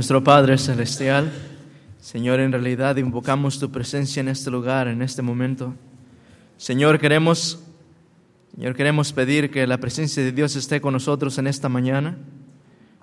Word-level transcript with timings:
Nuestro 0.00 0.24
Padre 0.24 0.56
Celestial, 0.56 1.30
Señor, 2.00 2.40
en 2.40 2.52
realidad 2.52 2.96
invocamos 2.96 3.58
tu 3.58 3.70
presencia 3.70 4.20
en 4.20 4.28
este 4.28 4.50
lugar, 4.50 4.88
en 4.88 5.02
este 5.02 5.20
momento. 5.20 5.74
Señor, 6.56 6.98
queremos, 6.98 7.62
Señor, 8.54 8.74
queremos 8.74 9.12
pedir 9.12 9.50
que 9.50 9.66
la 9.66 9.76
presencia 9.76 10.22
de 10.22 10.32
Dios 10.32 10.56
esté 10.56 10.80
con 10.80 10.94
nosotros 10.94 11.36
en 11.36 11.46
esta 11.46 11.68
mañana. 11.68 12.16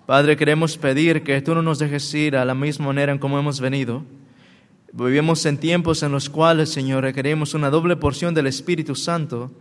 Padre, 0.08 0.36
queremos 0.38 0.76
pedir 0.76 1.22
que 1.22 1.40
tú 1.44 1.54
no 1.54 1.62
nos 1.62 1.78
dejes 1.78 2.12
ir 2.16 2.36
a 2.36 2.46
la 2.46 2.56
misma 2.56 2.88
manera 2.88 3.12
en 3.12 3.20
como 3.20 3.38
hemos 3.38 3.60
venido. 3.60 4.02
Vivimos 4.92 5.46
en 5.46 5.60
tiempos 5.60 6.02
en 6.02 6.12
los 6.12 6.32
cuales, 6.32 6.70
Señor, 6.70 7.04
requerimos 7.04 7.54
una 7.54 7.70
doble 7.70 7.96
porción 7.96 8.34
del 8.34 8.48
Espíritu 8.48 8.96
Santo. 8.96 9.52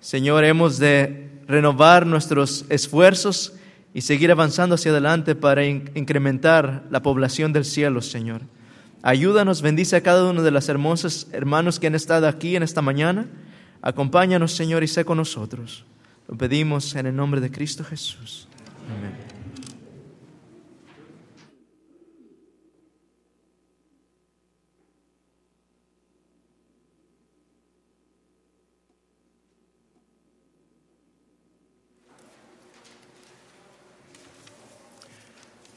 Señor, 0.00 0.44
hemos 0.44 0.78
de 0.78 1.30
renovar 1.46 2.06
nuestros 2.06 2.66
esfuerzos 2.68 3.54
y 3.94 4.02
seguir 4.02 4.30
avanzando 4.30 4.74
hacia 4.74 4.90
adelante 4.90 5.34
para 5.34 5.64
incrementar 5.64 6.84
la 6.90 7.02
población 7.02 7.52
del 7.52 7.64
cielo, 7.64 8.02
Señor. 8.02 8.42
Ayúdanos, 9.02 9.62
bendice 9.62 9.96
a 9.96 10.02
cada 10.02 10.28
uno 10.28 10.42
de 10.42 10.50
los 10.50 10.68
hermosos 10.68 11.28
hermanos 11.32 11.78
que 11.78 11.86
han 11.86 11.94
estado 11.94 12.26
aquí 12.28 12.56
en 12.56 12.62
esta 12.62 12.82
mañana. 12.82 13.26
Acompáñanos, 13.80 14.52
Señor, 14.52 14.82
y 14.82 14.88
sé 14.88 15.04
con 15.04 15.18
nosotros. 15.18 15.84
Lo 16.28 16.36
pedimos 16.36 16.94
en 16.94 17.06
el 17.06 17.16
nombre 17.16 17.40
de 17.40 17.50
Cristo 17.50 17.84
Jesús. 17.84 18.48
Amén. 18.98 19.37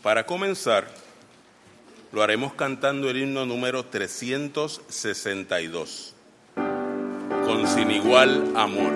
Para 0.04 0.26
comenzar, 0.26 0.88
lo 2.12 2.24
haremos 2.24 2.54
cantando 2.54 3.12
el 3.12 3.18
himno 3.18 3.46
número 3.46 3.86
362, 3.86 6.16
con 7.46 7.68
sin 7.68 7.92
igual 7.92 8.52
amor. 8.56 8.92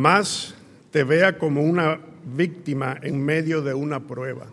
Jamás 0.00 0.54
te 0.90 1.04
vea 1.04 1.36
como 1.36 1.62
una 1.62 2.00
víctima 2.24 2.98
en 3.02 3.22
medio 3.22 3.60
de 3.60 3.74
una 3.74 4.00
prueba. 4.00 4.46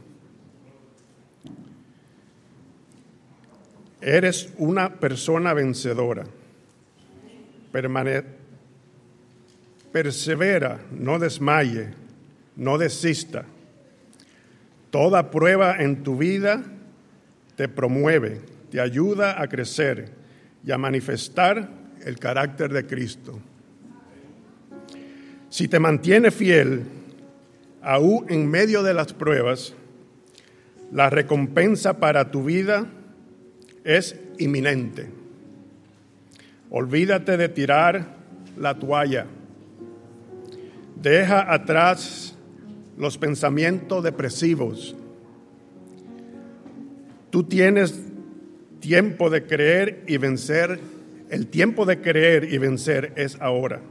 Eres 4.01 4.53
una 4.57 4.95
persona 4.95 5.53
vencedora. 5.53 6.25
persevera, 9.93 10.81
no 10.91 11.17
desmaye, 11.17 11.91
no 12.57 12.77
desista. 12.77 13.45
Toda 14.91 15.31
prueba 15.31 15.77
en 15.77 16.03
tu 16.03 16.17
vida 16.17 16.61
te 17.55 17.69
promueve, 17.69 18.41
te 18.69 18.81
ayuda 18.81 19.41
a 19.41 19.47
crecer 19.47 20.11
y 20.65 20.73
a 20.73 20.77
manifestar 20.77 21.69
el 22.03 22.19
carácter 22.19 22.73
de 22.73 22.85
Cristo. 22.85 23.39
Si 25.49 25.67
te 25.67 25.79
mantiene 25.79 26.31
fiel, 26.31 26.83
aún 27.81 28.25
en 28.29 28.49
medio 28.49 28.83
de 28.83 28.93
las 28.93 29.13
pruebas, 29.13 29.73
la 30.91 31.09
recompensa 31.09 31.99
para 31.99 32.31
tu 32.31 32.43
vida 32.43 32.85
es 33.83 34.19
inminente. 34.37 35.09
Olvídate 36.69 37.37
de 37.37 37.49
tirar 37.49 38.15
la 38.57 38.77
toalla. 38.77 39.25
Deja 41.01 41.53
atrás 41.53 42.35
los 42.97 43.17
pensamientos 43.17 44.03
depresivos. 44.03 44.95
Tú 47.29 47.43
tienes 47.43 48.01
tiempo 48.79 49.29
de 49.29 49.45
creer 49.45 50.03
y 50.07 50.17
vencer. 50.17 50.79
El 51.29 51.47
tiempo 51.47 51.85
de 51.85 52.01
creer 52.01 52.51
y 52.51 52.57
vencer 52.57 53.13
es 53.15 53.37
ahora. 53.39 53.81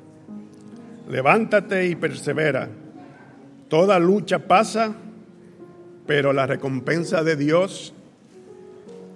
Levántate 1.08 1.86
y 1.86 1.94
persevera. 1.94 2.68
Toda 3.68 3.98
lucha 3.98 4.40
pasa, 4.40 4.94
pero 6.06 6.32
la 6.32 6.46
recompensa 6.46 7.22
de 7.22 7.36
Dios 7.36 7.94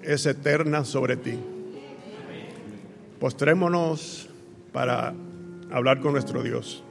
es 0.03 0.27
eterna 0.27 0.85
sobre 0.85 1.17
ti. 1.17 1.39
Postrémonos 3.19 4.29
para 4.73 5.13
hablar 5.71 6.01
con 6.01 6.13
nuestro 6.13 6.43
Dios. 6.43 6.83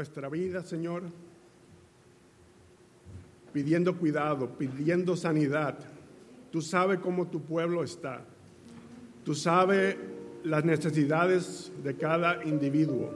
Nuestra 0.00 0.30
vida, 0.30 0.62
Señor, 0.62 1.02
pidiendo 3.52 3.98
cuidado, 3.98 4.48
pidiendo 4.56 5.14
sanidad. 5.14 5.74
Tú 6.50 6.62
sabes 6.62 7.00
cómo 7.00 7.26
tu 7.26 7.42
pueblo 7.42 7.84
está. 7.84 8.22
Tú 9.26 9.34
sabes 9.34 9.96
las 10.42 10.64
necesidades 10.64 11.70
de 11.84 11.96
cada 11.96 12.42
individuo, 12.46 13.12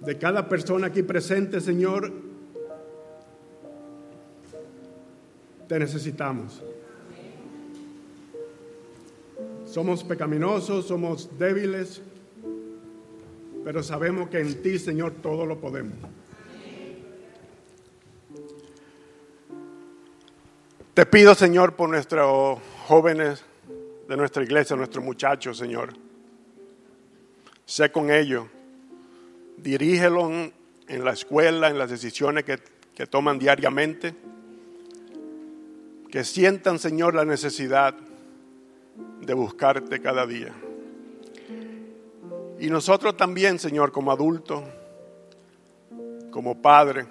de 0.00 0.16
cada 0.16 0.48
persona 0.48 0.86
aquí 0.86 1.02
presente, 1.02 1.60
Señor. 1.60 2.10
Te 5.68 5.78
necesitamos. 5.78 6.62
Somos 9.66 10.02
pecaminosos, 10.02 10.86
somos 10.86 11.28
débiles, 11.38 12.00
pero 13.68 13.82
sabemos 13.82 14.30
que 14.30 14.40
en 14.40 14.62
ti, 14.62 14.78
Señor, 14.78 15.16
todo 15.20 15.44
lo 15.44 15.60
podemos. 15.60 15.92
Te 20.94 21.04
pido, 21.04 21.34
Señor, 21.34 21.76
por 21.76 21.90
nuestros 21.90 22.58
jóvenes 22.86 23.44
de 24.08 24.16
nuestra 24.16 24.42
iglesia, 24.42 24.74
nuestros 24.74 25.04
muchachos, 25.04 25.58
Señor. 25.58 25.90
Sé 27.66 27.92
con 27.92 28.10
ellos. 28.10 28.46
Dirígelos 29.58 30.50
en 30.86 31.04
la 31.04 31.12
escuela, 31.12 31.68
en 31.68 31.76
las 31.76 31.90
decisiones 31.90 32.44
que, 32.44 32.58
que 32.94 33.06
toman 33.06 33.38
diariamente. 33.38 34.14
Que 36.10 36.24
sientan, 36.24 36.78
Señor, 36.78 37.14
la 37.14 37.26
necesidad 37.26 37.94
de 39.20 39.34
buscarte 39.34 40.00
cada 40.00 40.26
día. 40.26 40.54
Y 42.60 42.70
nosotros 42.70 43.16
también, 43.16 43.58
Señor, 43.58 43.92
como 43.92 44.10
adultos, 44.10 44.64
como 46.30 46.60
padre, 46.60 47.06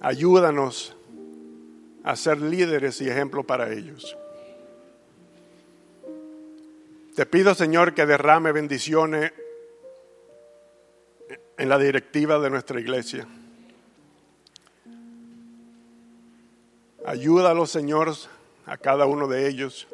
ayúdanos 0.00 0.96
a 2.04 2.14
ser 2.14 2.40
líderes 2.40 3.00
y 3.00 3.08
ejemplo 3.08 3.42
para 3.42 3.72
ellos. 3.72 4.16
Te 7.16 7.26
pido, 7.26 7.54
Señor, 7.54 7.94
que 7.94 8.06
derrame 8.06 8.52
bendiciones 8.52 9.32
en 11.58 11.68
la 11.68 11.78
directiva 11.78 12.38
de 12.38 12.50
nuestra 12.50 12.78
iglesia. 12.78 13.26
Ayúdalos, 17.04 17.70
Señor, 17.70 18.12
a 18.66 18.76
cada 18.76 19.06
uno 19.06 19.26
de 19.26 19.48
ellos 19.48 19.88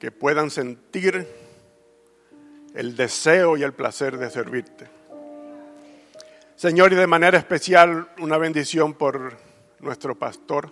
que 0.00 0.10
puedan 0.10 0.50
sentir 0.50 1.28
el 2.74 2.96
deseo 2.96 3.58
y 3.58 3.62
el 3.62 3.74
placer 3.74 4.16
de 4.16 4.30
servirte. 4.30 4.88
Señor, 6.56 6.92
y 6.92 6.96
de 6.96 7.06
manera 7.06 7.36
especial 7.36 8.08
una 8.18 8.38
bendición 8.38 8.94
por 8.94 9.36
nuestro 9.80 10.18
pastor 10.18 10.70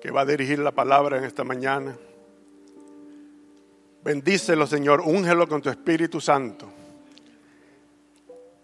que 0.00 0.12
va 0.12 0.20
a 0.20 0.26
dirigir 0.26 0.60
la 0.60 0.70
palabra 0.70 1.18
en 1.18 1.24
esta 1.24 1.42
mañana. 1.42 1.96
Bendícelo, 4.04 4.66
Señor, 4.66 5.00
úngelo 5.00 5.48
con 5.48 5.60
tu 5.60 5.70
Espíritu 5.70 6.20
Santo. 6.20 6.70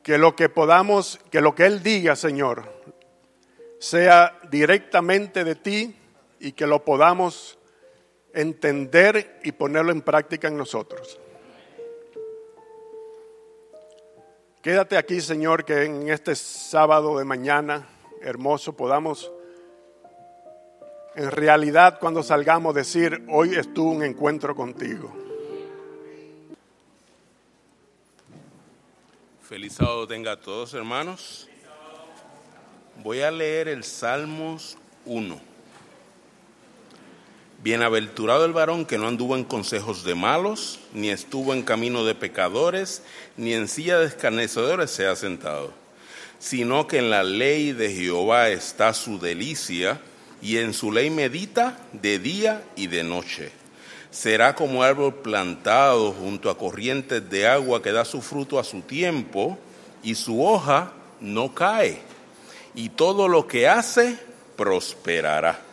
Que 0.03 0.17
lo 0.17 0.37
que 0.37 0.49
podamos, 0.49 1.19
que 1.31 1.41
lo 1.41 1.57
que 1.57 1.67
Él 1.67 1.83
diga, 1.83 2.15
Señor, 2.15 2.65
sea 3.81 4.39
directamente 4.51 5.43
de 5.43 5.57
ti 5.57 5.97
y 6.39 6.53
que 6.53 6.67
lo 6.67 6.85
podamos 6.85 7.60
entender 8.35 9.41
y 9.43 9.53
ponerlo 9.53 9.93
en 9.93 10.03
práctica 10.03 10.49
en 10.49 10.57
nosotros. 10.57 11.19
Quédate 14.63 14.97
aquí, 14.97 15.21
Señor, 15.21 15.65
que 15.65 15.85
en 15.85 16.09
este 16.11 16.35
sábado 16.35 17.19
de 17.19 17.25
mañana 17.25 17.89
hermoso 18.21 18.77
podamos 18.77 19.33
en 21.17 21.31
realidad 21.31 21.99
cuando 21.99 22.23
salgamos 22.23 22.75
decir, 22.75 23.25
hoy 23.29 23.55
estuvo 23.57 23.91
un 23.91 24.05
encuentro 24.05 24.55
contigo. 24.55 25.13
Feliz 29.43 29.73
sábado 29.73 30.07
tenga 30.07 30.33
a 30.33 30.41
todos, 30.41 30.73
hermanos. 30.75 31.49
Voy 33.03 33.23
a 33.23 33.31
leer 33.31 33.67
el 33.67 33.83
Salmos 33.83 34.79
1. 35.05 35.50
Bienaventurado 37.63 38.47
el 38.47 38.55
varón 38.55 38.87
que 38.87 38.97
no 38.97 39.07
anduvo 39.07 39.37
en 39.37 39.45
consejos 39.45 40.03
de 40.05 40.15
malos, 40.15 40.81
ni 40.95 41.11
estuvo 41.11 41.53
en 41.53 41.63
camino 41.63 42.05
de 42.05 42.15
pecadores, 42.15 43.03
ni 43.37 43.53
en 43.53 43.69
silla 43.69 43.99
de 43.99 44.07
escarnecedores 44.07 44.91
se 44.91 45.07
ha 45.07 45.15
sentado, 45.15 45.75
sino 46.39 46.87
que 46.87 46.99
en 46.99 47.11
la 47.11 47.23
ley 47.23 47.73
de 47.73 47.93
Jehová 47.93 48.49
está 48.49 48.95
su 48.95 49.19
delicia, 49.19 50.01
y 50.43 50.57
en 50.57 50.73
su 50.73 50.91
ley 50.91 51.11
medita 51.11 51.77
de 51.93 52.19
día 52.19 52.65
y 52.77 52.87
de 52.87 53.05
noche. 53.05 53.53
Será 54.11 54.55
como 54.55 54.83
árbol 54.83 55.17
plantado 55.17 56.13
junto 56.13 56.51
a 56.51 56.59
corrientes 56.59 57.29
de 57.29 57.47
agua 57.47 57.83
que 57.83 57.93
da 57.93 58.05
su 58.05 58.23
fruto 58.23 58.59
a 58.59 58.65
su 58.65 58.81
tiempo 58.81 59.59
y 60.03 60.15
su 60.15 60.43
hoja 60.45 60.93
no 61.21 61.55
cae. 61.55 62.01
Y 62.75 62.89
todo 62.89 63.29
lo 63.29 63.47
que 63.47 63.69
hace 63.69 64.19
prosperará. 64.57 65.70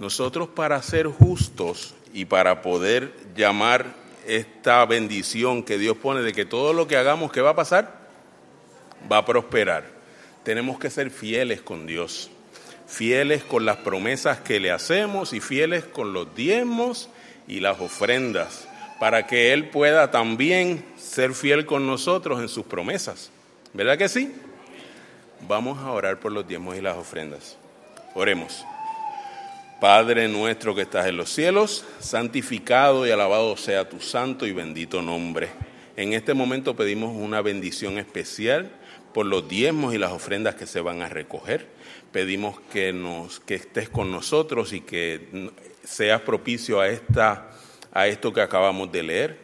Nosotros 0.00 0.48
para 0.48 0.82
ser 0.82 1.06
justos 1.06 1.94
y 2.12 2.24
para 2.24 2.60
poder 2.62 3.14
llamar 3.36 3.94
esta 4.26 4.84
bendición 4.84 5.62
que 5.62 5.78
Dios 5.78 5.96
pone 5.96 6.22
de 6.22 6.32
que 6.32 6.44
todo 6.44 6.72
lo 6.72 6.88
que 6.88 6.96
hagamos, 6.96 7.30
¿qué 7.30 7.40
va 7.40 7.50
a 7.50 7.56
pasar? 7.56 8.08
Va 9.10 9.18
a 9.18 9.24
prosperar. 9.24 9.84
Tenemos 10.42 10.80
que 10.80 10.90
ser 10.90 11.10
fieles 11.10 11.60
con 11.60 11.86
Dios 11.86 12.30
fieles 12.90 13.44
con 13.44 13.64
las 13.64 13.76
promesas 13.78 14.40
que 14.40 14.58
le 14.58 14.72
hacemos 14.72 15.32
y 15.32 15.40
fieles 15.40 15.84
con 15.84 16.12
los 16.12 16.34
diezmos 16.34 17.08
y 17.46 17.60
las 17.60 17.80
ofrendas, 17.80 18.68
para 18.98 19.26
que 19.26 19.52
Él 19.52 19.68
pueda 19.70 20.10
también 20.10 20.84
ser 20.98 21.32
fiel 21.32 21.66
con 21.66 21.86
nosotros 21.86 22.40
en 22.40 22.48
sus 22.48 22.66
promesas. 22.66 23.30
¿Verdad 23.72 23.96
que 23.96 24.08
sí? 24.08 24.34
Vamos 25.48 25.78
a 25.78 25.92
orar 25.92 26.18
por 26.18 26.32
los 26.32 26.46
diezmos 26.46 26.76
y 26.76 26.80
las 26.80 26.96
ofrendas. 26.96 27.56
Oremos. 28.14 28.64
Padre 29.80 30.28
nuestro 30.28 30.74
que 30.74 30.82
estás 30.82 31.06
en 31.06 31.16
los 31.16 31.30
cielos, 31.30 31.84
santificado 31.98 33.06
y 33.06 33.10
alabado 33.10 33.56
sea 33.56 33.88
tu 33.88 34.00
santo 34.00 34.46
y 34.46 34.52
bendito 34.52 35.02
nombre. 35.02 35.48
En 35.96 36.12
este 36.12 36.34
momento 36.34 36.76
pedimos 36.76 37.16
una 37.16 37.40
bendición 37.40 37.98
especial 37.98 38.70
por 39.14 39.26
los 39.26 39.48
diezmos 39.48 39.94
y 39.94 39.98
las 39.98 40.12
ofrendas 40.12 40.54
que 40.54 40.66
se 40.66 40.80
van 40.80 41.02
a 41.02 41.08
recoger 41.08 41.66
pedimos 42.12 42.58
que, 42.72 42.92
nos, 42.92 43.40
que 43.40 43.54
estés 43.54 43.88
con 43.88 44.10
nosotros 44.10 44.72
y 44.72 44.80
que 44.80 45.50
seas 45.84 46.20
propicio 46.22 46.80
a, 46.80 46.88
esta, 46.88 47.50
a 47.92 48.06
esto 48.06 48.32
que 48.32 48.40
acabamos 48.40 48.90
de 48.92 49.02
leer, 49.02 49.38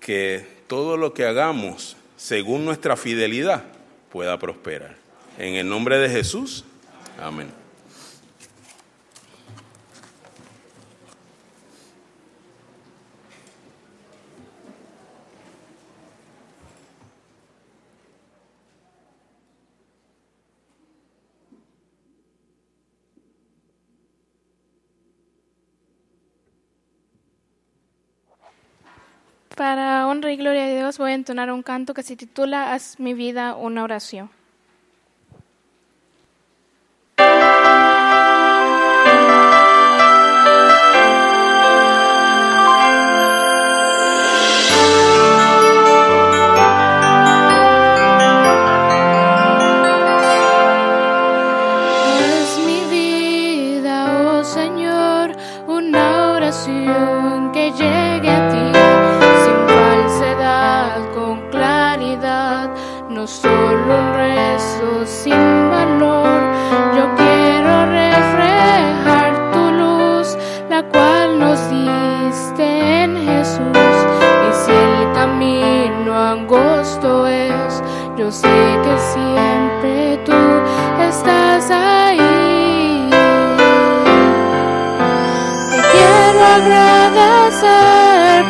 que 0.00 0.46
todo 0.66 0.96
lo 0.96 1.14
que 1.14 1.24
hagamos 1.24 1.96
según 2.16 2.64
nuestra 2.64 2.96
fidelidad 2.96 3.64
pueda 4.10 4.38
prosperar. 4.38 4.96
En 5.38 5.54
el 5.54 5.68
nombre 5.68 5.98
de 5.98 6.08
Jesús, 6.08 6.64
amén. 7.20 7.63
Para 29.56 30.08
honra 30.08 30.32
y 30.32 30.36
gloria 30.36 30.64
de 30.64 30.78
Dios 30.78 30.98
voy 30.98 31.12
a 31.12 31.14
entonar 31.14 31.52
un 31.52 31.62
canto 31.62 31.94
que 31.94 32.02
se 32.02 32.16
titula 32.16 32.72
Haz 32.72 32.98
mi 32.98 33.14
vida 33.14 33.54
una 33.54 33.84
oración. 33.84 34.28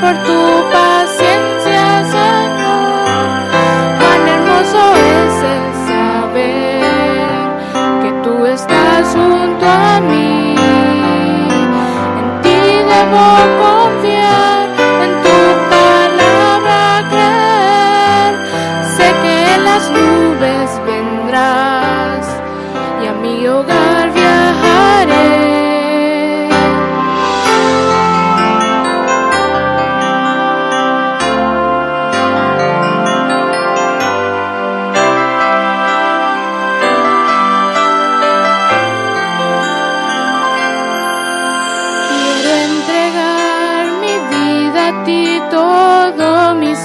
por 0.04 0.16
tu 0.28 0.40
paciencia, 0.70 1.84
Señor. 2.16 3.38
Cuán 3.99 4.23
hermoso 4.34 4.82
es 5.16 5.37
el 5.54 5.64
saber 5.88 7.40
que 8.02 8.11
tú 8.25 8.44
estás 8.44 9.04
junto 9.14 9.66
a 9.66 10.00
mí. 10.11 10.54
En 12.20 12.28
ti 12.42 12.58
debo 12.92 13.25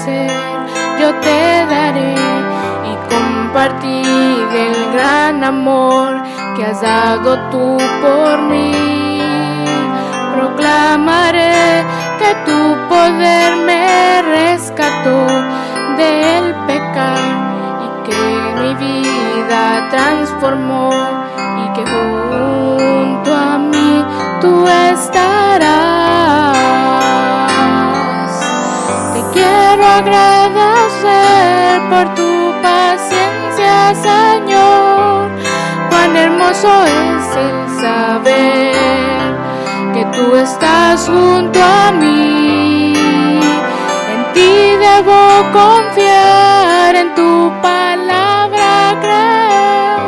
yo 0.06 1.14
te 1.20 1.66
daré 1.66 2.14
y 2.14 3.14
compartir 3.14 4.48
el 4.54 4.92
gran 4.94 5.44
amor 5.44 6.22
que 6.56 6.64
has 6.64 6.80
dado 6.80 7.38
tú 7.50 7.76
por 8.00 8.38
mí. 8.42 9.20
Proclamaré 10.34 11.84
que 12.18 12.34
tu 12.46 12.88
poder 12.88 13.56
me 13.66 14.22
rescató 14.22 15.26
del 15.98 16.54
pecado 16.66 17.28
y 17.84 18.08
que 18.08 18.62
mi 18.62 18.74
vida 18.74 19.88
transformó 19.90 20.90
y 21.62 21.72
que 21.74 21.84
junto 21.84 23.34
a 23.34 23.58
mí 23.58 24.04
tú 24.40 24.66
estarás. 24.66 25.99
agradecer 30.00 31.80
por 31.90 32.14
tu 32.14 32.32
paciencia, 32.62 33.94
Señor. 34.08 35.28
Cuán 35.90 36.16
hermoso 36.16 36.70
es 36.84 37.36
el 37.46 37.58
saber 37.80 39.36
que 39.94 40.04
tú 40.16 40.36
estás 40.36 41.06
junto 41.06 41.60
a 41.62 41.92
mí. 41.92 42.94
En 44.12 44.20
ti 44.34 44.52
debo 44.86 45.20
confiar, 45.52 46.94
en 47.02 47.14
tu 47.14 47.52
palabra 47.60 48.96
creo. 49.04 50.02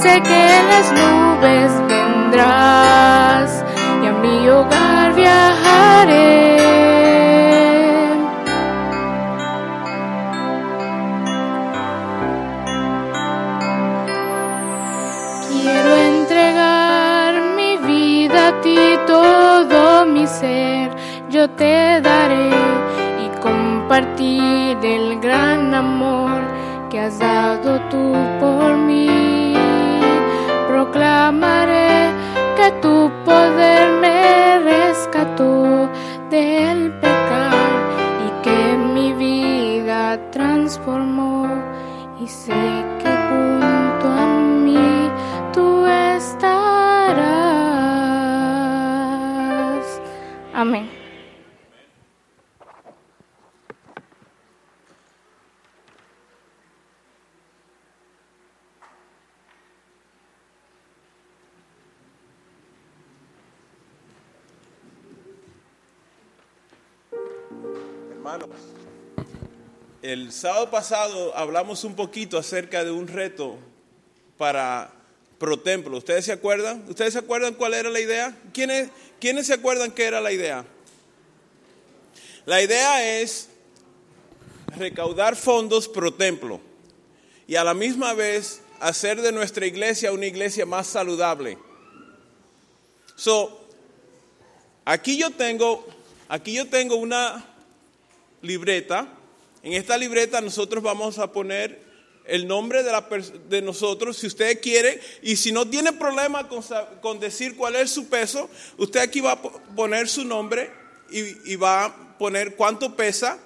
Sé 0.00 0.22
que 0.22 0.40
en 0.58 0.68
las 0.74 0.86
nubes 1.00 1.70
vendrás 1.88 3.64
y 4.02 4.06
a 4.06 4.12
mi 4.12 4.48
hogar 4.48 5.14
viajaré. 5.14 6.59
yo 21.28 21.50
te 21.50 22.00
daré 22.00 22.50
y 23.24 23.40
compartir 23.40 24.78
el 24.82 25.20
gran 25.20 25.74
amor 25.74 26.40
que 26.88 27.00
has 27.00 27.18
dado 27.18 27.78
tú 27.90 28.14
por 28.40 28.76
mí. 28.76 29.54
Proclamaré 30.68 32.10
que 32.56 32.70
tu 32.80 33.10
poder 33.24 33.89
el 70.10 70.32
sábado 70.32 70.72
pasado 70.72 71.36
hablamos 71.36 71.84
un 71.84 71.94
poquito 71.94 72.36
acerca 72.36 72.82
de 72.82 72.90
un 72.90 73.06
reto 73.06 73.56
para 74.36 74.90
ProTemplo. 75.38 75.96
¿Ustedes 75.96 76.24
se 76.24 76.32
acuerdan? 76.32 76.84
¿Ustedes 76.88 77.12
se 77.12 77.20
acuerdan 77.20 77.54
cuál 77.54 77.74
era 77.74 77.90
la 77.90 78.00
idea? 78.00 78.36
¿Quiénes, 78.52 78.90
¿Quiénes 79.20 79.46
se 79.46 79.54
acuerdan 79.54 79.92
qué 79.92 80.06
era 80.06 80.20
la 80.20 80.32
idea? 80.32 80.64
La 82.44 82.60
idea 82.60 83.20
es 83.20 83.50
recaudar 84.76 85.36
fondos 85.36 85.86
ProTemplo 85.86 86.60
y 87.46 87.54
a 87.54 87.62
la 87.62 87.74
misma 87.74 88.12
vez 88.12 88.62
hacer 88.80 89.22
de 89.22 89.30
nuestra 89.30 89.64
iglesia 89.64 90.10
una 90.10 90.26
iglesia 90.26 90.66
más 90.66 90.88
saludable. 90.88 91.56
So, 93.14 93.64
aquí 94.84 95.16
yo 95.18 95.30
tengo, 95.30 95.86
aquí 96.28 96.54
yo 96.54 96.66
tengo 96.68 96.96
una 96.96 97.46
libreta. 98.42 99.19
En 99.62 99.74
esta 99.74 99.96
libreta 99.98 100.40
nosotros 100.40 100.82
vamos 100.82 101.18
a 101.18 101.32
poner 101.32 101.90
el 102.26 102.46
nombre 102.46 102.82
de, 102.82 103.62
nosotros, 103.62 104.16
si 104.16 104.26
usted 104.26 104.60
quiere, 104.60 105.00
y 105.22 105.36
si 105.36 105.52
no 105.52 105.68
tiene 105.68 105.92
problema 105.92 106.48
con, 106.48 106.62
con, 107.02 107.18
decir 107.18 107.56
cuál 107.56 107.76
es 107.76 107.90
su 107.90 108.08
peso, 108.08 108.48
usted 108.78 109.00
aquí 109.00 109.20
va 109.20 109.32
a 109.32 109.42
poner 109.42 110.08
su 110.08 110.24
nombre 110.24 110.70
y, 111.10 111.52
y 111.52 111.56
va 111.56 111.86
a 111.86 112.18
poner 112.18 112.54
cuánto 112.54 112.94
pesa, 112.94 113.38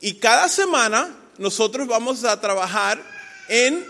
y 0.00 0.14
cada 0.14 0.48
semana 0.48 1.16
nosotros 1.38 1.86
vamos 1.86 2.24
a 2.24 2.40
trabajar 2.40 3.00
en 3.48 3.86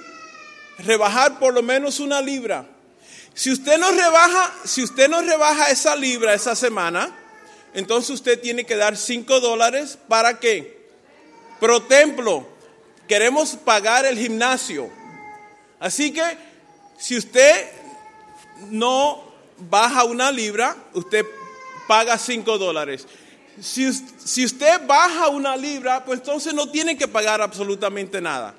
rebajar 0.78 1.38
por 1.38 1.54
lo 1.54 1.62
menos 1.62 1.98
una 1.98 2.20
libra. 2.20 2.66
Si 3.34 3.50
usted 3.50 3.78
no 3.78 3.90
rebaja, 3.90 4.52
si 4.64 4.82
usted 4.82 5.08
no 5.08 5.22
rebaja 5.22 5.70
esa 5.70 5.96
libra 5.96 6.34
esa 6.34 6.54
semana, 6.54 7.16
entonces 7.72 8.10
usted 8.10 8.40
tiene 8.40 8.64
que 8.64 8.76
dar 8.76 8.96
5 8.96 9.40
dólares 9.40 9.98
para 10.08 10.38
qué? 10.38 10.77
Pro 11.60 11.82
templo. 11.82 12.46
Queremos 13.06 13.56
pagar 13.56 14.04
el 14.04 14.18
gimnasio. 14.18 14.90
Así 15.80 16.12
que 16.12 16.22
si 16.98 17.16
usted 17.16 17.70
no 18.70 19.24
baja 19.58 20.04
una 20.04 20.30
libra, 20.30 20.76
usted 20.94 21.24
paga 21.86 22.18
5 22.18 22.58
dólares. 22.58 23.06
Si, 23.60 23.92
si, 23.92 24.44
usted 24.44 24.86
baja 24.86 25.28
una 25.28 25.56
libra, 25.56 26.04
pues 26.04 26.20
entonces 26.20 26.54
no 26.54 26.70
tiene 26.70 26.96
que 26.96 27.08
pagar 27.08 27.40
absolutamente 27.40 28.20
nada. 28.20 28.54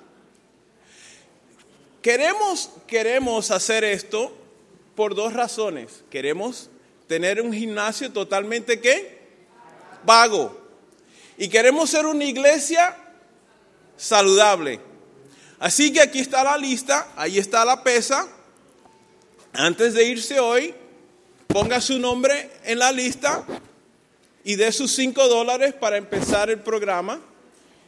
Queremos, 2.02 2.72
queremos 2.88 3.52
hacer 3.52 3.84
esto 3.84 4.34
por 4.96 5.16
dos 5.16 5.32
razones. 5.34 6.04
Queremos 6.10 6.70
tener 7.08 7.42
un 7.42 7.54
gimnasio 7.54 8.12
totalmente 8.12 8.82
qué? 8.82 9.20
Vago. 10.06 10.69
Y 11.40 11.48
queremos 11.48 11.90
ser 11.90 12.06
una 12.06 12.26
iglesia 12.26 12.98
saludable. 13.96 14.82
Así 15.58 15.94
que 15.94 16.02
aquí 16.02 16.20
está 16.20 16.44
la 16.44 16.58
lista, 16.58 17.08
ahí 17.16 17.38
está 17.38 17.64
la 17.64 17.82
pesa. 17.82 18.28
Antes 19.54 19.94
de 19.94 20.04
irse 20.04 20.42
hoy, 20.42 20.76
ponga 21.48 21.80
su 21.80 21.98
nombre 21.98 22.50
en 22.66 22.80
la 22.80 22.92
lista 22.92 23.46
y 24.44 24.58
dé 24.58 24.74
sus 24.74 24.92
cinco 24.92 25.30
dólares 25.30 25.74
para 25.74 25.96
empezar 25.96 26.50
el 26.50 26.60
programa. 26.60 27.22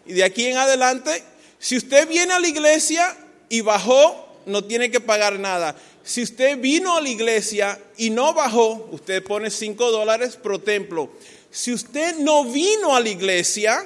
Y 0.05 0.13
de 0.13 0.23
aquí 0.23 0.45
en 0.45 0.55
adelante, 0.55 1.21
si 1.59 1.75
usted 1.75 2.07
viene 2.07 2.31
a 2.31 2.39
la 2.39 2.47
iglesia 2.47 3.17
y 3.49 3.59
bajó, 3.59 4.39
no 4.45 4.63
tiene 4.63 4.89
que 4.89 5.01
pagar 5.01 5.37
nada. 5.37 5.75
Si 6.05 6.23
usted 6.23 6.57
vino 6.57 6.95
a 6.95 7.01
la 7.01 7.09
iglesia 7.09 7.77
y 7.97 8.11
no 8.11 8.33
bajó, 8.33 8.87
usted 8.91 9.21
pone 9.21 9.49
5 9.49 9.91
dólares 9.91 10.37
pro 10.37 10.59
templo. 10.59 11.11
Si 11.51 11.73
usted 11.73 12.17
no 12.17 12.45
vino 12.45 12.95
a 12.95 12.99
la 12.99 13.09
iglesia 13.09 13.85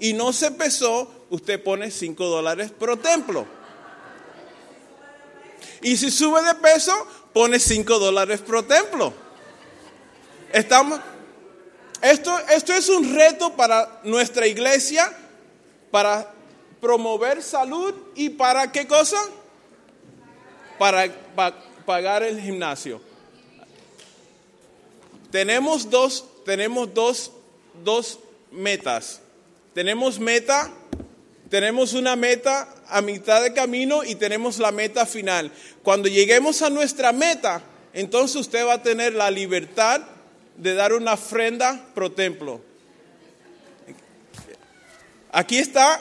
y 0.00 0.12
no 0.12 0.32
se 0.32 0.50
pesó, 0.50 1.26
usted 1.30 1.62
pone 1.62 1.90
5 1.90 2.24
dólares 2.24 2.72
pro 2.72 2.98
templo. 2.98 3.46
Y 5.82 5.96
si 5.96 6.10
sube 6.10 6.42
de 6.42 6.54
peso, 6.54 6.92
pone 7.32 7.60
5 7.60 7.98
dólares 7.98 8.40
pro 8.40 8.64
templo. 8.64 9.12
Estamos, 10.52 10.98
esto, 12.00 12.36
esto 12.48 12.72
es 12.72 12.88
un 12.88 13.14
reto 13.14 13.54
para 13.54 14.00
nuestra 14.04 14.46
iglesia, 14.46 15.16
para 15.90 16.32
promover 16.80 17.42
salud 17.42 17.94
y 18.14 18.30
para 18.30 18.72
qué 18.72 18.86
cosa? 18.86 19.18
para, 20.78 21.08
pagar 21.84 22.22
el 22.22 22.40
gimnasio. 22.40 23.00
Tenemos 25.30 25.88
dos, 25.90 26.24
tenemos 26.44 26.92
dos, 26.94 27.32
dos 27.82 28.18
metas. 28.50 29.20
Tenemos 29.74 30.18
meta, 30.18 30.70
tenemos 31.50 31.92
una 31.94 32.16
meta 32.16 32.74
a 32.88 33.00
mitad 33.02 33.42
de 33.42 33.52
camino 33.52 34.04
y 34.04 34.14
tenemos 34.14 34.58
la 34.58 34.72
meta 34.72 35.06
final. 35.06 35.50
Cuando 35.82 36.08
lleguemos 36.08 36.62
a 36.62 36.70
nuestra 36.70 37.12
meta, 37.12 37.62
entonces 37.92 38.36
usted 38.36 38.66
va 38.66 38.74
a 38.74 38.82
tener 38.82 39.14
la 39.14 39.30
libertad 39.30 40.02
de 40.56 40.74
dar 40.74 40.92
una 40.92 41.14
ofrenda 41.14 41.84
pro 41.94 42.12
templo. 42.12 42.60
Aquí 45.32 45.58
está, 45.58 46.00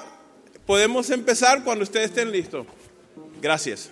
podemos 0.67 1.09
empezar 1.09 1.63
cuando 1.63 1.83
ustedes 1.83 2.09
estén 2.09 2.31
listos. 2.31 2.67
Gracias. 3.41 3.89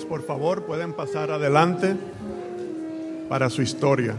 Por 0.00 0.24
favor, 0.24 0.64
pueden 0.64 0.94
pasar 0.94 1.30
adelante 1.30 1.94
para 3.28 3.50
su 3.50 3.60
historia. 3.60 4.14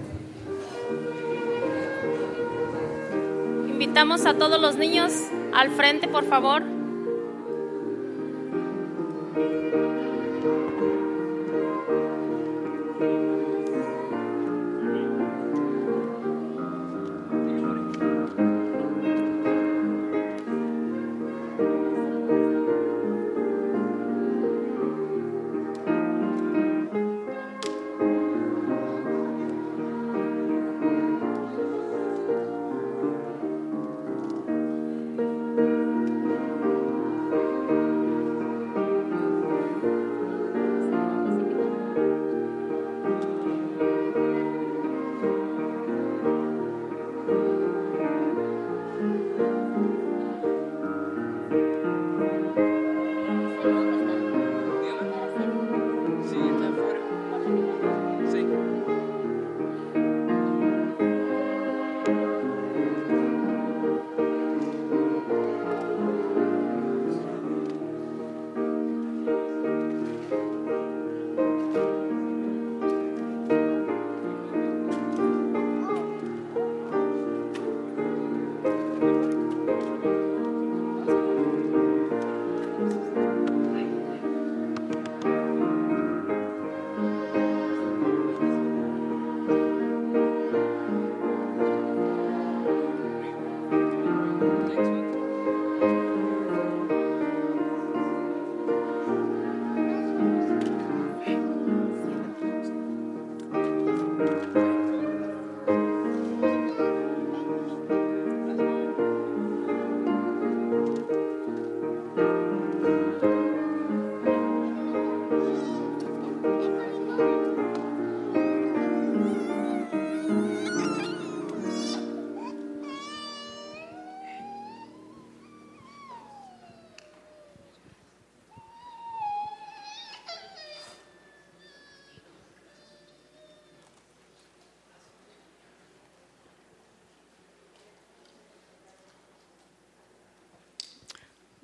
Invitamos 3.67 4.25
a 4.27 4.35
todos 4.35 4.61
los 4.61 4.77
niños 4.77 5.11
al 5.51 5.71
frente, 5.71 6.07
por 6.07 6.25
favor. 6.25 6.72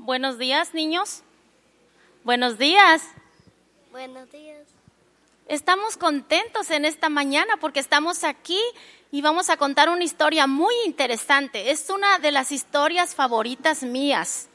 Buenos 0.10 0.40
días, 0.40 0.74
niños. 0.74 1.22
Buenos 2.24 2.58
días. 2.58 3.04
Buenos 3.92 4.32
días. 4.32 4.66
Estamos 5.48 5.98
contentos 5.98 6.72
en 6.72 6.84
esta 6.86 7.10
mañana 7.10 7.58
porque 7.58 7.80
estamos 7.80 8.24
aquí 8.24 8.60
y 9.12 9.22
vamos 9.22 9.52
a 9.52 9.58
contar 9.58 9.88
una 9.88 10.04
historia 10.04 10.48
muy 10.48 10.74
interesante. 10.88 11.70
Es 11.70 11.92
una 11.92 12.18
de 12.18 12.32
las 12.32 12.52
historias 12.52 13.14
favoritas 13.14 13.84
mías. 13.84 14.50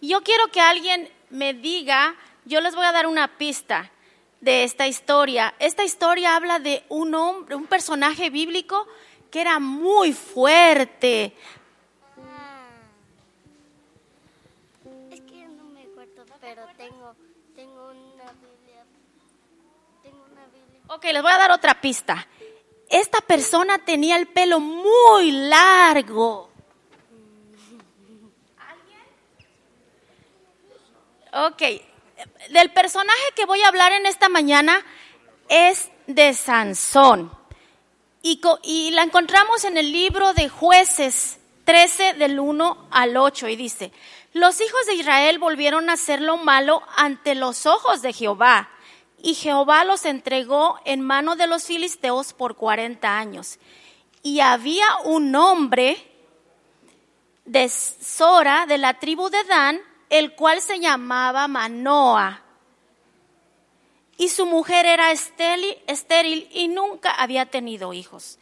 Y 0.00 0.08
yo 0.08 0.24
quiero 0.24 0.48
que 0.48 0.60
alguien 0.60 1.08
me 1.30 1.54
diga, 1.54 2.16
yo 2.44 2.60
les 2.60 2.74
voy 2.74 2.84
a 2.84 2.90
dar 2.90 3.06
una 3.06 3.38
pista 3.38 3.92
de 4.40 4.64
esta 4.64 4.88
historia. 4.88 5.54
Esta 5.60 5.84
historia 5.84 6.34
habla 6.34 6.58
de 6.58 6.82
un 6.88 7.14
hombre, 7.14 7.54
un 7.54 7.68
personaje 7.68 8.30
bíblico 8.30 8.88
que 9.30 9.42
era 9.42 9.60
muy 9.60 10.12
fuerte. 10.12 11.34
Ok, 20.90 21.04
les 21.04 21.20
voy 21.20 21.30
a 21.30 21.36
dar 21.36 21.50
otra 21.50 21.82
pista. 21.82 22.26
Esta 22.88 23.20
persona 23.20 23.78
tenía 23.84 24.16
el 24.16 24.26
pelo 24.26 24.58
muy 24.58 25.32
largo. 25.32 26.50
Ok, 31.30 31.62
del 32.48 32.72
personaje 32.72 33.20
que 33.36 33.44
voy 33.44 33.60
a 33.60 33.68
hablar 33.68 33.92
en 33.92 34.06
esta 34.06 34.30
mañana 34.30 34.82
es 35.50 35.90
de 36.06 36.32
Sansón. 36.32 37.36
Y, 38.22 38.40
y 38.62 38.90
la 38.92 39.02
encontramos 39.02 39.64
en 39.64 39.76
el 39.76 39.92
libro 39.92 40.32
de 40.32 40.48
jueces 40.48 41.38
13 41.66 42.14
del 42.14 42.40
1 42.40 42.88
al 42.90 43.18
8 43.18 43.48
y 43.48 43.56
dice, 43.56 43.92
los 44.32 44.58
hijos 44.62 44.86
de 44.86 44.94
Israel 44.94 45.38
volvieron 45.38 45.90
a 45.90 45.94
hacer 45.94 46.22
lo 46.22 46.38
malo 46.38 46.82
ante 46.96 47.34
los 47.34 47.66
ojos 47.66 48.00
de 48.00 48.14
Jehová 48.14 48.70
y 49.22 49.34
Jehová 49.34 49.84
los 49.84 50.04
entregó 50.04 50.78
en 50.84 51.00
mano 51.00 51.36
de 51.36 51.46
los 51.46 51.64
filisteos 51.64 52.32
por 52.32 52.56
40 52.56 53.18
años. 53.18 53.58
Y 54.22 54.40
había 54.40 54.86
un 55.04 55.34
hombre 55.34 55.96
de 57.44 57.68
Sora, 57.68 58.66
de 58.66 58.78
la 58.78 58.98
tribu 58.98 59.28
de 59.30 59.42
Dan, 59.44 59.80
el 60.10 60.34
cual 60.34 60.60
se 60.60 60.78
llamaba 60.78 61.48
Manoa. 61.48 62.42
Y 64.16 64.28
su 64.28 64.46
mujer 64.46 64.84
era 64.84 65.12
estéril, 65.12 65.78
estéril 65.86 66.48
y 66.52 66.68
nunca 66.68 67.10
había 67.10 67.46
tenido 67.46 67.92
hijos. 67.92 68.38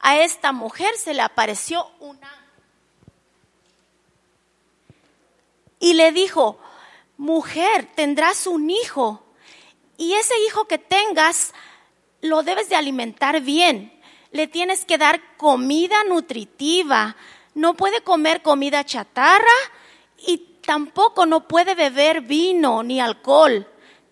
A 0.00 0.18
esta 0.18 0.52
mujer 0.52 0.96
se 0.96 1.14
le 1.14 1.22
apareció 1.22 1.90
un 2.00 2.16
ángel. 2.22 2.44
Y 5.80 5.94
le 5.94 6.12
dijo, 6.12 6.58
mujer, 7.16 7.88
tendrás 7.94 8.46
un 8.46 8.70
hijo. 8.70 9.23
Y 9.96 10.14
ese 10.14 10.34
hijo 10.46 10.66
que 10.66 10.78
tengas, 10.78 11.52
lo 12.20 12.42
debes 12.42 12.68
de 12.68 12.76
alimentar 12.76 13.40
bien. 13.40 13.92
Le 14.32 14.46
tienes 14.46 14.84
que 14.84 14.98
dar 14.98 15.36
comida 15.36 16.02
nutritiva. 16.04 17.16
No 17.54 17.74
puede 17.74 18.00
comer 18.02 18.42
comida 18.42 18.84
chatarra 18.84 19.44
y 20.26 20.38
tampoco 20.66 21.26
no 21.26 21.46
puede 21.46 21.74
beber 21.74 22.22
vino 22.22 22.82
ni 22.82 23.00
alcohol. 23.00 23.68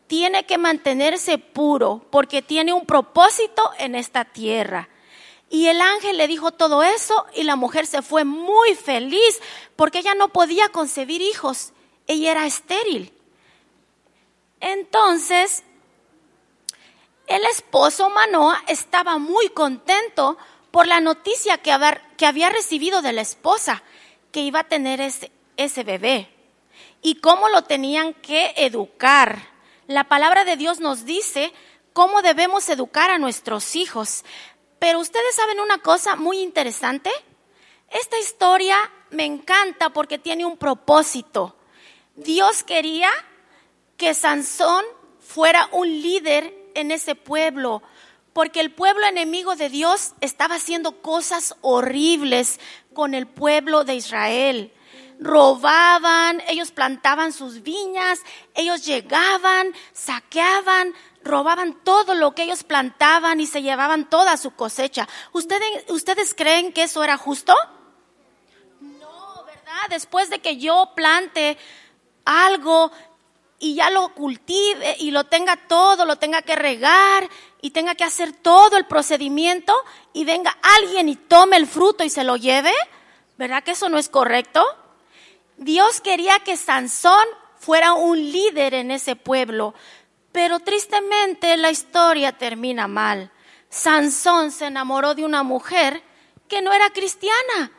Tiene 0.06 0.44
que 0.44 0.58
mantenerse 0.58 1.38
puro 1.38 2.06
porque 2.10 2.42
tiene 2.42 2.72
un 2.72 2.86
propósito 2.86 3.70
en 3.78 3.94
esta 3.94 4.24
tierra. 4.24 4.88
Y 5.50 5.66
el 5.66 5.80
ángel 5.80 6.16
le 6.16 6.28
dijo 6.28 6.52
todo 6.52 6.82
eso 6.82 7.26
y 7.34 7.42
la 7.42 7.56
mujer 7.56 7.86
se 7.86 8.02
fue 8.02 8.24
muy 8.24 8.74
feliz 8.74 9.40
porque 9.76 9.98
ella 9.98 10.14
no 10.14 10.28
podía 10.28 10.68
concebir 10.68 11.20
hijos. 11.20 11.72
Ella 12.06 12.30
era 12.30 12.46
estéril. 12.46 13.12
Entonces, 14.60 15.64
el 17.32 17.44
esposo 17.46 18.10
Manoa 18.10 18.62
estaba 18.66 19.16
muy 19.16 19.48
contento 19.48 20.36
por 20.70 20.86
la 20.86 21.00
noticia 21.00 21.56
que 21.58 21.72
había 21.72 22.50
recibido 22.50 23.00
de 23.00 23.14
la 23.14 23.22
esposa, 23.22 23.82
que 24.32 24.40
iba 24.40 24.60
a 24.60 24.68
tener 24.68 25.00
ese, 25.00 25.32
ese 25.56 25.82
bebé 25.82 26.28
y 27.00 27.16
cómo 27.16 27.48
lo 27.48 27.62
tenían 27.64 28.12
que 28.12 28.52
educar. 28.56 29.48
La 29.86 30.04
palabra 30.04 30.44
de 30.44 30.56
Dios 30.56 30.80
nos 30.80 31.06
dice 31.06 31.52
cómo 31.94 32.20
debemos 32.20 32.68
educar 32.68 33.10
a 33.10 33.18
nuestros 33.18 33.76
hijos. 33.76 34.24
Pero 34.78 34.98
ustedes 34.98 35.34
saben 35.34 35.60
una 35.60 35.78
cosa 35.78 36.16
muy 36.16 36.38
interesante. 36.40 37.10
Esta 37.88 38.18
historia 38.18 38.76
me 39.10 39.24
encanta 39.24 39.90
porque 39.90 40.18
tiene 40.18 40.44
un 40.44 40.58
propósito. 40.58 41.56
Dios 42.14 42.62
quería 42.62 43.10
que 43.96 44.12
Sansón 44.12 44.84
fuera 45.18 45.68
un 45.72 45.88
líder 45.88 46.62
en 46.74 46.90
ese 46.90 47.14
pueblo, 47.14 47.82
porque 48.32 48.61
el 48.61 48.72
pueblo 48.72 49.06
enemigo 49.06 49.56
de 49.56 49.68
Dios 49.68 50.12
estaba 50.20 50.56
haciendo 50.56 51.02
cosas 51.02 51.54
horribles 51.61 52.61
con 52.94 53.14
el 53.14 53.26
pueblo 53.26 53.85
de 53.85 53.96
Israel. 53.96 54.72
Robaban, 55.20 56.42
ellos 56.48 56.72
plantaban 56.72 57.32
sus 57.32 57.62
viñas, 57.62 58.20
ellos 58.54 58.85
llegaban, 58.85 59.72
saqueaban, 59.92 60.94
robaban 61.22 61.78
todo 61.85 62.14
lo 62.14 62.35
que 62.35 62.42
ellos 62.42 62.64
plantaban 62.64 63.40
y 63.40 63.46
se 63.46 63.62
llevaban 63.62 64.08
toda 64.08 64.37
su 64.37 64.52
cosecha. 64.52 65.08
¿Ustedes, 65.32 65.90
¿ustedes 65.90 66.35
creen 66.35 66.72
que 66.72 66.85
eso 66.85 67.04
era 67.04 67.16
justo? 67.16 67.54
No, 68.80 69.44
¿verdad? 69.44 69.88
Después 69.90 70.30
de 70.30 70.40
que 70.40 70.56
yo 70.56 70.92
plante 70.96 71.56
algo 72.24 72.90
y 73.62 73.77
ya 73.77 73.90
lo 73.90 74.12
cultive 74.12 74.96
y 74.98 75.12
lo 75.12 75.22
tenga 75.25 75.57
todo, 75.57 76.05
lo 76.05 76.16
tenga 76.16 76.42
que 76.42 76.57
regar 76.57 77.31
y 77.61 77.70
tenga 77.70 77.94
que 77.94 78.03
hacer 78.03 78.33
todo 78.33 78.77
el 78.77 78.87
procedimiento 78.87 79.72
y 80.12 80.25
venga 80.25 80.59
alguien 80.81 81.09
y 81.09 81.14
tome 81.14 81.59
el 81.59 81.68
fruto 81.68 82.03
y 82.03 82.11
se 82.11 82.25
lo 82.25 82.37
lleve, 82.37 82.72
¿verdad 83.38 83.62
que 83.62 83.70
eso 83.70 83.88
no 83.88 83.98
es 83.98 84.09
correcto? 84.09 84.66
Dios 85.59 86.01
quería 86.01 86.40
que 86.40 86.57
Sansón 86.57 87.25
fuera 87.57 87.92
un 87.92 88.18
líder 88.33 88.75
en 88.75 88.90
ese 88.90 89.14
pueblo, 89.14 89.75
pero 90.33 90.59
tristemente 90.59 91.57
la 91.57 91.70
historia 91.70 92.33
termina 92.33 92.88
mal. 92.88 93.31
Sansón 93.70 94.51
se 94.51 94.66
enamoró 94.66 95.14
de 95.14 95.25
una 95.25 95.44
mujer 95.44 96.03
que 96.48 96.62
no 96.62 96.72
era 96.72 96.90
cristiana. 96.90 97.70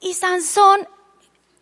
Y 0.00 0.14
Sansón, 0.14 0.88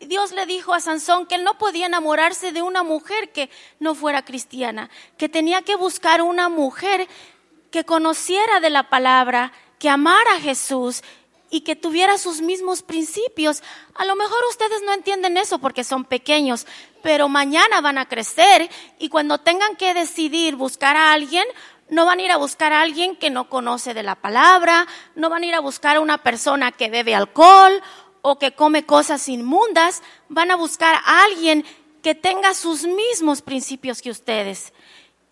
Dios 0.01 0.33
le 0.33 0.47
dijo 0.47 0.75
a 0.75 0.81
Sansón 0.81 1.27
que 1.27 1.37
él 1.37 1.45
no 1.45 1.59
podía 1.59 1.87
enamorarse 1.87 2.53
de 2.53 2.63
una 2.63 2.83
mujer 2.83 3.33
que 3.33 3.51
no 3.81 3.95
fuera 3.95 4.25
cristiana, 4.25 4.91
que 5.17 5.29
tenía 5.29 5.63
que 5.63 5.77
buscar 5.77 6.23
una 6.23 6.49
mujer 6.49 7.09
que 7.71 7.85
conociera 7.85 8.61
de 8.61 8.71
la 8.71 8.89
palabra, 8.91 9.53
que 9.79 9.89
amara 9.89 10.35
a 10.35 10.41
Jesús 10.41 11.03
y 11.51 11.63
que 11.63 11.77
tuviera 11.77 12.19
sus 12.19 12.41
mismos 12.41 12.83
principios. 12.83 13.63
A 13.95 14.05
lo 14.05 14.17
mejor 14.17 14.39
ustedes 14.51 14.83
no 14.85 14.93
entienden 14.93 15.37
eso 15.37 15.59
porque 15.59 15.85
son 15.85 16.05
pequeños, 16.05 16.67
pero 17.03 17.29
mañana 17.29 17.81
van 17.81 17.99
a 17.99 18.09
crecer 18.09 18.69
y 18.99 19.09
cuando 19.09 19.39
tengan 19.39 19.77
que 19.77 19.95
decidir 19.95 20.57
buscar 20.57 20.97
a 20.97 21.13
alguien, 21.13 21.47
no 21.89 22.05
van 22.05 22.19
a 22.19 22.23
ir 22.23 22.33
a 22.33 22.37
buscar 22.37 22.73
a 22.73 22.83
alguien 22.83 23.17
que 23.17 23.31
no 23.31 23.49
conoce 23.49 23.95
de 23.95 24.03
la 24.03 24.17
palabra, 24.17 24.87
no 25.15 25.31
van 25.31 25.43
a 25.45 25.47
ir 25.47 25.55
a 25.55 25.61
buscar 25.61 25.97
a 25.97 26.01
una 26.01 26.19
persona 26.19 26.73
que 26.73 26.91
bebe 26.91 27.15
alcohol 27.15 27.81
o 28.29 28.41
que 28.41 28.57
come 28.57 28.85
cosas 28.85 29.29
inmundas, 29.29 30.03
van 30.29 30.51
a 30.51 30.57
buscar 30.57 30.97
a 30.97 31.23
alguien 31.23 31.65
que 32.03 32.17
tenga 32.17 32.55
sus 32.55 32.83
mismos 32.83 33.41
principios 33.41 34.03
que 34.03 34.11
ustedes. 34.11 34.73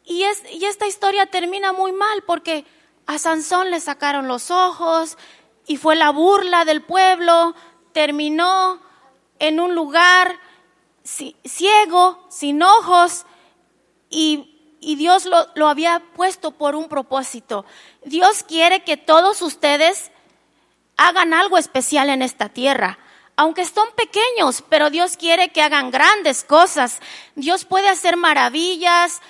Y, 0.04 0.22
es, 0.22 0.40
y 0.52 0.64
esta 0.66 0.86
historia 0.86 1.26
termina 1.26 1.72
muy 1.72 1.90
mal 1.90 2.22
porque 2.24 2.64
a 3.06 3.18
Sansón 3.18 3.72
le 3.72 3.80
sacaron 3.80 4.28
los 4.28 4.52
ojos 4.52 5.18
y 5.66 5.76
fue 5.76 5.96
la 5.96 6.10
burla 6.10 6.64
del 6.64 6.82
pueblo, 6.82 7.56
terminó 7.92 8.80
en 9.40 9.58
un 9.58 9.74
lugar 9.74 10.38
ci- 11.04 11.34
ciego, 11.44 12.24
sin 12.30 12.62
ojos, 12.62 13.26
y, 14.08 14.50
Dios 14.80 15.26
lo 15.54 15.68
había 15.68 16.00
puesto 16.14 16.52
por 16.52 16.76
un 16.76 16.88
propósito. 16.88 17.64
Dios 18.04 18.44
quiere 18.46 18.84
que 18.84 18.96
todos 18.98 19.40
ustedes 19.40 20.12
hagan 20.96 21.34
algo 21.34 21.58
especial 21.58 22.08
en 22.10 22.22
esta 22.22 22.48
tierra. 22.48 22.98
Aunque 23.36 23.64
son 23.64 23.88
pequeños, 23.96 24.62
pero 24.68 24.90
Dios 24.90 25.16
quiere 25.16 25.48
que 25.48 25.60
hagan 25.62 25.90
grandes 25.90 26.44
cosas. 26.44 27.00
Dios 27.34 27.64
puede 27.64 27.88
hacer 27.88 28.16
maravillas. 28.16 29.20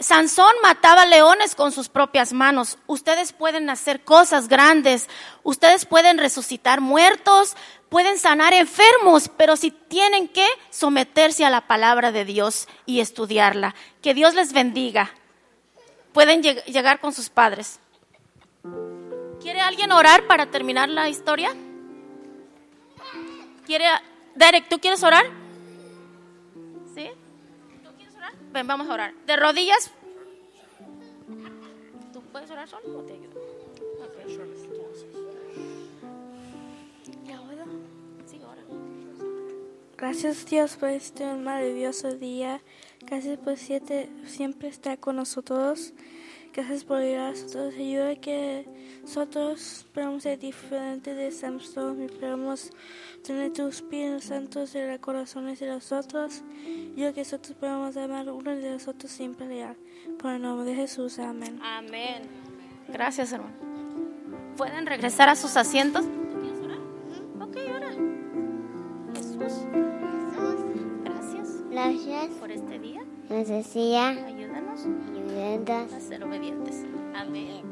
Sansón 0.00 0.52
mataba 0.60 1.06
leones 1.06 1.54
con 1.54 1.70
sus 1.70 1.88
propias 1.88 2.32
manos. 2.32 2.78
Ustedes 2.88 3.32
pueden 3.32 3.70
hacer 3.70 4.02
cosas 4.02 4.48
grandes. 4.48 5.08
Ustedes 5.44 5.86
pueden 5.86 6.18
resucitar 6.18 6.80
muertos, 6.80 7.56
pueden 7.90 8.18
sanar 8.18 8.54
enfermos, 8.54 9.30
pero 9.36 9.54
si 9.54 9.70
tienen 9.70 10.26
que 10.26 10.46
someterse 10.70 11.44
a 11.44 11.50
la 11.50 11.68
palabra 11.68 12.10
de 12.10 12.24
Dios 12.24 12.66
y 12.86 12.98
estudiarla. 12.98 13.76
Que 14.02 14.14
Dios 14.14 14.34
les 14.34 14.52
bendiga. 14.52 15.14
Pueden 16.12 16.42
lleg- 16.42 16.64
llegar 16.64 16.98
con 16.98 17.12
sus 17.12 17.28
padres. 17.30 17.78
¿Quiere 19.64 19.76
alguien 19.76 19.92
orar 19.92 20.26
para 20.26 20.50
terminar 20.50 20.90
la 20.90 21.08
historia? 21.08 21.50
¿Quiere 23.64 23.86
Derek, 24.34 24.68
¿tú 24.68 24.78
quieres 24.78 25.02
orar? 25.02 25.24
Ven, 28.52 28.66
vamos 28.66 28.90
a 28.90 28.92
orar. 28.92 29.14
De 29.26 29.36
rodillas. 29.36 29.90
¿Tú 32.12 32.20
puedes 32.30 32.50
orar 32.50 32.68
solo 32.68 32.98
o 32.98 33.02
te 33.04 33.14
ayudo? 33.14 33.40
¿Ya 37.26 37.40
oigo? 37.40 37.64
Sí, 38.26 38.40
ora. 38.46 38.62
Gracias 39.96 40.44
Dios 40.44 40.76
por 40.76 40.90
este 40.90 41.24
maravilloso 41.36 42.12
día. 42.12 42.60
Gracias 43.00 43.38
por 43.38 43.56
siete, 43.56 44.10
siempre 44.26 44.68
estar 44.68 44.98
con 45.00 45.16
nosotros. 45.16 45.94
Gracias 46.54 46.84
por 46.84 46.98
ayudar 46.98 47.20
a 47.26 47.30
nosotros. 47.30 47.74
Ayuda 47.74 48.14
que 48.14 48.64
nosotros 49.02 49.86
podamos 49.92 50.22
ser 50.22 50.38
diferentes 50.38 51.16
de 51.16 51.32
Samson 51.32 52.00
y 52.04 52.06
podamos 52.06 52.70
tener 53.24 53.52
tu 53.52 53.66
Espíritu 53.66 54.20
Santo 54.20 54.64
en 54.72 54.90
los 54.90 55.00
corazones 55.00 55.58
de 55.58 55.66
nosotros. 55.66 56.44
Yo 56.94 57.12
que 57.12 57.22
nosotros 57.22 57.56
podamos 57.58 57.96
amar 57.96 58.30
uno 58.30 58.54
de 58.54 58.70
nosotros 58.70 59.10
siempre 59.10 59.48
leal. 59.48 59.76
Por 60.16 60.30
el 60.34 60.42
nombre 60.42 60.70
de 60.70 60.76
Jesús. 60.76 61.18
Amén. 61.18 61.58
Amén. 61.60 62.22
Gracias, 62.86 63.32
hermano. 63.32 63.54
¿Pueden 64.56 64.86
regresar 64.86 65.28
a 65.28 65.34
sus 65.34 65.56
asientos? 65.56 66.04
¿Tú 66.04 66.40
quieres 66.40 66.60
orar? 66.60 66.78
Ok, 67.40 67.56
ora. 67.74 67.90
Jesús, 69.16 69.66
gracias 71.02 71.62
Gracias. 71.68 72.26
por 72.38 72.52
este 72.52 72.78
día. 72.78 73.02
Nos 73.28 73.48
decía, 73.48 74.10
Ayúdanos 74.10 74.86
ayudantes. 75.42 75.92
a 75.94 76.00
ser 76.00 76.24
obedientes. 76.24 76.84
Amén. 77.14 77.62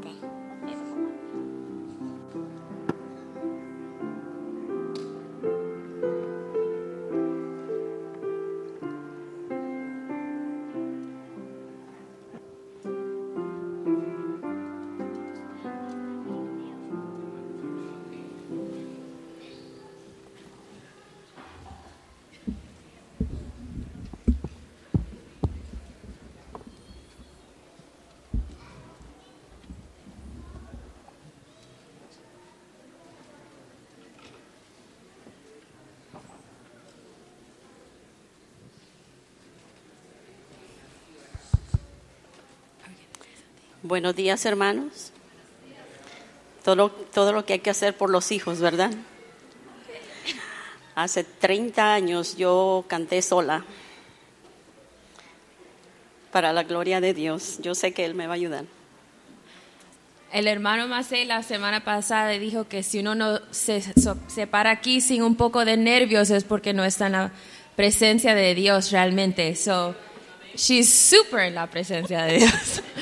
Buenos 43.93 44.17
días, 44.17 44.47
hermanos. 44.47 45.13
Todo, 46.65 46.89
todo 46.91 47.35
lo 47.35 47.45
que 47.45 47.53
hay 47.53 47.59
que 47.59 47.69
hacer 47.69 47.95
por 47.95 48.09
los 48.09 48.33
hijos, 48.33 48.59
¿verdad? 48.59 48.91
Hace 50.95 51.25
30 51.25 51.93
años 51.93 52.39
yo 52.39 52.87
canté 52.89 53.21
sola. 53.21 53.67
Para 56.31 56.55
la 56.55 56.63
gloria 56.63 57.03
de 57.03 57.13
Dios. 57.13 57.59
Yo 57.61 57.75
sé 57.75 57.93
que 57.93 58.07
Él 58.07 58.15
me 58.15 58.27
va 58.27 58.33
a 58.33 58.37
ayudar. 58.37 58.65
El 60.33 60.47
hermano 60.49 60.89
Macé 60.89 61.27
la 61.27 61.43
semana 61.43 61.85
pasada 61.85 62.31
dijo 62.31 62.67
que 62.67 62.83
si 62.83 63.01
uno 63.01 63.15
no 63.15 63.41
se, 63.51 63.83
so- 64.01 64.17
se 64.27 64.47
para 64.47 64.71
aquí 64.71 65.03
sin 65.03 65.23
un 65.23 65.37
poco 65.37 65.67
de 65.67 65.77
nervios 65.77 66.31
es 66.31 66.45
porque 66.45 66.73
no 66.73 66.83
está 66.83 67.09
en 67.09 67.13
la 67.13 67.33
presencia 67.77 68.35
de 68.35 68.55
Dios 68.55 68.91
realmente. 68.91 69.55
So, 69.55 69.95
she's 70.57 70.91
super 70.91 71.41
en 71.41 71.57
la 71.57 71.67
presencia 71.67 72.23
de 72.23 72.39
Dios. 72.39 72.83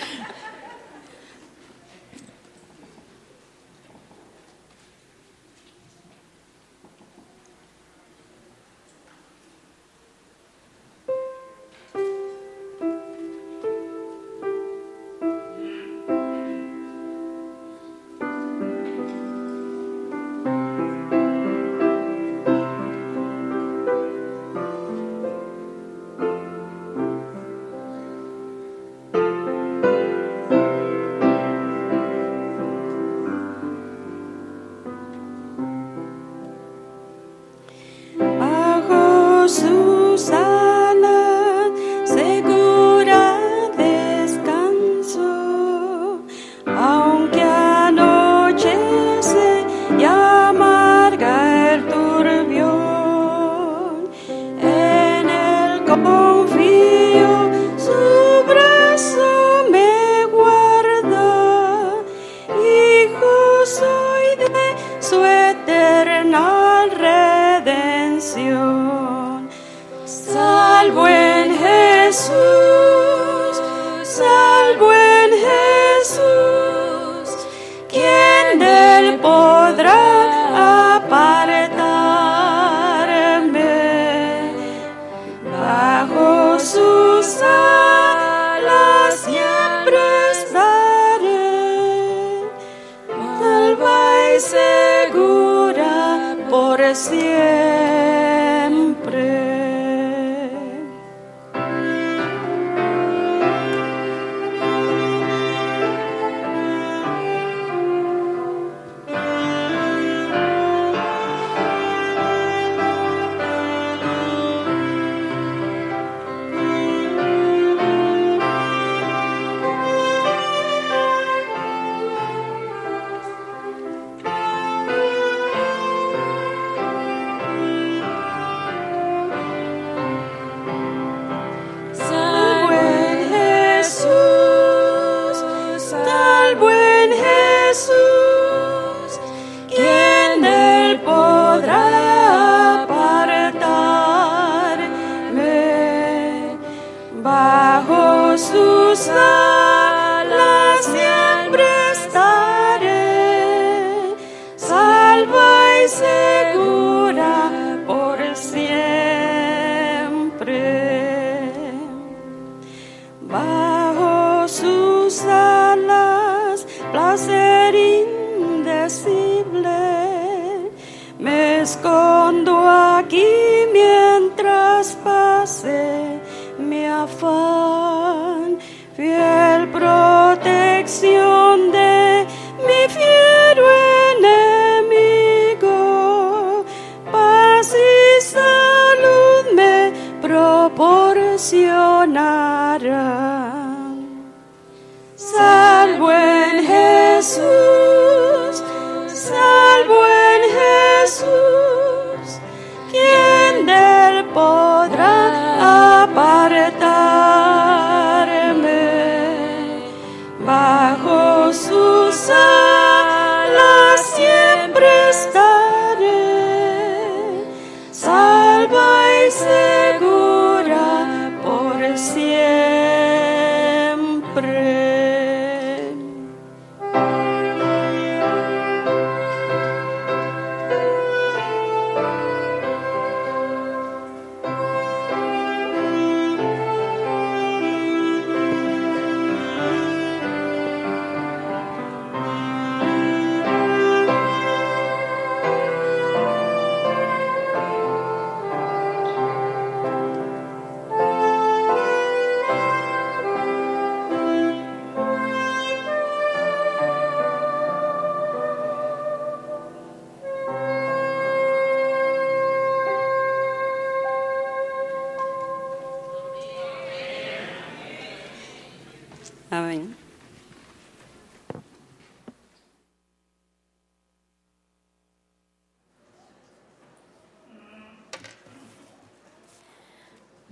del 204.34 204.69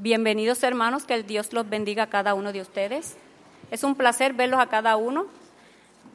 Bienvenidos 0.09 0.63
hermanos, 0.63 1.05
que 1.05 1.13
el 1.13 1.27
Dios 1.27 1.53
los 1.53 1.69
bendiga 1.69 2.05
a 2.05 2.07
cada 2.09 2.33
uno 2.33 2.51
de 2.51 2.63
ustedes. 2.63 3.19
Es 3.71 3.85
un 3.85 3.95
placer 3.95 4.33
verlos 4.33 4.59
a 4.59 4.69
cada 4.69 4.97
uno. 4.97 5.27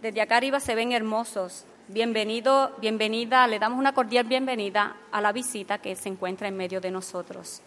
Desde 0.01 0.19
acá 0.19 0.37
arriba 0.37 0.59
se 0.59 0.73
ven 0.73 0.93
hermosos. 0.93 1.65
Bienvenido, 1.89 2.71
bienvenida, 2.81 3.45
le 3.45 3.59
damos 3.59 3.77
una 3.77 3.93
cordial 3.93 4.25
bienvenida 4.25 4.95
a 5.11 5.21
la 5.21 5.31
visita 5.31 5.77
que 5.77 5.95
se 5.95 6.09
encuentra 6.09 6.47
en 6.47 6.57
medio 6.57 6.81
de 6.81 6.89
nosotros. 6.89 7.61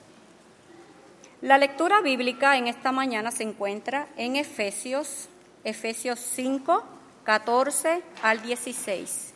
La 1.42 1.58
lectura 1.58 2.00
bíblica 2.00 2.56
en 2.56 2.66
esta 2.66 2.90
mañana 2.90 3.30
se 3.30 3.44
encuentra 3.44 4.08
en 4.16 4.34
Efesios, 4.34 5.28
Efesios 5.62 6.18
5, 6.18 6.82
14 7.22 8.02
al 8.24 8.42
16. 8.42 9.32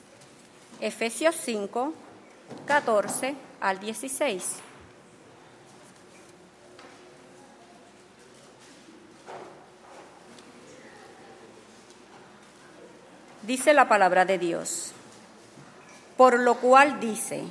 Efesios 0.80 1.36
5, 1.36 1.94
14 2.66 3.36
al 3.60 3.78
16. 3.78 4.69
Dice 13.42 13.72
la 13.72 13.88
palabra 13.88 14.26
de 14.26 14.38
Dios. 14.38 14.92
Por 16.18 16.38
lo 16.38 16.56
cual 16.56 17.00
dice, 17.00 17.44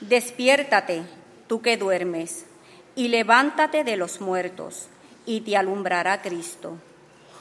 despiértate, 0.00 1.02
tú 1.48 1.60
que 1.60 1.76
duermes, 1.76 2.46
y 2.94 3.08
levántate 3.08 3.82
de 3.82 3.96
los 3.96 4.20
muertos, 4.20 4.86
y 5.26 5.40
te 5.40 5.56
alumbrará 5.56 6.22
Cristo. 6.22 6.76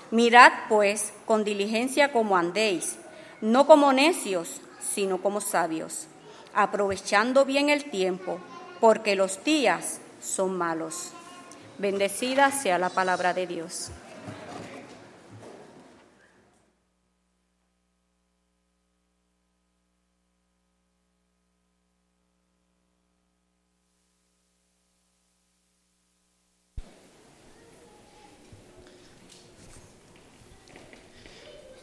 Mirad, 0.10 0.52
pues, 0.70 1.14
con 1.26 1.44
diligencia 1.44 2.12
como 2.12 2.36
andéis, 2.36 2.98
no 3.42 3.68
como 3.68 3.94
necios, 3.94 4.62
sino 4.80 5.22
como 5.22 5.40
sabios, 5.40 6.08
aprovechando 6.56 7.46
bien 7.46 7.70
el 7.70 7.92
tiempo, 7.92 8.40
porque 8.80 9.16
los 9.16 9.44
días 9.44 10.00
son 10.20 10.58
malos. 10.58 11.12
Bendecida 11.78 12.52
sea 12.52 12.80
la 12.80 12.90
palabra 12.90 13.36
de 13.36 13.46
Dios. 13.46 13.92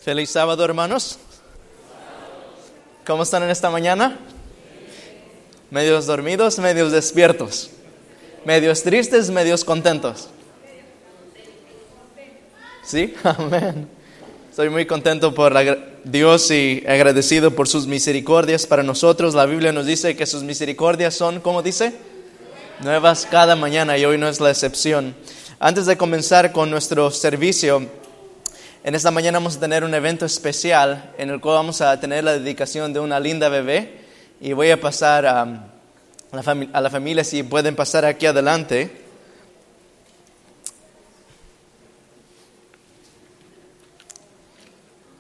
Feliz 0.05 0.29
sábado, 0.29 0.63
hermanos. 0.63 1.19
¿Cómo 3.07 3.23
están 3.23 3.43
en 3.43 3.49
esta 3.49 3.71
mañana? 3.71 4.19
Medios 5.71 6.05
dormidos, 6.05 6.59
medios 6.59 6.93
despiertos. 6.93 7.71
Medios 8.45 8.83
tristes, 8.83 9.31
medios 9.31 9.65
contentos. 9.65 10.29
¿Sí? 12.85 13.15
Amén. 13.25 13.89
Estoy 14.51 14.69
muy 14.69 14.85
contento 14.85 15.35
por 15.35 15.55
Dios 16.05 16.51
y 16.51 16.85
agradecido 16.87 17.53
por 17.53 17.67
sus 17.67 17.87
misericordias 17.87 18.67
para 18.67 18.83
nosotros. 18.83 19.33
La 19.33 19.47
Biblia 19.47 19.73
nos 19.73 19.87
dice 19.87 20.15
que 20.15 20.27
sus 20.27 20.43
misericordias 20.43 21.15
son, 21.15 21.41
¿cómo 21.41 21.63
dice? 21.63 21.95
Nuevas 22.81 23.27
cada 23.31 23.57
mañana 23.57 23.97
y 23.97 24.05
hoy 24.05 24.19
no 24.19 24.29
es 24.29 24.39
la 24.39 24.51
excepción. 24.51 25.15
Antes 25.59 25.87
de 25.87 25.97
comenzar 25.97 26.53
con 26.53 26.71
nuestro 26.71 27.11
servicio, 27.11 27.89
en 28.83 28.95
esta 28.95 29.11
mañana 29.11 29.39
vamos 29.39 29.57
a 29.57 29.61
tener 29.61 29.85
un 29.85 29.95
evento 29.95 30.27
especial 30.27 31.13
en 31.19 31.31
el 31.31 31.41
cual 31.41 31.57
vamos 31.57 31.81
a 31.81 31.99
tener 32.01 32.25
la 32.25 32.33
dedicación 32.33 32.93
de 32.93 33.01
una 33.01 33.19
linda 33.21 33.49
bebé 33.49 34.01
y 34.41 34.53
voy 34.53 34.71
a 34.71 34.81
pasar 34.81 35.27
a, 35.27 35.43
a 35.43 35.47
la, 36.33 36.69
a 36.73 36.81
la 36.81 36.91
familia 36.91 37.25
si 37.25 37.43
pueden 37.43 37.77
pasar 37.77 38.05
aquí 38.05 38.27
adelante. 38.27 38.91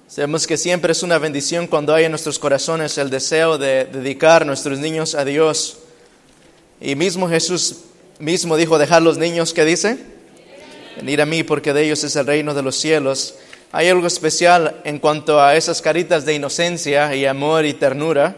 Sabemos 0.06 0.46
que 0.46 0.56
siempre 0.56 0.92
es 0.92 1.02
una 1.02 1.18
bendición 1.18 1.66
cuando 1.66 1.94
hay 1.94 2.04
en 2.04 2.12
nuestros 2.12 2.38
corazones 2.38 2.98
el 2.98 3.10
deseo 3.10 3.58
de 3.58 3.86
dedicar 3.86 4.46
nuestros 4.46 4.78
niños 4.78 5.14
a 5.14 5.24
Dios. 5.24 5.78
Y 6.80 6.94
mismo 6.94 7.28
Jesús 7.28 7.84
mismo 8.18 8.56
dijo, 8.56 8.78
dejar 8.78 9.02
los 9.02 9.18
niños, 9.18 9.52
¿qué 9.52 9.64
dice? 9.64 10.13
Venir 10.96 11.20
a 11.20 11.26
mí 11.26 11.42
porque 11.42 11.72
de 11.72 11.84
ellos 11.84 12.04
es 12.04 12.14
el 12.16 12.26
reino 12.26 12.54
de 12.54 12.62
los 12.62 12.76
cielos. 12.76 13.34
Hay 13.72 13.88
algo 13.88 14.06
especial 14.06 14.80
en 14.84 14.98
cuanto 14.98 15.40
a 15.42 15.56
esas 15.56 15.82
caritas 15.82 16.24
de 16.24 16.34
inocencia 16.34 17.14
y 17.14 17.26
amor 17.26 17.64
y 17.64 17.74
ternura 17.74 18.36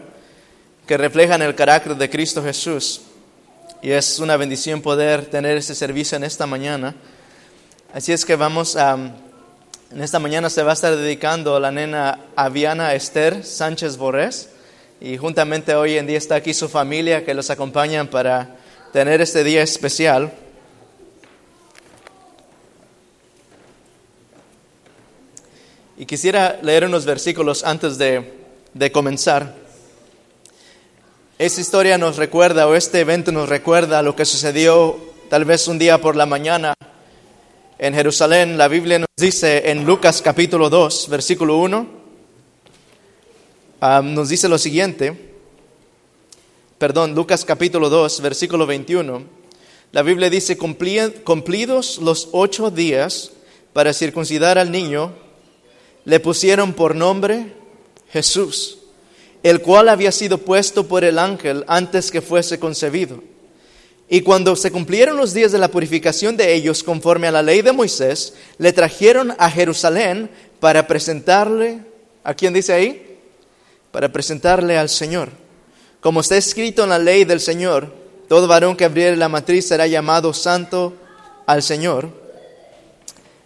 que 0.87 0.97
reflejan 0.97 1.41
el 1.41 1.53
carácter 1.53 1.95
de 1.95 2.09
Cristo 2.09 2.41
Jesús. 2.43 3.01
Y 3.81 3.91
es 3.91 4.19
una 4.19 4.37
bendición 4.37 4.81
poder 4.81 5.25
tener 5.25 5.57
ese 5.57 5.75
servicio 5.75 6.15
en 6.15 6.23
esta 6.23 6.47
mañana. 6.47 6.95
Así 7.93 8.11
es 8.11 8.25
que 8.25 8.35
vamos 8.35 8.75
a... 8.75 8.93
En 9.89 10.01
esta 10.01 10.19
mañana 10.19 10.49
se 10.49 10.63
va 10.63 10.71
a 10.71 10.73
estar 10.73 10.95
dedicando 10.95 11.59
la 11.59 11.71
nena 11.71 12.19
Aviana 12.35 12.93
Esther 12.93 13.45
Sánchez 13.45 13.95
Borrés 13.95 14.49
y 14.99 15.15
juntamente 15.15 15.75
hoy 15.75 15.97
en 15.97 16.07
día 16.07 16.17
está 16.17 16.35
aquí 16.35 16.53
su 16.53 16.67
familia 16.67 17.23
que 17.23 17.33
los 17.33 17.49
acompañan 17.49 18.07
para 18.07 18.55
tener 18.91 19.21
este 19.21 19.43
día 19.43 19.61
especial. 19.61 20.33
Y 25.97 26.05
quisiera 26.05 26.59
leer 26.61 26.85
unos 26.85 27.05
versículos 27.05 27.63
antes 27.63 27.97
de, 27.97 28.33
de 28.73 28.91
comenzar. 28.91 29.55
Esta 31.39 31.61
historia 31.61 31.97
nos 31.97 32.17
recuerda, 32.17 32.67
o 32.67 32.75
este 32.75 32.99
evento 32.99 33.31
nos 33.31 33.49
recuerda 33.49 34.01
lo 34.01 34.15
que 34.15 34.25
sucedió 34.25 34.97
tal 35.29 35.45
vez 35.45 35.67
un 35.67 35.79
día 35.79 35.99
por 35.99 36.15
la 36.15 36.25
mañana 36.25 36.73
en 37.79 37.93
Jerusalén. 37.93 38.57
La 38.57 38.67
Biblia 38.67 38.99
nos 38.99 39.07
dice 39.17 39.69
en 39.71 39.85
Lucas 39.85 40.21
capítulo 40.21 40.69
2, 40.69 41.09
versículo 41.09 41.57
1, 41.57 41.87
ah, 43.81 44.01
nos 44.03 44.29
dice 44.29 44.47
lo 44.47 44.57
siguiente, 44.57 45.31
perdón, 46.77 47.15
Lucas 47.15 47.43
capítulo 47.45 47.89
2, 47.89 48.21
versículo 48.21 48.65
21. 48.67 49.23
La 49.93 50.01
Biblia 50.03 50.29
dice, 50.29 50.57
"Cumplí- 50.57 51.23
cumplidos 51.23 51.97
los 51.99 52.29
ocho 52.33 52.69
días 52.69 53.31
para 53.73 53.93
circuncidar 53.93 54.57
al 54.57 54.71
niño, 54.71 55.13
le 56.07 56.21
pusieron 56.21 56.71
por 56.71 56.95
nombre 56.95 57.51
Jesús, 58.13 58.77
el 59.43 59.61
cual 59.61 59.89
había 59.89 60.13
sido 60.13 60.37
puesto 60.37 60.87
por 60.87 61.03
el 61.03 61.19
ángel 61.19 61.65
antes 61.67 62.11
que 62.11 62.21
fuese 62.21 62.59
concebido. 62.59 63.21
Y 64.07 64.21
cuando 64.21 64.55
se 64.55 64.71
cumplieron 64.71 65.17
los 65.17 65.33
días 65.33 65.51
de 65.51 65.57
la 65.57 65.67
purificación 65.67 66.37
de 66.37 66.53
ellos 66.53 66.81
conforme 66.81 67.27
a 67.27 67.31
la 67.33 67.43
ley 67.43 67.61
de 67.61 67.73
Moisés, 67.73 68.35
le 68.57 68.71
trajeron 68.71 69.35
a 69.37 69.51
Jerusalén 69.51 70.31
para 70.61 70.87
presentarle, 70.87 71.81
¿a 72.23 72.33
quién 72.33 72.53
dice 72.53 72.71
ahí? 72.71 73.19
Para 73.91 74.09
presentarle 74.09 74.77
al 74.77 74.87
Señor. 74.87 75.29
Como 75.99 76.21
está 76.21 76.37
escrito 76.37 76.83
en 76.83 76.89
la 76.89 76.99
ley 76.99 77.25
del 77.25 77.41
Señor, 77.41 77.93
todo 78.29 78.47
varón 78.47 78.77
que 78.77 78.85
abriere 78.85 79.17
la 79.17 79.27
matriz 79.27 79.67
será 79.67 79.87
llamado 79.87 80.33
santo 80.33 80.93
al 81.45 81.61
Señor. 81.61 82.26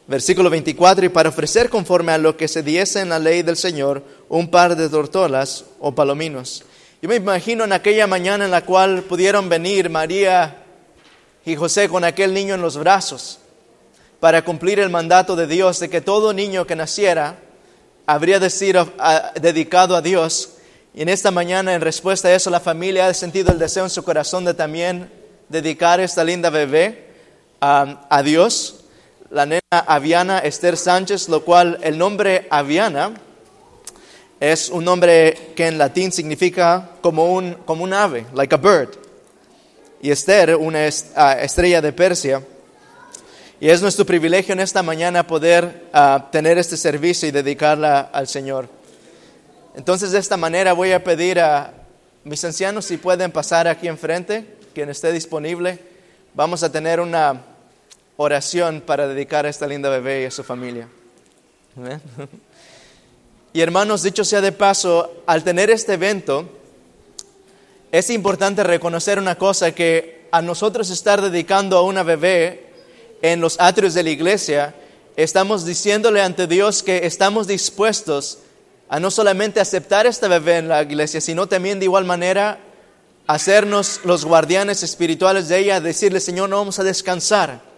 Versículo 0.08 0.49
24, 0.49 1.06
y 1.06 1.10
para 1.10 1.30
ofrecer 1.30 1.70
conforme 1.70 2.12
a 2.12 2.18
lo 2.18 2.36
que 2.36 2.47
se 2.47 2.64
diese 2.64 2.99
en 2.99 3.10
la 3.10 3.20
ley 3.20 3.43
del 3.43 3.56
Señor, 3.56 4.04
un 4.30 4.49
par 4.49 4.76
de 4.76 4.89
tortolas 4.89 5.66
o 5.80 5.93
palominos. 5.93 6.64
Yo 7.02 7.10
me 7.10 7.16
imagino 7.16 7.64
en 7.64 7.74
aquella 7.74 8.08
mañana 8.08 8.45
en 8.45 8.52
la 8.52 8.66
cual 8.66 9.04
pudieron 9.04 9.49
venir 9.49 9.89
María 9.89 10.64
y 11.45 11.56
José 11.56 11.89
con 11.89 12.04
aquel 12.04 12.34
niño 12.34 12.56
en 12.56 12.62
los 12.62 12.78
brazos 12.78 13.39
para 14.20 14.43
cumplir 14.43 14.80
el 14.80 14.91
mandato 14.91 15.36
de 15.36 15.47
Dios 15.47 15.80
de 15.80 15.89
que 15.89 15.99
todo 15.99 16.32
niño 16.32 16.68
que 16.68 16.76
naciera 16.76 17.39
habría 18.06 18.39
de 18.39 18.52
ser 18.52 18.78
ah, 18.99 19.32
dedicado 19.41 19.95
a 19.95 20.02
Dios. 20.02 20.58
Y 20.93 21.02
en 21.02 21.10
esta 21.10 21.32
mañana, 21.32 21.74
en 21.74 21.82
respuesta 21.82 22.28
a 22.28 22.34
eso, 22.34 22.52
la 22.52 22.60
familia 22.60 23.08
ha 23.08 23.14
sentido 23.16 23.52
el 23.52 23.58
deseo 23.58 23.84
en 23.84 23.89
su 23.89 24.04
corazón 24.04 24.45
de 24.45 24.54
también 24.54 25.10
dedicar 25.49 25.99
esta 25.99 26.24
linda 26.24 26.52
bebé 26.52 27.08
ah, 27.62 28.06
a 28.12 28.22
Dios. 28.22 28.81
La 29.32 29.46
nena 29.46 29.62
Aviana 29.70 30.40
Esther 30.40 30.76
Sánchez, 30.76 31.30
lo 31.30 31.46
cual 31.46 31.80
el 31.84 31.98
nombre 31.98 32.48
Aviana 32.50 33.14
es 34.42 34.68
un 34.68 34.84
nombre 34.84 35.54
que 35.56 35.68
en 35.68 35.78
latín 35.78 36.12
significa 36.12 36.90
como 37.00 37.34
un, 37.34 37.54
como 37.64 37.86
un 37.86 37.94
ave, 37.94 38.26
like 38.34 38.54
a 38.54 38.58
bird. 38.58 38.90
Y 40.02 40.12
Esther, 40.12 40.58
una 40.58 40.80
ah, 41.16 41.38
estrella 41.40 41.80
de 41.82 41.94
Persia. 41.94 42.44
Y 43.62 43.70
es 43.70 43.82
nuestro 43.82 44.06
privilegio 44.06 44.52
en 44.52 44.60
esta 44.60 44.84
mañana 44.84 45.26
poder 45.26 45.88
ah, 45.94 46.28
tener 46.30 46.58
este 46.58 46.76
servicio 46.76 47.30
y 47.30 47.32
dedicarla 47.32 48.10
al 48.12 48.28
Señor. 48.28 48.68
Entonces, 49.76 50.12
de 50.12 50.20
esta 50.20 50.36
manera 50.36 50.74
voy 50.74 50.92
a 50.92 51.06
pedir 51.06 51.40
a 51.40 51.72
mis 52.26 52.44
ancianos 52.44 52.84
si 52.84 52.98
pueden 52.98 53.32
pasar 53.32 53.70
aquí 53.70 53.88
enfrente, 53.88 54.58
quien 54.74 54.90
esté 54.90 55.14
disponible. 55.14 55.80
Vamos 56.34 56.64
a 56.64 56.72
tener 56.72 57.00
una 57.00 57.51
oración 58.22 58.82
para 58.82 59.08
dedicar 59.08 59.46
a 59.46 59.50
esta 59.50 59.68
linda 59.68 59.90
bebé 59.90 60.22
y 60.22 60.26
a 60.26 60.32
su 60.32 60.44
familia. 60.44 60.88
Y 63.52 63.62
hermanos, 63.62 64.04
dicho 64.04 64.24
sea 64.24 64.42
de 64.42 64.52
paso, 64.52 65.24
al 65.26 65.44
tener 65.44 65.70
este 65.70 65.94
evento, 65.94 66.48
es 67.92 68.10
importante 68.10 68.64
reconocer 68.64 69.18
una 69.20 69.38
cosa, 69.38 69.72
que 69.74 70.28
a 70.32 70.42
nosotros 70.42 70.90
estar 70.90 71.22
dedicando 71.22 71.78
a 71.78 71.82
una 71.82 72.04
bebé 72.04 72.68
en 73.22 73.42
los 73.42 73.60
atrios 73.60 73.94
de 73.94 74.04
la 74.04 74.12
iglesia, 74.12 74.76
estamos 75.16 75.66
diciéndole 75.66 76.22
ante 76.22 76.48
Dios 76.48 76.84
que 76.84 77.06
estamos 77.06 77.48
dispuestos 77.48 78.38
a 78.88 79.00
no 79.00 79.10
solamente 79.10 79.60
aceptar 79.60 80.06
esta 80.06 80.28
bebé 80.28 80.58
en 80.58 80.68
la 80.68 80.84
iglesia, 80.84 81.20
sino 81.20 81.48
también 81.48 81.80
de 81.80 81.86
igual 81.86 82.06
manera 82.06 82.60
hacernos 83.28 84.02
los 84.04 84.26
guardianes 84.26 84.84
espirituales 84.84 85.48
de 85.48 85.60
ella, 85.60 85.82
decirle, 85.82 86.20
Señor, 86.20 86.50
no 86.50 86.58
vamos 86.58 86.80
a 86.80 86.84
descansar 86.84 87.71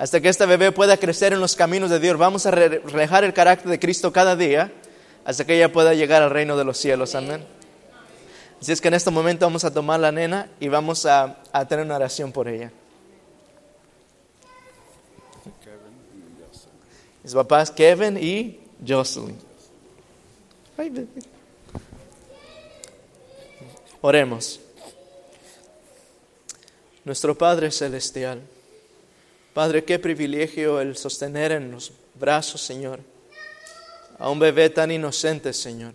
hasta 0.00 0.18
que 0.22 0.30
esta 0.30 0.46
bebé 0.46 0.72
pueda 0.72 0.96
crecer 0.96 1.34
en 1.34 1.40
los 1.40 1.54
caminos 1.54 1.90
de 1.90 2.00
Dios. 2.00 2.16
Vamos 2.16 2.46
a 2.46 2.50
re- 2.50 2.68
reflejar 2.78 3.22
el 3.22 3.34
carácter 3.34 3.70
de 3.70 3.78
Cristo 3.78 4.10
cada 4.14 4.34
día 4.34 4.72
hasta 5.26 5.44
que 5.44 5.54
ella 5.54 5.70
pueda 5.70 5.92
llegar 5.92 6.22
al 6.22 6.30
reino 6.30 6.56
de 6.56 6.64
los 6.64 6.78
cielos. 6.78 7.14
Amén. 7.14 7.44
Así 8.58 8.72
es 8.72 8.80
que 8.80 8.88
en 8.88 8.94
este 8.94 9.10
momento 9.10 9.44
vamos 9.44 9.62
a 9.64 9.70
tomar 9.70 10.00
la 10.00 10.10
nena 10.10 10.48
y 10.58 10.68
vamos 10.68 11.04
a, 11.04 11.42
a 11.52 11.68
tener 11.68 11.84
una 11.84 11.96
oración 11.96 12.32
por 12.32 12.48
ella. 12.48 12.72
Mis 17.22 17.34
papás 17.34 17.70
Kevin 17.70 18.16
y 18.16 18.58
Jocelyn. 18.86 19.36
Oremos. 24.00 24.60
Nuestro 27.04 27.36
Padre 27.36 27.70
Celestial, 27.70 28.40
Padre, 29.54 29.82
qué 29.82 29.98
privilegio 29.98 30.80
el 30.80 30.96
sostener 30.96 31.50
en 31.50 31.72
los 31.72 31.90
brazos, 32.14 32.60
Señor, 32.60 33.00
a 34.16 34.30
un 34.30 34.38
bebé 34.38 34.70
tan 34.70 34.92
inocente, 34.92 35.52
Señor, 35.52 35.92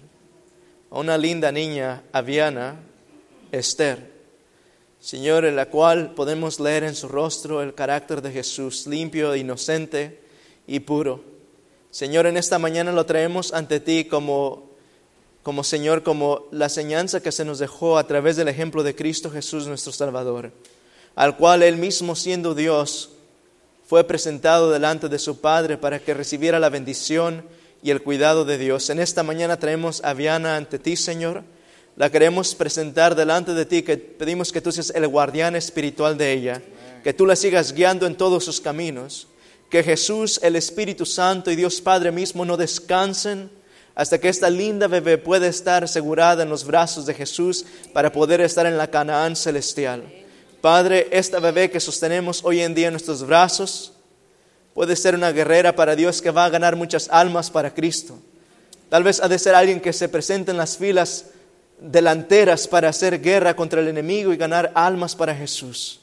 a 0.92 1.00
una 1.00 1.18
linda 1.18 1.54
niña, 1.54 2.04
Aviana, 2.12 2.76
Esther, 3.54 4.12
Señor, 5.00 5.46
en 5.46 5.56
la 5.56 5.68
cual 5.68 6.16
podemos 6.16 6.60
leer 6.60 6.84
en 6.84 6.96
su 6.96 7.08
rostro 7.08 7.62
el 7.62 7.74
carácter 7.74 8.22
de 8.22 8.32
Jesús, 8.32 8.88
limpio, 8.88 9.34
inocente 9.38 10.20
y 10.68 10.82
puro. 10.82 11.24
Señor, 11.92 12.26
en 12.26 12.36
esta 12.36 12.60
mañana 12.60 12.92
lo 12.92 13.06
traemos 13.06 13.54
ante 13.54 13.80
ti 13.80 14.04
como, 14.04 14.72
como 15.44 15.64
Señor, 15.64 16.04
como 16.04 16.48
la 16.52 16.66
enseñanza 16.66 17.24
que 17.24 17.32
se 17.32 17.46
nos 17.46 17.60
dejó 17.60 17.98
a 17.98 18.06
través 18.06 18.36
del 18.36 18.50
ejemplo 18.50 18.84
de 18.84 18.96
Cristo 18.96 19.32
Jesús, 19.32 19.66
nuestro 19.66 19.94
Salvador, 19.94 20.52
al 21.16 21.38
cual 21.38 21.64
Él 21.64 21.78
mismo 21.78 22.18
siendo 22.18 22.54
Dios, 22.54 23.15
fue 23.86 24.04
presentado 24.04 24.72
delante 24.72 25.10
de 25.10 25.20
su 25.20 25.40
Padre 25.40 25.78
para 25.78 26.00
que 26.00 26.14
recibiera 26.14 26.60
la 26.60 26.70
bendición 26.70 27.46
y 27.84 27.92
el 27.92 28.02
cuidado 28.02 28.44
de 28.44 28.58
Dios. 28.58 28.90
En 28.90 29.00
esta 29.00 29.22
mañana 29.22 29.60
traemos 29.60 30.04
a 30.04 30.14
Viana 30.14 30.56
ante 30.56 30.80
ti, 30.80 30.96
Señor. 30.96 31.44
La 31.96 32.10
queremos 32.10 32.56
presentar 32.56 33.16
delante 33.16 33.54
de 33.54 33.66
ti, 33.66 33.84
que 33.84 33.98
pedimos 33.98 34.52
que 34.52 34.60
tú 34.60 34.72
seas 34.72 34.92
el 34.96 35.08
guardián 35.08 35.56
espiritual 35.56 36.18
de 36.18 36.34
ella, 36.34 36.62
que 37.04 37.14
tú 37.14 37.28
la 37.28 37.36
sigas 37.36 37.74
guiando 37.74 38.08
en 38.08 38.16
todos 38.16 38.44
sus 38.44 38.60
caminos, 38.60 39.28
que 39.70 39.84
Jesús, 39.84 40.40
el 40.42 40.56
Espíritu 40.56 41.06
Santo 41.06 41.52
y 41.52 41.56
Dios 41.56 41.80
Padre 41.80 42.12
mismo 42.12 42.44
no 42.44 42.58
descansen 42.58 43.52
hasta 43.94 44.18
que 44.20 44.30
esta 44.30 44.50
linda 44.50 44.88
bebé 44.88 45.18
pueda 45.18 45.48
estar 45.48 45.84
asegurada 45.84 46.44
en 46.44 46.50
los 46.50 46.66
brazos 46.66 47.06
de 47.06 47.14
Jesús 47.14 47.66
para 47.94 48.12
poder 48.12 48.42
estar 48.42 48.66
en 48.66 48.78
la 48.78 48.90
Canaán 48.90 49.36
celestial. 49.36 50.25
Padre, 50.66 51.10
esta 51.12 51.40
bebé 51.40 51.70
que 51.70 51.80
sostenemos 51.80 52.44
hoy 52.44 52.62
en 52.62 52.74
día 52.74 52.88
en 52.88 52.94
nuestros 52.94 53.24
brazos 53.24 53.94
puede 54.74 54.96
ser 54.96 55.14
una 55.14 55.32
guerrera 55.32 55.76
para 55.76 55.96
Dios 55.96 56.24
que 56.24 56.32
va 56.32 56.46
a 56.46 56.50
ganar 56.50 56.76
muchas 56.76 57.08
almas 57.12 57.52
para 57.52 57.72
Cristo. 57.72 58.18
Tal 58.90 59.04
vez 59.04 59.22
ha 59.22 59.28
de 59.28 59.38
ser 59.38 59.54
alguien 59.54 59.80
que 59.80 59.94
se 59.94 60.10
presente 60.10 60.50
en 60.50 60.58
las 60.58 60.76
filas 60.76 61.26
delanteras 61.80 62.68
para 62.68 62.90
hacer 62.90 63.22
guerra 63.22 63.56
contra 63.56 63.80
el 63.80 63.90
enemigo 63.90 64.34
y 64.34 64.38
ganar 64.38 64.72
almas 64.74 65.16
para 65.16 65.36
Jesús. 65.36 66.00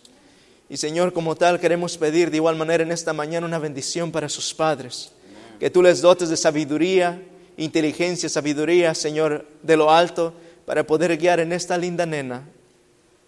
Y 0.68 0.76
Señor, 0.76 1.12
como 1.12 1.34
tal, 1.34 1.58
queremos 1.58 1.98
pedir 1.98 2.30
de 2.30 2.36
igual 2.36 2.54
manera 2.54 2.84
en 2.84 2.92
esta 2.92 3.12
mañana 3.12 3.48
una 3.48 3.58
bendición 3.58 4.12
para 4.12 4.28
sus 4.28 4.54
padres. 4.54 5.10
Que 5.58 5.70
tú 5.70 5.82
les 5.82 6.00
dotes 6.00 6.28
de 6.28 6.36
sabiduría, 6.36 7.20
inteligencia, 7.56 8.28
sabiduría, 8.28 8.94
Señor, 8.94 9.44
de 9.60 9.76
lo 9.76 9.90
alto, 9.90 10.34
para 10.66 10.86
poder 10.86 11.16
guiar 11.16 11.40
en 11.40 11.52
esta 11.52 11.76
linda 11.76 12.06
nena 12.06 12.44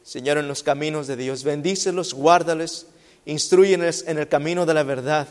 Señor, 0.05 0.36
en 0.36 0.48
los 0.48 0.62
caminos 0.62 1.07
de 1.07 1.16
Dios. 1.16 1.44
Bendícelos, 1.44 2.12
guárdales, 2.12 2.86
instruyenes 3.24 4.05
en 4.07 4.18
el 4.18 4.28
camino 4.28 4.66
de 4.66 4.74
la 4.74 4.82
verdad, 4.82 5.26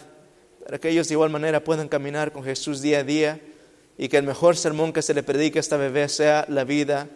para 0.65 0.79
que 0.79 0.89
ellos 0.89 1.07
de 1.07 1.13
igual 1.13 1.29
manera 1.29 1.63
puedan 1.63 1.87
caminar 1.87 2.31
con 2.31 2.43
Jesús 2.43 2.81
día 2.81 2.99
a 2.99 3.03
día 3.03 3.39
y 3.97 4.09
que 4.09 4.17
el 4.17 4.23
mejor 4.23 4.57
sermón 4.57 4.91
que 4.91 5.03
se 5.03 5.13
le 5.13 5.21
predique 5.21 5.59
a 5.59 5.61
esta 5.61 5.77
bebé 5.77 6.09
sea 6.09 6.45
la 6.49 6.63
vida 6.63 7.07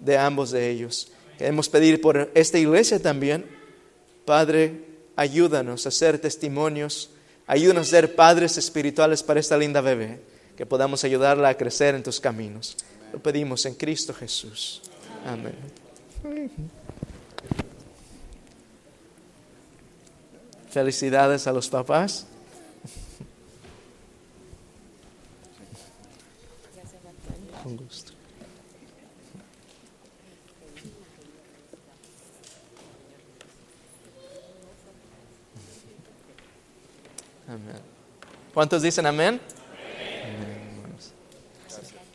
de 0.00 0.18
ambos 0.18 0.50
de 0.50 0.68
ellos. 0.70 1.12
Queremos 1.38 1.68
pedir 1.68 2.00
por 2.00 2.30
esta 2.34 2.58
iglesia 2.58 3.00
también, 3.00 3.46
Padre, 4.24 4.84
ayúdanos 5.14 5.86
a 5.86 5.92
ser 5.92 6.18
testimonios, 6.18 7.10
ayúdanos 7.46 7.86
a 7.86 7.90
ser 7.90 8.16
padres 8.16 8.58
espirituales 8.58 9.22
para 9.22 9.38
esta 9.38 9.56
linda 9.56 9.80
bebé, 9.80 10.20
que 10.56 10.66
podamos 10.66 11.04
ayudarla 11.04 11.50
a 11.50 11.56
crecer 11.56 11.94
en 11.94 12.02
tus 12.02 12.18
caminos. 12.18 12.76
Lo 13.12 13.22
pedimos 13.22 13.64
en 13.66 13.74
Cristo 13.74 14.12
Jesús. 14.12 14.82
Amén. 15.24 15.54
Felicidades 20.70 21.46
a 21.46 21.52
los 21.52 21.68
papás. 21.68 22.26
Con 27.62 27.76
gusto. 27.76 28.12
Amén. 37.48 37.80
¿Cuántos 38.52 38.82
dicen 38.82 39.06
amén 39.06 39.40
hermanos. 40.28 41.12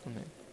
Amén. 0.06 0.44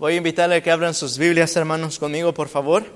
Voy 0.00 0.14
a 0.14 0.16
invitarle 0.16 0.54
a 0.54 0.62
que 0.62 0.70
abran 0.70 0.94
sus 0.94 1.18
Biblias, 1.18 1.54
hermanos, 1.56 1.98
conmigo, 1.98 2.32
por 2.32 2.48
favor. 2.48 2.86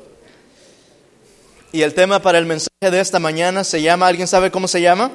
Y 1.71 1.83
el 1.83 1.93
tema 1.93 2.23
para 2.23 2.39
el 2.39 2.47
mensaje 2.47 2.91
de 2.91 2.99
esta 2.99 3.19
mañana 3.19 3.63
se 3.63 3.83
llama, 3.83 4.07
¿alguien 4.07 4.27
sabe 4.27 4.51
cómo 4.51 4.67
se 4.67 4.81
llama? 4.81 5.13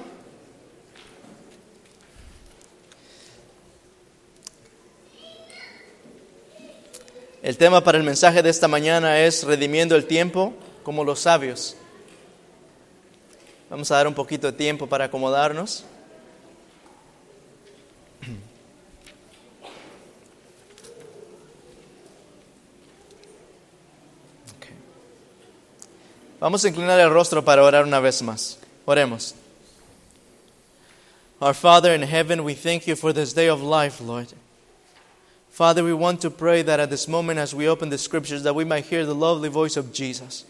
El 7.41 7.57
tema 7.57 7.83
para 7.83 7.97
el 7.97 8.03
mensaje 8.03 8.43
de 8.43 8.51
esta 8.51 8.67
mañana 8.67 9.21
es 9.21 9.43
redimiendo 9.43 9.95
el 9.95 10.05
tiempo 10.05 10.53
como 10.83 11.03
los 11.03 11.21
sabios. 11.21 11.75
Vamos 13.71 13.89
a 13.89 13.95
dar 13.95 14.07
un 14.07 14.13
poquito 14.13 14.51
de 14.51 14.53
tiempo 14.55 14.85
para 14.85 15.05
acomodarnos. 15.05 15.85
Vamos 26.39 26.63
a 26.63 26.69
inclinar 26.69 26.99
el 26.99 27.09
rostro 27.09 27.43
para 27.43 27.63
orar 27.63 27.83
una 27.83 27.99
vez 27.99 28.21
más. 28.21 28.57
Oremos. 28.85 29.33
Our 31.41 31.53
Father 31.53 31.93
in 31.93 32.01
heaven, 32.01 32.43
we 32.43 32.53
thank 32.53 32.87
you 32.87 32.95
for 32.95 33.11
this 33.11 33.33
day 33.33 33.49
of 33.49 33.61
life, 33.61 34.01
Lord. 34.01 34.33
Father, 35.49 35.83
we 35.83 35.93
want 35.93 36.21
to 36.21 36.29
pray 36.29 36.61
that 36.61 36.79
at 36.79 36.89
this 36.89 37.07
moment 37.07 37.39
as 37.39 37.53
we 37.53 37.67
open 37.67 37.89
the 37.89 37.97
scriptures 37.97 38.43
that 38.43 38.55
we 38.55 38.63
might 38.63 38.85
hear 38.85 39.05
the 39.05 39.13
lovely 39.15 39.49
voice 39.49 39.75
of 39.75 39.91
Jesus. 39.91 40.45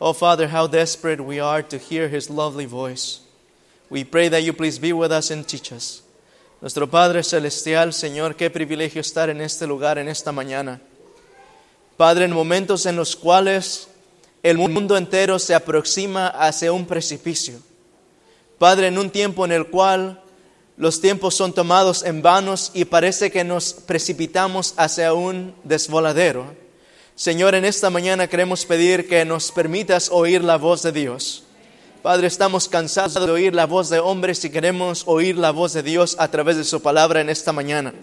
Oh 0.00 0.12
Father, 0.12 0.48
how 0.48 0.66
desperate 0.66 1.20
we 1.20 1.40
are 1.40 1.62
to 1.62 1.78
hear 1.78 2.08
his 2.08 2.28
lovely 2.28 2.66
voice. 2.66 3.20
We 3.88 4.04
pray 4.04 4.28
that 4.28 4.42
you 4.42 4.52
please 4.52 4.78
be 4.78 4.92
with 4.92 5.12
us 5.12 5.30
and 5.30 5.48
teach 5.48 5.72
us. 5.72 6.02
Nuestro 6.60 6.86
Padre 6.86 7.22
celestial, 7.22 7.92
Señor, 7.92 8.36
qué 8.36 8.50
privilegio 8.50 9.00
estar 9.00 9.30
en 9.30 9.40
este 9.40 9.66
lugar 9.66 9.96
en 9.96 10.08
esta 10.08 10.32
mañana. 10.32 10.80
Padre, 11.96 12.24
en 12.24 12.32
momentos 12.32 12.84
en 12.84 12.96
los 12.96 13.16
cuales 13.16 13.88
el 14.42 14.58
mundo 14.58 14.96
entero 14.96 15.38
se 15.38 15.54
aproxima 15.54 16.26
hacia 16.26 16.72
un 16.72 16.86
precipicio. 16.86 17.60
Padre, 18.58 18.88
en 18.88 18.98
un 18.98 19.10
tiempo 19.10 19.44
en 19.44 19.52
el 19.52 19.66
cual 19.66 20.22
los 20.76 21.00
tiempos 21.00 21.34
son 21.34 21.52
tomados 21.52 22.02
en 22.02 22.22
vanos 22.22 22.70
y 22.74 22.84
parece 22.84 23.30
que 23.30 23.44
nos 23.44 23.72
precipitamos 23.72 24.74
hacia 24.76 25.12
un 25.14 25.54
desvoladero. 25.64 26.54
Señor, 27.14 27.54
en 27.54 27.64
esta 27.64 27.90
mañana 27.90 28.26
queremos 28.26 28.64
pedir 28.64 29.06
que 29.06 29.24
nos 29.24 29.52
permitas 29.52 30.08
oír 30.10 30.42
la 30.42 30.56
voz 30.56 30.82
de 30.82 30.92
Dios. 30.92 31.44
Padre, 32.02 32.26
estamos 32.26 32.68
cansados 32.68 33.14
de 33.14 33.30
oír 33.30 33.54
la 33.54 33.66
voz 33.66 33.90
de 33.90 34.00
hombres 34.00 34.44
y 34.44 34.50
queremos 34.50 35.04
oír 35.06 35.38
la 35.38 35.52
voz 35.52 35.72
de 35.72 35.84
Dios 35.84 36.16
a 36.18 36.28
través 36.28 36.56
de 36.56 36.64
su 36.64 36.82
palabra 36.82 37.20
en 37.20 37.30
esta 37.30 37.52
mañana. 37.52 37.94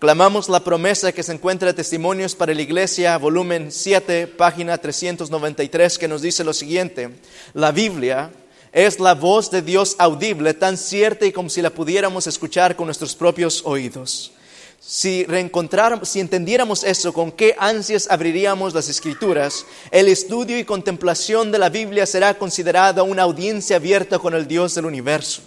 Clamamos 0.00 0.48
la 0.48 0.64
promesa 0.64 1.12
que 1.12 1.22
se 1.22 1.34
encuentra 1.34 1.68
en 1.68 1.76
Testimonios 1.76 2.34
para 2.34 2.54
la 2.54 2.62
Iglesia, 2.62 3.18
volumen 3.18 3.70
7, 3.70 4.28
página 4.28 4.78
393, 4.78 5.98
que 5.98 6.08
nos 6.08 6.22
dice 6.22 6.42
lo 6.42 6.54
siguiente. 6.54 7.10
La 7.52 7.70
Biblia 7.70 8.30
es 8.72 8.98
la 8.98 9.14
voz 9.14 9.50
de 9.50 9.60
Dios 9.60 9.96
audible, 9.98 10.54
tan 10.54 10.78
cierta 10.78 11.26
y 11.26 11.32
como 11.32 11.50
si 11.50 11.60
la 11.60 11.68
pudiéramos 11.68 12.26
escuchar 12.26 12.76
con 12.76 12.86
nuestros 12.86 13.14
propios 13.14 13.60
oídos. 13.66 14.32
Si 14.80 15.24
reencontráramos, 15.24 16.08
si 16.08 16.20
entendiéramos 16.20 16.82
eso, 16.82 17.12
con 17.12 17.30
qué 17.30 17.54
ansias 17.58 18.10
abriríamos 18.10 18.72
las 18.72 18.88
escrituras, 18.88 19.66
el 19.90 20.08
estudio 20.08 20.58
y 20.58 20.64
contemplación 20.64 21.52
de 21.52 21.58
la 21.58 21.68
Biblia 21.68 22.06
será 22.06 22.32
considerada 22.38 23.02
una 23.02 23.24
audiencia 23.24 23.76
abierta 23.76 24.18
con 24.18 24.32
el 24.32 24.48
Dios 24.48 24.74
del 24.74 24.86
universo. 24.86 25.42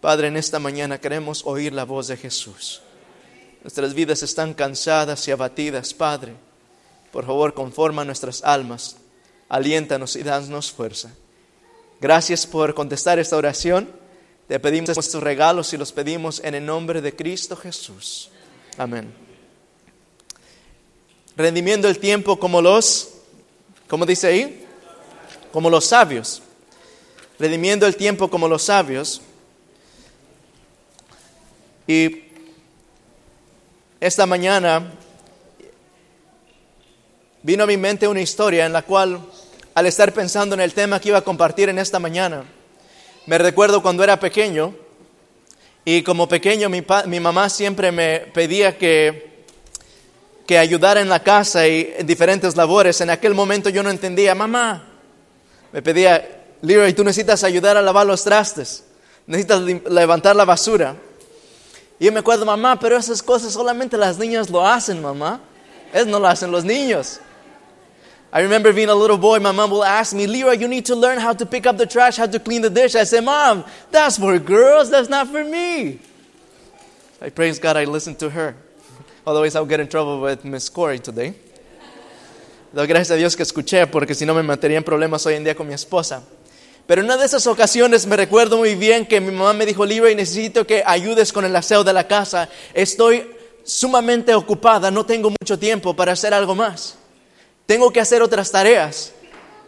Padre, 0.00 0.26
en 0.26 0.36
esta 0.36 0.58
mañana 0.58 1.00
queremos 1.00 1.42
oír 1.46 1.72
la 1.72 1.84
voz 1.84 2.08
de 2.08 2.16
Jesús. 2.16 2.82
Nuestras 3.62 3.94
vidas 3.94 4.22
están 4.22 4.54
cansadas 4.54 5.26
y 5.28 5.30
abatidas, 5.30 5.94
Padre. 5.94 6.34
Por 7.12 7.24
favor, 7.24 7.54
conforma 7.54 8.04
nuestras 8.04 8.42
almas, 8.42 8.96
aliéntanos 9.48 10.16
y 10.16 10.22
danos 10.22 10.72
fuerza. 10.72 11.12
Gracias 12.00 12.46
por 12.46 12.74
contestar 12.74 13.20
esta 13.20 13.36
oración. 13.36 13.88
Te 14.48 14.58
pedimos 14.58 14.90
estos 14.90 15.22
regalos 15.22 15.72
y 15.72 15.76
los 15.76 15.92
pedimos 15.92 16.40
en 16.42 16.56
el 16.56 16.66
nombre 16.66 17.00
de 17.00 17.14
Cristo 17.14 17.56
Jesús. 17.56 18.30
Amén. 18.76 19.14
Rendimiento 21.36 21.88
el 21.88 21.98
tiempo 21.98 22.38
como 22.38 22.60
los, 22.60 23.10
¿cómo 23.88 24.04
dice 24.04 24.26
ahí? 24.26 24.66
Como 25.52 25.70
los 25.70 25.84
sabios. 25.84 26.42
Redimiendo 27.38 27.86
el 27.86 27.94
tiempo 27.94 28.28
como 28.28 28.48
los 28.48 28.64
sabios. 28.64 29.22
Y 31.86 32.31
esta 34.02 34.26
mañana 34.26 34.82
vino 37.40 37.62
a 37.62 37.66
mi 37.68 37.76
mente 37.76 38.08
una 38.08 38.20
historia 38.20 38.66
en 38.66 38.72
la 38.72 38.82
cual, 38.82 39.20
al 39.76 39.86
estar 39.86 40.12
pensando 40.12 40.56
en 40.56 40.60
el 40.60 40.74
tema 40.74 40.98
que 40.98 41.10
iba 41.10 41.18
a 41.18 41.22
compartir 41.22 41.68
en 41.68 41.78
esta 41.78 42.00
mañana, 42.00 42.42
me 43.26 43.38
recuerdo 43.38 43.80
cuando 43.80 44.02
era 44.02 44.18
pequeño 44.18 44.74
y 45.84 46.02
como 46.02 46.28
pequeño 46.28 46.68
mi, 46.68 46.84
mi 47.06 47.20
mamá 47.20 47.48
siempre 47.48 47.92
me 47.92 48.18
pedía 48.34 48.76
que, 48.76 49.44
que 50.48 50.58
ayudara 50.58 51.00
en 51.00 51.08
la 51.08 51.22
casa 51.22 51.68
y 51.68 51.94
en 51.96 52.04
diferentes 52.04 52.56
labores. 52.56 53.00
En 53.02 53.10
aquel 53.10 53.34
momento 53.34 53.68
yo 53.68 53.84
no 53.84 53.90
entendía, 53.90 54.34
mamá, 54.34 54.84
me 55.70 55.80
pedía, 55.80 56.42
Leroy, 56.60 56.92
tú 56.92 57.04
necesitas 57.04 57.44
ayudar 57.44 57.76
a 57.76 57.82
lavar 57.82 58.04
los 58.04 58.24
trastes, 58.24 58.82
necesitas 59.28 59.62
levantar 59.88 60.34
la 60.34 60.44
basura. 60.44 60.96
Y 62.02 62.06
yo 62.06 62.10
me 62.10 62.18
acuerdo, 62.18 62.44
mamá, 62.44 62.80
pero 62.80 62.96
esas 62.96 63.22
cosas 63.22 63.52
solamente 63.52 63.96
las 63.96 64.18
niñas 64.18 64.50
lo 64.50 64.66
hacen, 64.66 65.00
mamá. 65.00 65.38
No 66.04 66.18
lo 66.18 66.26
hacen 66.26 66.50
los 66.50 66.64
niños. 66.64 67.20
I 68.32 68.40
remember 68.40 68.72
being 68.72 68.88
a 68.88 68.94
little 68.94 69.16
boy, 69.16 69.38
my 69.38 69.52
mom 69.52 69.70
will 69.70 69.84
ask 69.84 70.12
me, 70.12 70.26
Leroy, 70.26 70.58
you 70.58 70.66
need 70.66 70.84
to 70.86 70.96
learn 70.96 71.20
how 71.20 71.32
to 71.32 71.46
pick 71.46 71.64
up 71.64 71.76
the 71.76 71.86
trash, 71.86 72.16
how 72.16 72.26
to 72.26 72.40
clean 72.40 72.60
the 72.60 72.70
dish. 72.70 72.96
I 72.96 73.04
say, 73.04 73.20
Mom, 73.20 73.64
that's 73.92 74.18
for 74.18 74.36
girls, 74.40 74.90
that's 74.90 75.08
not 75.08 75.28
for 75.28 75.44
me. 75.44 76.00
I 77.20 77.30
praise 77.30 77.60
God 77.60 77.76
I 77.76 77.84
listened 77.84 78.18
to 78.18 78.30
her. 78.30 78.56
Otherwise, 79.24 79.54
I'll 79.54 79.64
get 79.64 79.78
in 79.78 79.86
trouble 79.86 80.20
with 80.22 80.44
Miss 80.44 80.68
Corey 80.68 80.98
today. 80.98 81.34
Doy 82.74 82.88
gracias 82.88 83.12
a 83.12 83.16
Dios 83.16 83.36
que 83.36 83.44
escuché, 83.44 83.86
porque 83.86 84.16
si 84.16 84.26
no 84.26 84.34
me 84.34 84.42
metería 84.42 84.78
en 84.78 84.82
problemas 84.82 85.24
hoy 85.24 85.34
en 85.34 85.44
día 85.44 85.54
con 85.54 85.68
mi 85.68 85.74
esposa. 85.74 86.24
Pero 86.86 87.00
en 87.00 87.06
una 87.06 87.16
de 87.16 87.26
esas 87.26 87.46
ocasiones 87.46 88.06
me 88.06 88.16
recuerdo 88.16 88.58
muy 88.58 88.74
bien 88.74 89.06
que 89.06 89.20
mi 89.20 89.30
mamá 89.30 89.52
me 89.52 89.66
dijo, 89.66 89.86
Leroy, 89.86 90.14
necesito 90.14 90.66
que 90.66 90.82
ayudes 90.84 91.32
con 91.32 91.44
el 91.44 91.54
aseo 91.54 91.84
de 91.84 91.92
la 91.92 92.06
casa. 92.06 92.48
Estoy 92.74 93.30
sumamente 93.64 94.34
ocupada, 94.34 94.90
no 94.90 95.06
tengo 95.06 95.30
mucho 95.30 95.58
tiempo 95.58 95.94
para 95.94 96.12
hacer 96.12 96.34
algo 96.34 96.54
más 96.54 96.96
tengo 97.66 97.90
que 97.92 98.00
hacer 98.00 98.22
otras 98.22 98.50
tareas. 98.50 99.12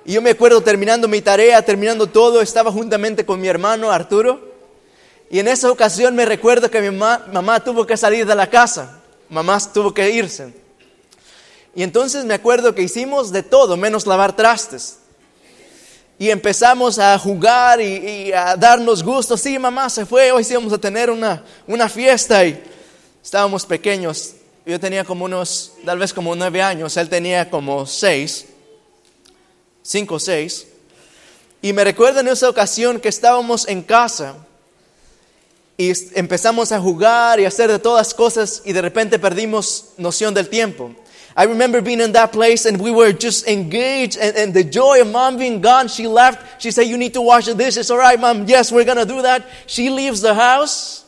Y 0.05 0.13
yo 0.13 0.23
me 0.23 0.31
acuerdo 0.31 0.61
terminando 0.61 1.09
mi 1.09 1.23
tarea, 1.23 1.63
terminando 1.63 2.07
todo, 2.07 2.43
estaba 2.43 2.71
juntamente 2.71 3.25
con 3.25 3.41
mi 3.41 3.49
hermano 3.49 3.91
Arturo. 3.91 4.53
Y 5.31 5.39
en 5.39 5.49
esa 5.49 5.71
ocasión 5.71 6.15
me 6.15 6.27
recuerdo 6.27 6.71
que 6.71 6.81
mi 6.81 6.91
mamá, 6.91 7.27
mamá 7.33 7.61
tuvo 7.61 7.87
que 7.87 7.97
salir 7.97 8.27
de 8.27 8.35
la 8.35 8.51
casa, 8.51 9.01
mamá 9.31 9.59
tuvo 9.73 9.95
que 9.95 10.11
irse. 10.11 10.53
Y 11.75 11.83
entonces 11.83 12.25
me 12.25 12.35
acuerdo 12.35 12.75
que 12.75 12.83
hicimos 12.83 13.33
de 13.33 13.43
todo, 13.43 13.77
menos 13.77 14.07
lavar 14.07 14.37
trastes. 14.37 14.99
Y 16.19 16.31
empezamos 16.31 16.99
a 16.99 17.19
jugar 17.19 17.81
y, 17.81 18.33
a 18.33 18.57
darnos 18.57 19.03
gusto. 19.03 19.37
Sí, 19.37 19.59
mamá 19.59 19.91
se 19.91 20.07
fue, 20.07 20.31
hoy 20.31 20.45
sí 20.45 20.55
vamos 20.55 20.73
a 20.73 20.79
tener 20.79 21.11
una, 21.11 21.45
una 21.67 21.89
fiesta. 21.89 22.45
Y 22.45 22.63
estábamos 23.23 23.67
pequeños, 23.67 24.35
yo 24.65 24.79
tenía 24.79 25.05
como 25.05 25.25
unos, 25.25 25.73
tal 25.85 25.99
vez 25.99 26.13
como 26.13 26.35
nueve 26.35 26.63
años, 26.63 26.97
él 26.97 27.09
tenía 27.09 27.51
como 27.51 27.85
seis, 27.87 28.47
cinco 29.83 30.17
o 30.17 30.21
seis. 30.21 30.69
Y 31.61 31.73
me 31.73 31.83
recuerdo 31.83 32.21
en 32.21 32.29
esa 32.29 32.49
ocasión 32.49 33.01
que 33.01 33.09
estábamos 33.09 33.67
en 33.67 33.83
casa 33.83 34.37
y 35.77 35.93
empezamos 36.15 36.71
a 36.71 36.81
jugar 36.81 37.41
y 37.41 37.45
a 37.45 37.49
hacer 37.49 37.71
de 37.71 37.79
todas 37.79 38.15
cosas 38.15 38.63
y 38.65 38.73
de 38.73 38.83
repente 38.83 39.19
perdimos 39.19 39.87
noción 39.97 40.33
del 40.33 40.49
tiempo. 40.49 40.95
I 41.37 41.45
remember 41.45 41.81
being 41.81 42.01
in 42.01 42.13
that 42.13 42.33
place 42.33 42.65
and 42.65 42.81
we 42.81 42.93
were 42.93 43.13
just 43.13 43.49
engaged 43.49 44.17
and, 44.19 44.37
and, 44.37 44.55
the 44.55 44.63
joy 44.63 45.01
of 45.01 45.11
mom 45.11 45.37
being 45.37 45.61
gone. 45.61 45.89
She 45.89 46.07
left. 46.07 46.63
She 46.63 46.71
said, 46.71 46.83
You 46.83 46.97
need 46.97 47.15
to 47.15 47.21
wash 47.21 47.47
the 47.47 47.55
dishes. 47.55 47.91
All 47.91 47.99
right, 47.99 48.19
mom. 48.19 48.47
Yes, 48.47 48.71
we're 48.71 48.85
going 48.85 48.99
to 48.99 49.05
do 49.05 49.23
that. 49.23 49.45
She 49.67 49.91
leaves 49.91 50.21
the 50.21 50.35
house. 50.35 51.05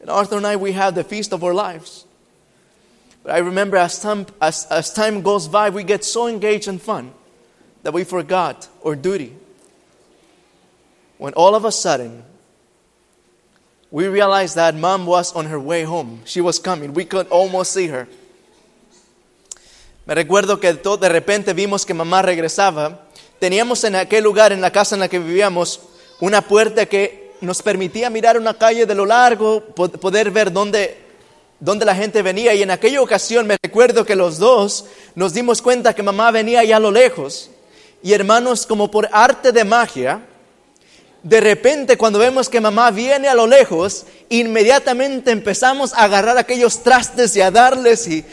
And 0.00 0.08
Arthur 0.08 0.38
and 0.38 0.46
I, 0.46 0.56
we 0.56 0.72
have 0.72 0.94
the 0.94 1.04
feast 1.04 1.34
of 1.34 1.44
our 1.44 1.52
lives. 1.52 2.06
But 3.22 3.34
I 3.34 3.38
remember 3.38 3.76
as 3.76 4.00
time, 4.00 4.26
as, 4.40 4.64
as 4.70 4.92
time 4.94 5.20
goes 5.20 5.46
by, 5.48 5.68
we 5.70 5.82
get 5.82 6.04
so 6.04 6.26
engaged 6.26 6.68
in 6.68 6.78
fun 6.78 7.12
that 7.82 7.92
we 7.92 8.04
forgot 8.04 8.68
our 8.86 8.96
duty. 8.96 9.34
When 11.18 11.34
all 11.34 11.54
of 11.54 11.66
a 11.66 11.72
sudden, 11.72 12.22
we 13.90 14.06
realized 14.06 14.54
that 14.54 14.74
mom 14.74 15.04
was 15.04 15.34
on 15.34 15.46
her 15.46 15.60
way 15.60 15.82
home. 15.82 16.22
She 16.24 16.40
was 16.40 16.58
coming. 16.58 16.94
We 16.94 17.04
could 17.04 17.28
almost 17.28 17.72
see 17.72 17.88
her. 17.88 18.08
Me 20.08 20.14
recuerdo 20.14 20.58
que 20.58 20.72
de 20.72 21.08
repente 21.10 21.52
vimos 21.52 21.84
que 21.84 21.92
mamá 21.92 22.22
regresaba. 22.22 23.08
Teníamos 23.38 23.84
en 23.84 23.94
aquel 23.94 24.24
lugar, 24.24 24.52
en 24.52 24.62
la 24.62 24.72
casa 24.72 24.94
en 24.94 25.00
la 25.00 25.08
que 25.08 25.18
vivíamos, 25.18 25.80
una 26.20 26.40
puerta 26.40 26.86
que 26.86 27.34
nos 27.42 27.60
permitía 27.60 28.08
mirar 28.08 28.38
una 28.38 28.54
calle 28.54 28.86
de 28.86 28.94
lo 28.94 29.04
largo, 29.04 29.60
poder 29.60 30.30
ver 30.30 30.50
dónde 30.50 30.96
donde 31.60 31.84
la 31.84 31.94
gente 31.94 32.22
venía 32.22 32.54
y 32.54 32.62
en 32.62 32.70
aquella 32.70 33.02
ocasión 33.02 33.46
me 33.46 33.58
recuerdo 33.62 34.06
que 34.06 34.16
los 34.16 34.38
dos 34.38 34.86
nos 35.14 35.34
dimos 35.34 35.60
cuenta 35.60 35.94
que 35.94 36.02
mamá 36.02 36.30
venía 36.30 36.64
ya 36.64 36.76
a 36.76 36.80
lo 36.80 36.90
lejos 36.90 37.50
y 38.02 38.14
hermanos 38.14 38.64
como 38.64 38.90
por 38.90 39.10
arte 39.12 39.52
de 39.52 39.64
magia, 39.64 40.22
de 41.22 41.40
repente 41.40 41.98
cuando 41.98 42.18
vemos 42.18 42.48
que 42.48 42.62
mamá 42.62 42.90
viene 42.92 43.28
a 43.28 43.34
lo 43.34 43.46
lejos, 43.46 44.06
inmediatamente 44.30 45.32
empezamos 45.32 45.92
a 45.92 46.04
agarrar 46.04 46.38
aquellos 46.38 46.82
trastes 46.82 47.36
y 47.36 47.42
a 47.42 47.50
darles 47.50 48.08
y 48.08 48.24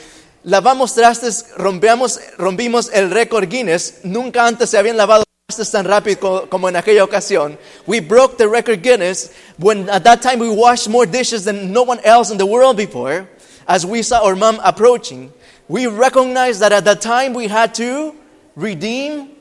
lavamos 0.46 0.93
trastes, 0.93 1.48
rompíamos, 1.58 2.20
rompimos 2.38 2.89
el 2.93 3.12
récord 3.12 3.50
Guinness, 3.50 4.02
nunca 4.04 4.48
antes 4.48 4.70
se 4.70 4.78
habían 4.78 4.96
lavado 4.96 5.24
trastes 5.48 5.72
tan 5.72 5.86
rápido 5.86 6.48
como 6.50 6.70
en 6.70 6.76
aquella 6.76 7.04
ocasión. 7.04 7.58
We 7.88 8.00
broke 8.00 8.38
the 8.38 8.48
record 8.48 8.82
Guinness 8.82 9.32
when 9.58 9.89
at 9.89 10.04
that 10.04 10.22
time 10.22 10.39
we 10.39 10.50
washed 10.50 10.88
more 10.88 11.06
dishes 11.06 11.43
than 11.43 11.74
no 11.74 11.84
one 11.84 12.00
else 12.04 12.32
in 12.32 12.38
the 12.38 12.46
world 12.46 12.78
before. 12.78 13.28
As 13.68 13.86
we 13.86 14.04
saw 14.04 14.24
our 14.24 14.36
mom 14.36 14.60
approaching, 14.64 15.34
we 15.68 15.88
recognized 15.88 16.62
that 16.62 16.72
at 16.72 16.86
that 16.86 17.02
time 17.02 17.34
we 17.34 17.48
had 17.48 17.74
to 17.76 18.14
redeem 18.56 19.32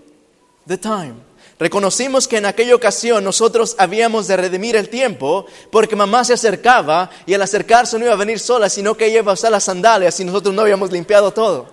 the 0.67 0.79
time. 0.79 1.21
Reconocimos 1.59 2.27
que 2.27 2.39
en 2.39 2.47
aquella 2.47 2.75
ocasión 2.75 3.23
nosotros 3.23 3.77
habíamos 3.79 4.27
de 4.27 4.37
redimir 4.37 4.75
el 4.75 4.89
tiempo 4.89 5.47
porque 5.71 5.95
mamá 5.95 6.25
se 6.25 6.33
acercaba 6.33 7.11
y 7.27 7.35
al 7.35 7.43
acercarse 7.43 7.97
no 7.99 8.05
iba 8.05 8.15
a 8.15 8.17
venir 8.17 8.41
sola, 8.41 8.69
sino 8.69 8.97
que 8.97 9.07
ella 9.07 9.21
iba 9.21 9.31
a 9.31 9.35
usar 9.35 9.53
las 9.53 9.65
sandalias 9.65 10.19
y 10.19 10.25
nosotros 10.25 10.53
no 10.53 10.63
habíamos 10.63 10.91
limpiado 10.91 11.33
todo. 11.33 11.73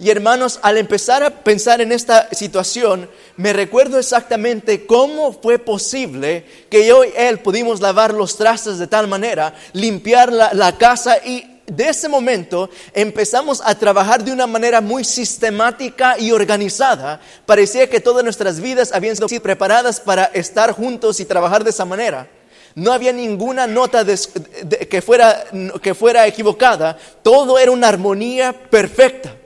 Y 0.00 0.10
hermanos, 0.10 0.58
al 0.62 0.76
empezar 0.76 1.22
a 1.22 1.30
pensar 1.30 1.80
en 1.80 1.92
esta 1.92 2.28
situación, 2.32 3.08
me 3.36 3.52
recuerdo 3.52 4.00
exactamente 4.00 4.86
cómo 4.86 5.32
fue 5.32 5.60
posible 5.60 6.44
que 6.68 6.84
yo 6.84 7.04
y 7.04 7.12
él 7.16 7.38
pudimos 7.38 7.80
lavar 7.80 8.12
los 8.12 8.36
trastes 8.36 8.78
de 8.78 8.88
tal 8.88 9.06
manera, 9.06 9.54
limpiar 9.72 10.32
la, 10.32 10.52
la 10.52 10.76
casa 10.76 11.18
y 11.24 11.53
de 11.66 11.88
ese 11.88 12.08
momento 12.08 12.68
empezamos 12.92 13.62
a 13.64 13.74
trabajar 13.74 14.22
de 14.22 14.32
una 14.32 14.46
manera 14.46 14.80
muy 14.80 15.04
sistemática 15.04 16.18
y 16.18 16.30
organizada. 16.32 17.20
Parecía 17.46 17.88
que 17.88 18.00
todas 18.00 18.22
nuestras 18.22 18.60
vidas 18.60 18.92
habían 18.92 19.16
sido 19.16 19.28
preparadas 19.40 20.00
para 20.00 20.24
estar 20.26 20.72
juntos 20.72 21.20
y 21.20 21.24
trabajar 21.24 21.64
de 21.64 21.70
esa 21.70 21.84
manera. 21.84 22.28
No 22.74 22.92
había 22.92 23.12
ninguna 23.12 23.66
nota 23.66 24.04
que, 24.04 25.00
fuera, 25.00 25.44
que 25.80 25.94
fuera 25.94 26.26
equivocada. 26.26 26.98
Todo 27.22 27.58
era 27.58 27.70
una 27.70 27.88
armonía 27.88 28.52
perfecta. 28.52 29.36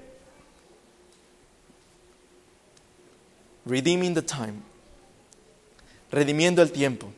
Redeeming 3.67 4.15
the 4.15 4.23
time. 4.23 4.55
Redimiendo 6.11 6.63
el 6.63 6.73
tiempo. 6.73 7.13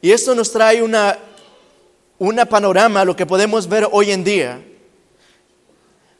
Y 0.00 0.12
esto 0.12 0.34
nos 0.34 0.50
trae 0.50 0.82
una, 0.82 1.18
una 2.20 2.44
panorama, 2.44 3.04
lo 3.04 3.16
que 3.16 3.26
podemos 3.26 3.66
ver 3.66 3.88
hoy 3.90 4.12
en 4.12 4.22
día. 4.22 4.62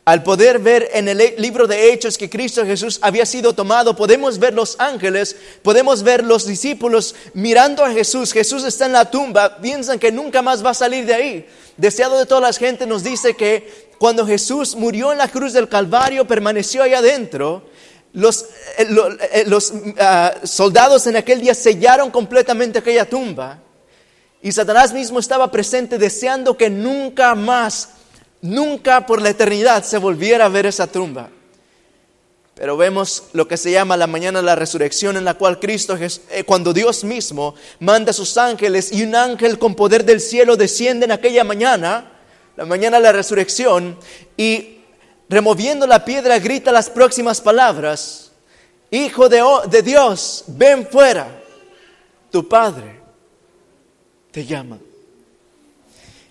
Al 0.06 0.22
poder 0.22 0.58
ver 0.58 0.88
en 0.94 1.08
el 1.08 1.34
libro 1.36 1.66
de 1.66 1.92
Hechos 1.92 2.16
que 2.16 2.30
Cristo 2.30 2.64
Jesús 2.64 2.98
había 3.02 3.26
sido 3.26 3.52
tomado, 3.52 3.94
podemos 3.94 4.38
ver 4.38 4.54
los 4.54 4.76
ángeles, 4.80 5.36
podemos 5.62 6.02
ver 6.02 6.24
los 6.24 6.46
discípulos 6.46 7.14
mirando 7.34 7.84
a 7.84 7.92
Jesús. 7.92 8.32
Jesús 8.32 8.64
está 8.64 8.86
en 8.86 8.94
la 8.94 9.10
tumba, 9.10 9.58
piensan 9.58 9.98
que 9.98 10.10
nunca 10.10 10.40
más 10.40 10.64
va 10.64 10.70
a 10.70 10.74
salir 10.74 11.04
de 11.04 11.14
ahí. 11.14 11.46
Deseado 11.76 12.18
de 12.18 12.24
toda 12.24 12.40
la 12.40 12.52
gente 12.54 12.86
nos 12.86 13.04
dice 13.04 13.36
que 13.36 13.90
cuando 13.98 14.26
Jesús 14.26 14.74
murió 14.76 15.12
en 15.12 15.18
la 15.18 15.28
cruz 15.28 15.52
del 15.52 15.68
Calvario, 15.68 16.26
permaneció 16.26 16.82
ahí 16.82 16.94
adentro. 16.94 17.62
Los, 18.14 18.46
eh, 18.78 18.88
eh, 19.32 19.94
ah, 20.00 20.34
soldados 20.44 21.06
en 21.06 21.16
aquel 21.16 21.42
día 21.42 21.54
sellaron 21.54 22.10
completamente 22.10 22.78
aquella 22.78 23.06
tumba. 23.06 23.60
Y 24.42 24.52
Satanás 24.52 24.92
mismo 24.92 25.18
estaba 25.18 25.50
presente 25.50 25.98
deseando 25.98 26.56
que 26.56 26.70
nunca 26.70 27.34
más, 27.34 27.90
nunca 28.40 29.04
por 29.06 29.20
la 29.20 29.30
eternidad 29.30 29.84
se 29.84 29.98
volviera 29.98 30.46
a 30.46 30.48
ver 30.48 30.66
esa 30.66 30.86
tumba. 30.86 31.28
Pero 32.54 32.76
vemos 32.76 33.24
lo 33.32 33.46
que 33.48 33.56
se 33.56 33.70
llama 33.70 33.96
la 33.96 34.06
mañana 34.06 34.40
de 34.40 34.46
la 34.46 34.56
resurrección 34.56 35.16
en 35.16 35.24
la 35.24 35.34
cual 35.34 35.58
Cristo, 35.60 35.96
eh, 35.96 36.44
cuando 36.44 36.72
Dios 36.72 37.04
mismo 37.04 37.54
manda 37.78 38.10
a 38.10 38.14
sus 38.14 38.36
ángeles 38.36 38.92
y 38.92 39.02
un 39.02 39.14
ángel 39.14 39.58
con 39.58 39.74
poder 39.74 40.04
del 40.04 40.20
cielo 40.20 40.56
desciende 40.56 41.04
en 41.06 41.12
aquella 41.12 41.44
mañana, 41.44 42.12
la 42.56 42.64
mañana 42.66 42.98
de 42.98 43.02
la 43.04 43.12
resurrección, 43.12 43.96
y 44.36 44.80
removiendo 45.28 45.86
la 45.86 46.04
piedra 46.04 46.38
grita 46.38 46.72
las 46.72 46.88
próximas 46.90 47.40
palabras, 47.40 48.26
Hijo 48.92 49.28
de, 49.28 49.40
o- 49.40 49.62
de 49.68 49.82
Dios, 49.82 50.42
ven 50.48 50.84
fuera, 50.86 51.28
tu 52.32 52.48
Padre 52.48 52.99
te 54.32 54.42
llama. 54.42 54.78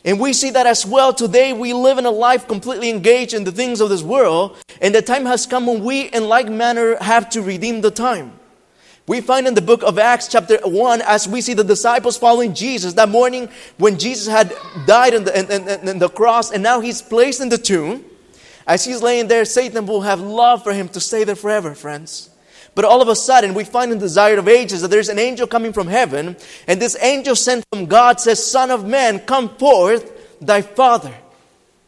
And 0.06 0.20
we 0.20 0.32
see 0.32 0.50
that 0.52 0.66
as 0.66 0.86
well 0.86 1.14
today 1.14 1.52
we 1.52 1.74
live 1.74 1.97
in 1.97 2.06
a 2.06 2.12
life 2.12 2.47
completely 2.47 2.89
engaged 2.89 3.34
in 3.34 3.43
the 3.43 3.52
things 3.52 3.82
of 3.82 3.89
this 3.89 4.02
world, 4.02 4.58
and 4.82 4.95
the 4.95 5.02
time 5.02 5.26
has 5.26 5.45
come 5.45 5.66
when 5.68 5.84
we, 5.84 6.04
in 6.04 6.28
like 6.30 6.47
manner, 6.47 6.95
have 7.02 7.30
to 7.32 7.41
redeem 7.41 7.82
the 7.82 7.91
time. 7.91 8.32
We 9.08 9.22
find 9.22 9.47
in 9.47 9.56
the 9.56 9.62
book 9.62 9.82
of 9.84 9.97
Acts, 9.97 10.28
chapter 10.28 10.60
1, 10.64 11.02
as 11.02 11.28
we 11.28 11.41
see 11.41 11.54
the 11.56 11.64
disciples 11.64 12.16
following 12.18 12.54
Jesus 12.54 12.93
that 12.93 13.10
morning 13.10 13.50
when 13.78 13.97
Jesus 13.97 14.28
had 14.28 14.54
died 14.86 15.16
on 15.16 15.24
the, 15.24 15.38
in, 15.38 15.68
in- 15.68 15.89
in 15.89 16.00
the 16.00 16.10
cross, 16.10 16.52
and 16.52 16.62
now 16.64 16.80
he's 16.80 17.02
placed 17.02 17.41
in 17.41 17.50
the 17.50 17.58
tomb. 17.58 18.06
As 18.68 18.86
he's 18.86 19.02
laying 19.02 19.28
there, 19.28 19.45
Satan 19.45 19.88
will 19.88 20.02
have 20.02 20.22
love 20.22 20.64
for 20.64 20.74
him 20.74 20.88
to 20.89 21.00
stay 21.00 21.24
there 21.24 21.36
forever, 21.36 21.74
friends. 21.74 22.28
But 22.80 22.86
all 22.86 23.01
of 23.01 23.09
a 23.09 23.15
sudden, 23.17 23.55
we 23.55 23.65
find 23.65 23.91
in 23.91 23.97
the 23.97 24.05
Desire 24.05 24.38
of 24.38 24.47
Ages 24.47 24.84
that 24.84 24.88
there's 24.88 25.09
an 25.09 25.19
angel 25.19 25.45
coming 25.45 25.73
from 25.73 25.88
heaven, 25.88 26.38
and 26.65 26.82
this 26.82 26.95
angel 27.01 27.36
sent 27.36 27.65
from 27.73 27.88
God 27.88 28.21
says, 28.21 28.41
Son 28.49 28.71
of 28.71 28.88
man, 28.88 29.19
come 29.19 29.49
forth, 29.57 30.39
thy 30.39 30.61
Father 30.61 31.13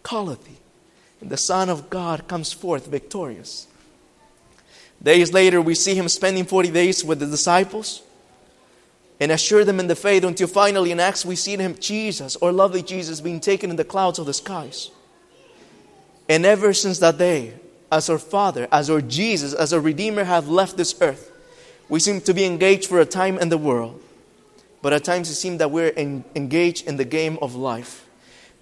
calleth 0.03 0.43
thee. 0.43 0.57
And 1.21 1.29
the 1.29 1.37
Son 1.37 1.69
of 1.69 1.89
God 1.89 2.27
comes 2.27 2.51
forth 2.51 2.87
victorious. 2.87 3.67
Days 5.01 5.31
later, 5.31 5.61
we 5.61 5.75
see 5.75 5.95
him 5.95 6.09
spending 6.09 6.43
40 6.43 6.71
days 6.71 7.05
with 7.05 7.21
the 7.21 7.25
disciples 7.25 8.01
and 9.21 9.31
assure 9.31 9.63
them 9.63 9.79
in 9.79 9.87
the 9.87 9.95
faith 9.95 10.25
until 10.25 10.49
finally 10.49 10.91
in 10.91 10.99
Acts 10.99 11.23
we 11.23 11.37
see 11.37 11.55
him, 11.55 11.77
Jesus, 11.79 12.35
or 12.35 12.51
lovely 12.51 12.83
Jesus, 12.83 13.21
being 13.21 13.39
taken 13.39 13.69
in 13.69 13.77
the 13.77 13.85
clouds 13.85 14.19
of 14.19 14.25
the 14.25 14.33
skies. 14.33 14.91
And 16.27 16.45
ever 16.45 16.73
since 16.73 16.99
that 16.99 17.17
day, 17.17 17.53
as 17.91 18.09
our 18.09 18.17
Father, 18.17 18.67
as 18.71 18.89
our 18.89 19.01
Jesus, 19.01 19.53
as 19.53 19.73
our 19.73 19.81
Redeemer 19.81 20.23
have 20.23 20.47
left 20.47 20.77
this 20.77 20.95
earth, 21.01 21.31
we 21.89 21.99
seem 21.99 22.21
to 22.21 22.33
be 22.33 22.45
engaged 22.45 22.87
for 22.87 23.01
a 23.01 23.05
time 23.05 23.37
in 23.37 23.49
the 23.49 23.57
world. 23.57 24.01
But 24.81 24.93
at 24.93 25.03
times 25.03 25.29
it 25.29 25.35
seems 25.35 25.59
that 25.59 25.69
we're 25.69 25.93
en- 25.95 26.23
engaged 26.33 26.87
in 26.87 26.97
the 26.97 27.05
game 27.05 27.37
of 27.41 27.53
life. 27.53 28.05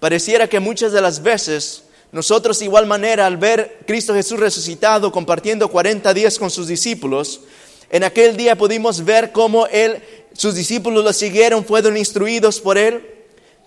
Pareciera 0.00 0.48
que 0.48 0.58
muchas 0.58 0.92
de 0.92 1.00
las 1.00 1.22
veces 1.22 1.84
nosotros 2.12 2.58
de 2.58 2.64
igual 2.64 2.86
manera 2.86 3.24
al 3.26 3.36
ver 3.36 3.84
Cristo 3.86 4.14
Jesús 4.14 4.40
resucitado 4.40 5.12
compartiendo 5.12 5.68
40 5.68 6.12
días 6.12 6.38
con 6.38 6.50
sus 6.50 6.66
discípulos, 6.66 7.42
en 7.90 8.02
aquel 8.02 8.36
día 8.36 8.56
pudimos 8.56 9.04
ver 9.04 9.30
cómo 9.30 9.66
él, 9.68 10.02
sus 10.32 10.56
discípulos 10.56 11.04
lo 11.04 11.12
siguieron, 11.12 11.64
fueron 11.64 11.96
instruidos 11.96 12.60
por 12.60 12.78
él, 12.78 13.06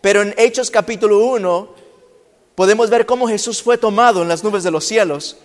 pero 0.02 0.22
en 0.22 0.34
Hechos 0.38 0.70
capítulo 0.70 1.26
1 1.26 1.70
podemos 2.56 2.90
ver 2.90 3.06
cómo 3.06 3.28
Jesús 3.28 3.62
fue 3.62 3.78
tomado 3.78 4.22
en 4.22 4.28
las 4.28 4.44
nubes 4.44 4.64
de 4.64 4.72
los 4.72 4.84
cielos. 4.84 5.38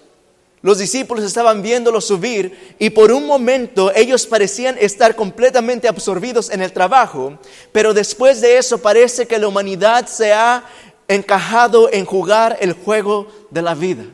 Los 0.61 0.79
discípulos 0.79 1.25
estaban 1.25 1.63
viéndolo 1.63 2.01
subir 2.01 2.75
y 2.79 2.91
por 2.91 3.13
un 3.13 3.27
momento 3.27 3.93
ellos 3.95 4.27
parecían 4.27 4.77
estar 4.81 5.15
completamente 5.15 5.87
absorbidos 5.87 6.51
en 6.51 6.63
el 6.63 6.73
trabajo, 6.73 7.39
pero 7.71 7.95
después 7.95 8.41
de 8.41 8.59
eso 8.59 8.79
parece 8.79 9.27
que 9.27 9.39
la 9.39 9.47
humanidad 9.47 10.07
se 10.07 10.33
ha 10.33 10.65
encajado 11.07 11.91
en 11.93 12.05
jugar 12.05 12.59
el 12.61 12.73
juego 12.73 13.29
de 13.51 13.63
la 13.63 13.75
vida. 13.75 14.05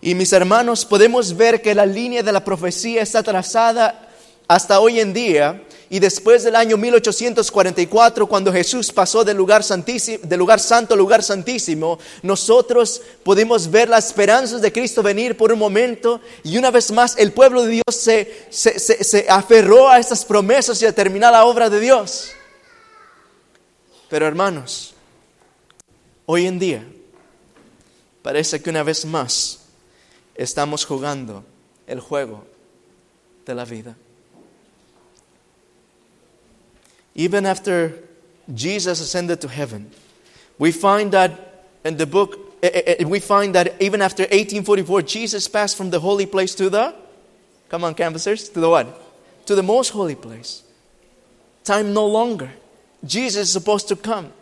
Y 0.00 0.16
mis 0.16 0.32
hermanos, 0.32 0.84
podemos 0.84 1.36
ver 1.36 1.62
que 1.62 1.76
la 1.76 1.86
línea 1.86 2.24
de 2.24 2.32
la 2.32 2.44
profecía 2.44 3.02
está 3.02 3.22
trazada 3.22 4.08
hasta 4.48 4.80
hoy 4.80 4.98
en 4.98 5.12
día 5.12 5.62
y 5.92 5.98
después 5.98 6.42
del 6.42 6.56
año 6.56 6.78
1844, 6.78 8.26
cuando 8.26 8.50
Jesús 8.50 8.90
pasó 8.90 9.24
del 9.24 9.36
lugar, 9.36 9.62
santísimo, 9.62 10.20
del 10.22 10.38
lugar 10.38 10.58
santo 10.58 10.94
al 10.94 10.98
lugar 10.98 11.22
santísimo, 11.22 11.98
nosotros 12.22 13.02
pudimos 13.22 13.70
ver 13.70 13.90
las 13.90 14.06
esperanzas 14.06 14.62
de 14.62 14.72
Cristo 14.72 15.02
venir 15.02 15.36
por 15.36 15.52
un 15.52 15.58
momento 15.58 16.18
y 16.44 16.56
una 16.56 16.70
vez 16.70 16.90
más 16.92 17.18
el 17.18 17.32
pueblo 17.32 17.62
de 17.62 17.68
Dios 17.72 17.84
se, 17.94 18.46
se, 18.48 18.78
se- 18.78 19.04
se 19.04 19.26
aferró 19.28 19.90
a 19.90 19.98
estas 19.98 20.24
promesas 20.24 20.80
y 20.80 20.86
a 20.86 20.94
terminar 20.94 21.30
la 21.30 21.44
obra 21.44 21.68
de 21.68 21.78
Dios. 21.78 22.30
Pero 24.08 24.26
hermanos, 24.26 24.94
hoy 26.24 26.46
en 26.46 26.58
día 26.58 26.86
parece 28.22 28.62
que 28.62 28.70
una 28.70 28.82
vez 28.82 29.04
más 29.04 29.58
estamos 30.36 30.86
jugando 30.86 31.44
el 31.86 32.00
juego 32.00 32.46
de 33.44 33.54
la 33.54 33.66
vida. 33.66 33.94
Even 37.14 37.46
after 37.46 37.98
Jesus 38.52 39.00
ascended 39.00 39.40
to 39.40 39.48
heaven, 39.48 39.90
we 40.58 40.72
find 40.72 41.12
that 41.12 41.66
in 41.84 41.96
the 41.96 42.06
book, 42.06 42.38
eh, 42.62 42.70
eh, 42.72 42.94
eh, 43.00 43.04
we 43.04 43.20
find 43.20 43.54
that 43.54 43.80
even 43.80 44.00
after 44.02 44.22
1844, 44.22 45.02
Jesus 45.02 45.48
passed 45.48 45.76
from 45.76 45.90
the 45.90 46.00
holy 46.00 46.26
place 46.26 46.54
to 46.54 46.70
the, 46.70 46.94
come 47.68 47.84
on, 47.84 47.94
canvassers, 47.94 48.48
to 48.50 48.60
the 48.60 48.68
what? 48.68 48.86
To 49.46 49.54
the 49.54 49.62
most 49.62 49.90
holy 49.90 50.14
place. 50.14 50.62
Time 51.64 51.92
no 51.92 52.06
longer 52.06 52.50
Jesus 53.04 53.48
is 53.48 53.52
supposed 53.52 53.88
to 53.88 53.96
come. 53.96 54.32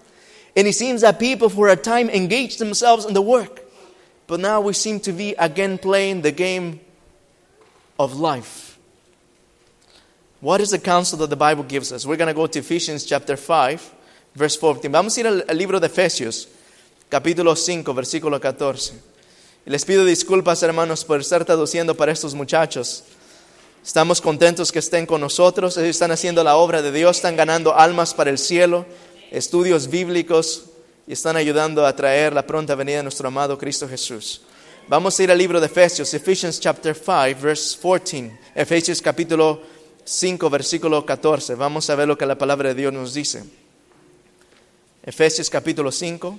And 0.56 0.66
it 0.66 0.74
seems 0.74 1.00
that 1.00 1.18
people 1.18 1.48
for 1.48 1.68
a 1.68 1.76
time 1.76 2.10
engaged 2.10 2.58
themselves 2.58 3.04
in 3.04 3.14
the 3.14 3.22
work. 3.22 3.62
But 4.26 4.40
now 4.40 4.60
we 4.60 4.72
seem 4.72 5.00
to 5.00 5.12
be 5.12 5.34
again 5.34 5.78
playing 5.78 6.22
the 6.22 6.32
game 6.32 6.80
of 7.98 8.18
life. 8.18 8.69
What 10.40 10.62
is 10.62 10.70
the 10.70 10.78
counsel 10.78 11.18
that 11.18 11.28
the 11.28 11.36
Bible 11.36 11.64
gives 11.64 11.92
us? 11.92 12.06
We're 12.06 12.16
going 12.16 12.28
to 12.28 12.34
go 12.34 12.46
to 12.46 12.58
Ephesians 12.60 13.04
chapter 13.04 13.36
5, 13.36 13.94
verse 14.34 14.56
14. 14.56 14.90
Vamos 14.90 15.18
a 15.18 15.20
ir 15.20 15.26
al, 15.26 15.44
libro 15.54 15.78
de 15.78 15.86
Efesios, 15.86 16.48
capítulo 17.10 17.54
5, 17.54 17.92
versículo 17.92 18.40
14. 18.40 18.94
Y 19.66 19.70
les 19.70 19.84
pido 19.84 20.02
disculpas, 20.02 20.62
hermanos, 20.62 21.04
por 21.04 21.20
estar 21.20 21.44
traduciendo 21.44 21.94
para 21.94 22.12
estos 22.12 22.32
muchachos. 22.32 23.04
Estamos 23.84 24.22
contentos 24.22 24.72
que 24.72 24.78
estén 24.78 25.04
con 25.04 25.20
nosotros. 25.20 25.76
Ellos 25.76 25.90
están 25.90 26.10
haciendo 26.10 26.42
la 26.42 26.56
obra 26.56 26.80
de 26.80 26.90
Dios, 26.90 27.18
están 27.18 27.36
ganando 27.36 27.74
almas 27.74 28.14
para 28.14 28.30
el 28.30 28.38
cielo, 28.38 28.86
estudios 29.30 29.90
bíblicos 29.90 30.70
y 31.06 31.12
están 31.12 31.36
ayudando 31.36 31.84
a 31.84 31.94
traer 31.94 32.32
la 32.32 32.46
pronta 32.46 32.74
venida 32.74 32.96
de 32.96 33.02
nuestro 33.02 33.28
amado 33.28 33.58
Cristo 33.58 33.86
Jesús. 33.86 34.40
Vamos 34.88 35.20
a 35.20 35.22
ir 35.22 35.30
al 35.30 35.36
libro 35.36 35.60
de 35.60 35.66
Efesios, 35.66 36.14
Ephesians 36.14 36.58
chapter 36.58 36.94
5, 36.94 37.42
verse 37.42 37.76
14. 37.76 38.38
Efesios 38.54 39.02
capítulo 39.02 39.69
5, 40.10 40.50
versículo 40.50 41.06
14. 41.06 41.54
Vamos 41.54 41.88
a 41.88 41.94
ver 41.94 42.08
lo 42.08 42.18
que 42.18 42.26
la 42.26 42.36
palabra 42.36 42.70
de 42.70 42.74
Dios 42.74 42.92
nos 42.92 43.14
dice. 43.14 43.44
Efesios 45.04 45.48
capítulo 45.48 45.92
5, 45.92 46.36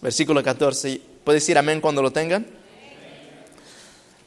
versículo 0.00 0.42
14. 0.42 1.02
¿Puede 1.24 1.36
decir 1.36 1.58
amén 1.58 1.82
cuando 1.82 2.00
lo 2.00 2.10
tengan? 2.10 2.46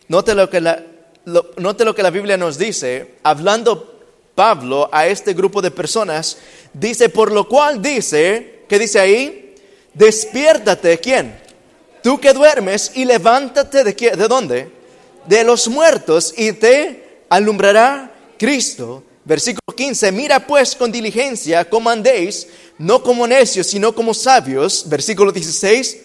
Note 0.10 0.36
lo, 0.36 0.48
que 0.48 0.62
la, 0.62 0.84
note 1.58 1.86
lo 1.86 1.96
que 1.96 2.04
la 2.04 2.12
Biblia 2.12 2.38
nos 2.38 2.60
dice, 2.60 3.16
hablando 3.24 4.00
Pablo 4.36 4.88
a 4.92 5.08
este 5.08 5.34
grupo 5.34 5.60
de 5.64 5.72
personas, 5.72 6.38
dice, 6.72 7.10
por 7.10 7.32
lo 7.32 7.48
cual 7.48 7.82
dice, 7.82 8.66
¿qué 8.70 8.78
dice 8.78 9.00
ahí? 9.00 9.56
Despiértate, 9.96 11.00
¿quién? 11.00 11.42
Tú 12.04 12.20
que 12.20 12.32
duermes 12.32 12.92
y 12.94 13.06
levántate 13.06 13.84
de, 13.84 13.94
¿de 13.94 14.28
dónde? 14.28 14.81
De 15.26 15.44
los 15.44 15.68
muertos 15.68 16.34
y 16.36 16.54
te 16.54 17.24
alumbrará 17.30 18.12
Cristo. 18.38 19.04
Versículo 19.24 19.76
15, 19.76 20.12
mira 20.12 20.46
pues 20.46 20.76
con 20.76 20.92
diligencia 20.92 21.70
cómo 21.70 21.90
andéis, 21.90 22.48
no 22.80 23.04
como 23.04 23.28
necios, 23.28 23.68
sino 23.68 23.94
como 23.94 24.14
sabios. 24.14 24.90
Versículo 24.90 25.32
16, 25.32 25.98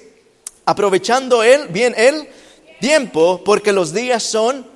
aprovechando 0.66 1.42
él, 1.42 1.68
bien 1.68 1.94
el 1.96 2.28
tiempo, 2.78 3.42
porque 3.42 3.72
los 3.72 3.94
días 3.94 4.22
son 4.22 4.66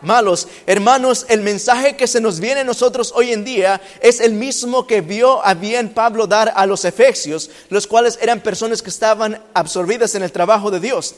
malos. 0.00 0.46
Hermanos, 0.66 1.26
el 1.28 1.40
mensaje 1.40 1.96
que 1.96 2.06
se 2.06 2.20
nos 2.20 2.38
viene 2.38 2.60
a 2.60 2.64
nosotros 2.64 3.12
hoy 3.16 3.32
en 3.32 3.44
día 3.44 3.80
es 4.00 4.20
el 4.20 4.32
mismo 4.32 4.86
que 4.86 5.00
vio 5.00 5.44
a 5.44 5.54
bien 5.54 5.90
Pablo 5.90 6.26
dar 6.26 6.52
a 6.54 6.66
los 6.66 6.84
efesios, 6.84 7.50
los 7.68 7.86
cuales 7.86 8.18
eran 8.20 8.40
personas 8.40 8.82
que 8.82 8.90
estaban 8.90 9.42
absorbidas 9.54 10.14
en 10.14 10.22
el 10.22 10.32
trabajo 10.32 10.70
de 10.70 10.80
Dios. 10.80 11.14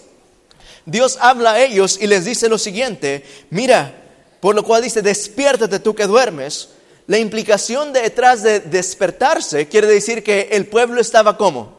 Dios 0.86 1.18
habla 1.20 1.52
a 1.52 1.60
ellos 1.62 1.98
y 2.00 2.06
les 2.06 2.24
dice 2.24 2.48
lo 2.48 2.58
siguiente, 2.58 3.24
mira, 3.50 3.94
por 4.40 4.54
lo 4.54 4.62
cual 4.62 4.82
dice, 4.82 5.00
despiértate 5.00 5.78
tú 5.78 5.94
que 5.94 6.06
duermes. 6.06 6.70
La 7.06 7.18
implicación 7.18 7.92
detrás 7.92 8.42
de 8.42 8.60
despertarse 8.60 9.68
quiere 9.68 9.86
decir 9.86 10.22
que 10.22 10.48
el 10.52 10.66
pueblo 10.66 11.00
estaba 11.00 11.36
como. 11.36 11.78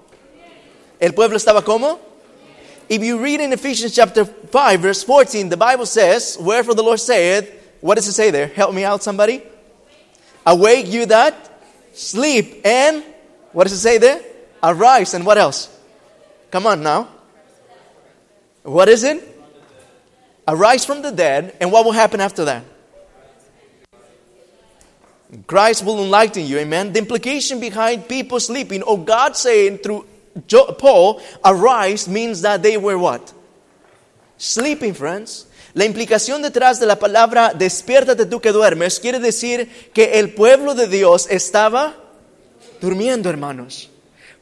¿El 1.00 1.14
pueblo 1.14 1.38
estaba 1.38 1.64
como? 1.64 2.00
If 2.88 3.02
you 3.02 3.18
read 3.18 3.42
in 3.42 3.52
Ephesians 3.52 3.94
chapter 3.94 4.26
5, 4.26 4.82
verse 4.82 5.04
14, 5.04 5.50
the 5.50 5.58
Bible 5.58 5.88
says, 5.88 6.38
Wherefore 6.40 6.76
the 6.76 6.84
Lord 6.84 7.00
saith, 7.00 7.50
what 7.82 7.96
does 7.96 8.08
it 8.08 8.14
say 8.14 8.30
there? 8.30 8.48
Help 8.48 8.74
me 8.74 8.84
out, 8.84 9.02
somebody. 9.02 9.42
Awake 10.46 10.88
you 10.88 11.08
that 11.08 11.34
sleep, 11.94 12.62
and 12.64 13.04
what 13.54 13.64
does 13.64 13.74
it 13.74 13.80
say 13.80 13.98
there? 13.98 14.22
Arise, 14.62 15.16
and 15.16 15.26
what 15.26 15.40
else? 15.40 15.70
Come 16.52 16.68
on 16.68 16.84
now. 16.84 17.10
What 18.66 18.90
is 18.90 19.04
it? 19.04 19.24
Arise 20.48 20.86
from 20.86 21.02
the 21.04 21.12
dead, 21.12 21.56
and 21.62 21.72
what 21.72 21.86
will 21.86 21.92
happen 21.92 22.20
after 22.20 22.46
that? 22.46 22.64
Christ 25.46 25.86
will 25.86 26.04
enlighten 26.04 26.46
you, 26.46 26.58
amen. 26.58 26.94
The 26.94 27.00
implication 27.00 27.60
behind 27.60 28.08
people 28.08 28.40
sleeping, 28.40 28.82
or 28.82 28.98
God 28.98 29.38
saying 29.38 29.80
through 29.80 30.06
Paul, 30.80 31.22
arise 31.44 32.08
means 32.08 32.42
that 32.42 32.64
they 32.64 32.78
were 32.78 32.98
what? 32.98 33.34
Sleeping, 34.38 34.94
friends. 34.94 35.46
La 35.74 35.86
implicación 35.86 36.42
detrás 36.42 36.80
de 36.80 36.86
la 36.86 36.96
palabra 36.96 37.54
despiértate 37.54 38.26
tú 38.26 38.42
que 38.42 38.52
duermes 38.52 39.00
quiere 39.00 39.20
decir 39.20 39.70
que 39.94 40.20
el 40.20 40.34
pueblo 40.34 40.74
de 40.74 40.88
Dios 40.88 41.28
estaba 41.30 41.96
durmiendo, 42.80 43.30
hermanos. 43.30 43.90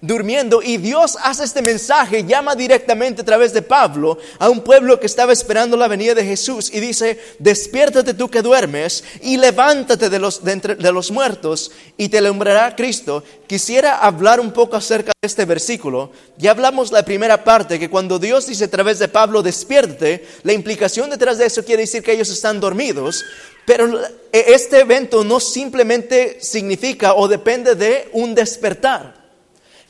Durmiendo 0.06 0.62
y 0.62 0.76
Dios 0.76 1.18
hace 1.24 1.46
este 1.46 1.62
mensaje, 1.62 2.26
llama 2.26 2.56
directamente 2.56 3.22
a 3.22 3.26
través 3.26 3.54
de 3.54 3.62
Pablo 3.62 4.18
a 4.38 4.50
un 4.50 4.60
pueblo 4.60 5.00
que 5.00 5.06
estaba 5.06 5.32
esperando 5.32 5.78
la 5.78 5.88
venida 5.88 6.14
de 6.14 6.26
Jesús 6.26 6.70
y 6.74 6.82
dice, 6.82 7.18
despiértate 7.40 8.14
tú 8.14 8.30
que 8.30 8.42
duermes 8.42 9.06
y 9.22 9.38
levántate 9.38 10.10
de 10.10 10.20
los, 10.20 10.44
de 10.44 10.92
los 10.92 11.10
muertos 11.10 11.72
y 11.96 12.10
te 12.10 12.18
alumbrará 12.18 12.76
Cristo. 12.76 13.24
Quisiera 13.48 13.98
hablar 13.98 14.42
un 14.42 14.52
poco 14.52 14.76
acerca 14.76 15.14
de 15.22 15.26
este 15.26 15.46
versículo. 15.46 16.12
Ya 16.38 16.52
hablamos 16.52 16.92
la 16.92 17.06
primera 17.06 17.46
parte, 17.46 17.80
que 17.80 17.90
cuando 17.90 18.20
Dios 18.20 18.46
dice 18.48 18.66
a 18.66 18.70
través 18.70 19.00
de 19.00 19.08
Pablo, 19.08 19.42
despiértate, 19.42 20.28
la 20.44 20.52
implicación 20.52 21.12
detrás 21.12 21.38
de 21.38 21.46
eso 21.46 21.64
quiere 21.64 21.84
decir 21.84 22.04
que 22.04 22.12
ellos 22.12 22.30
están 22.30 22.60
dormidos. 22.60 23.24
Pero 23.66 24.02
este 24.34 24.82
evento 24.82 25.24
no 25.24 25.40
simplemente 25.40 26.40
significa 26.42 27.14
o 27.14 27.30
depende 27.30 27.76
de 27.76 28.10
un 28.12 28.36
despertar. 28.36 29.23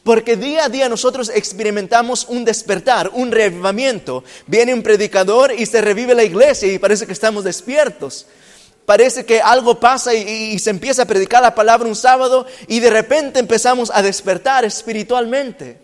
Porque 0.04 0.36
día 0.36 0.66
a 0.66 0.70
día 0.70 0.90
nosotros 0.90 1.32
experimentamos 1.34 2.26
un 2.28 2.44
despertar, 2.44 3.10
un 3.14 3.32
revivamiento. 3.32 4.24
Viene 4.48 4.74
un 4.74 4.84
predicador 4.84 5.54
y 5.58 5.66
se 5.66 5.82
revive 5.82 6.14
la 6.14 6.24
iglesia 6.24 6.72
y 6.72 6.80
parece 6.80 7.06
que 7.08 7.14
estamos 7.14 7.46
despiertos. 7.46 8.26
Parece 8.86 9.26
que 9.26 9.40
algo 9.40 9.80
pasa 9.80 10.14
y, 10.14 10.54
y 10.54 10.60
se 10.60 10.72
empieza 10.72 11.04
a 11.04 11.08
predicar 11.08 11.42
la 11.42 11.56
palabra 11.56 11.88
un 11.88 11.96
sábado 11.96 12.46
y 12.68 12.82
de 12.82 12.90
repente 12.90 13.40
empezamos 13.40 13.92
a 13.94 14.02
despertar 14.02 14.66
espiritualmente. 14.66 15.78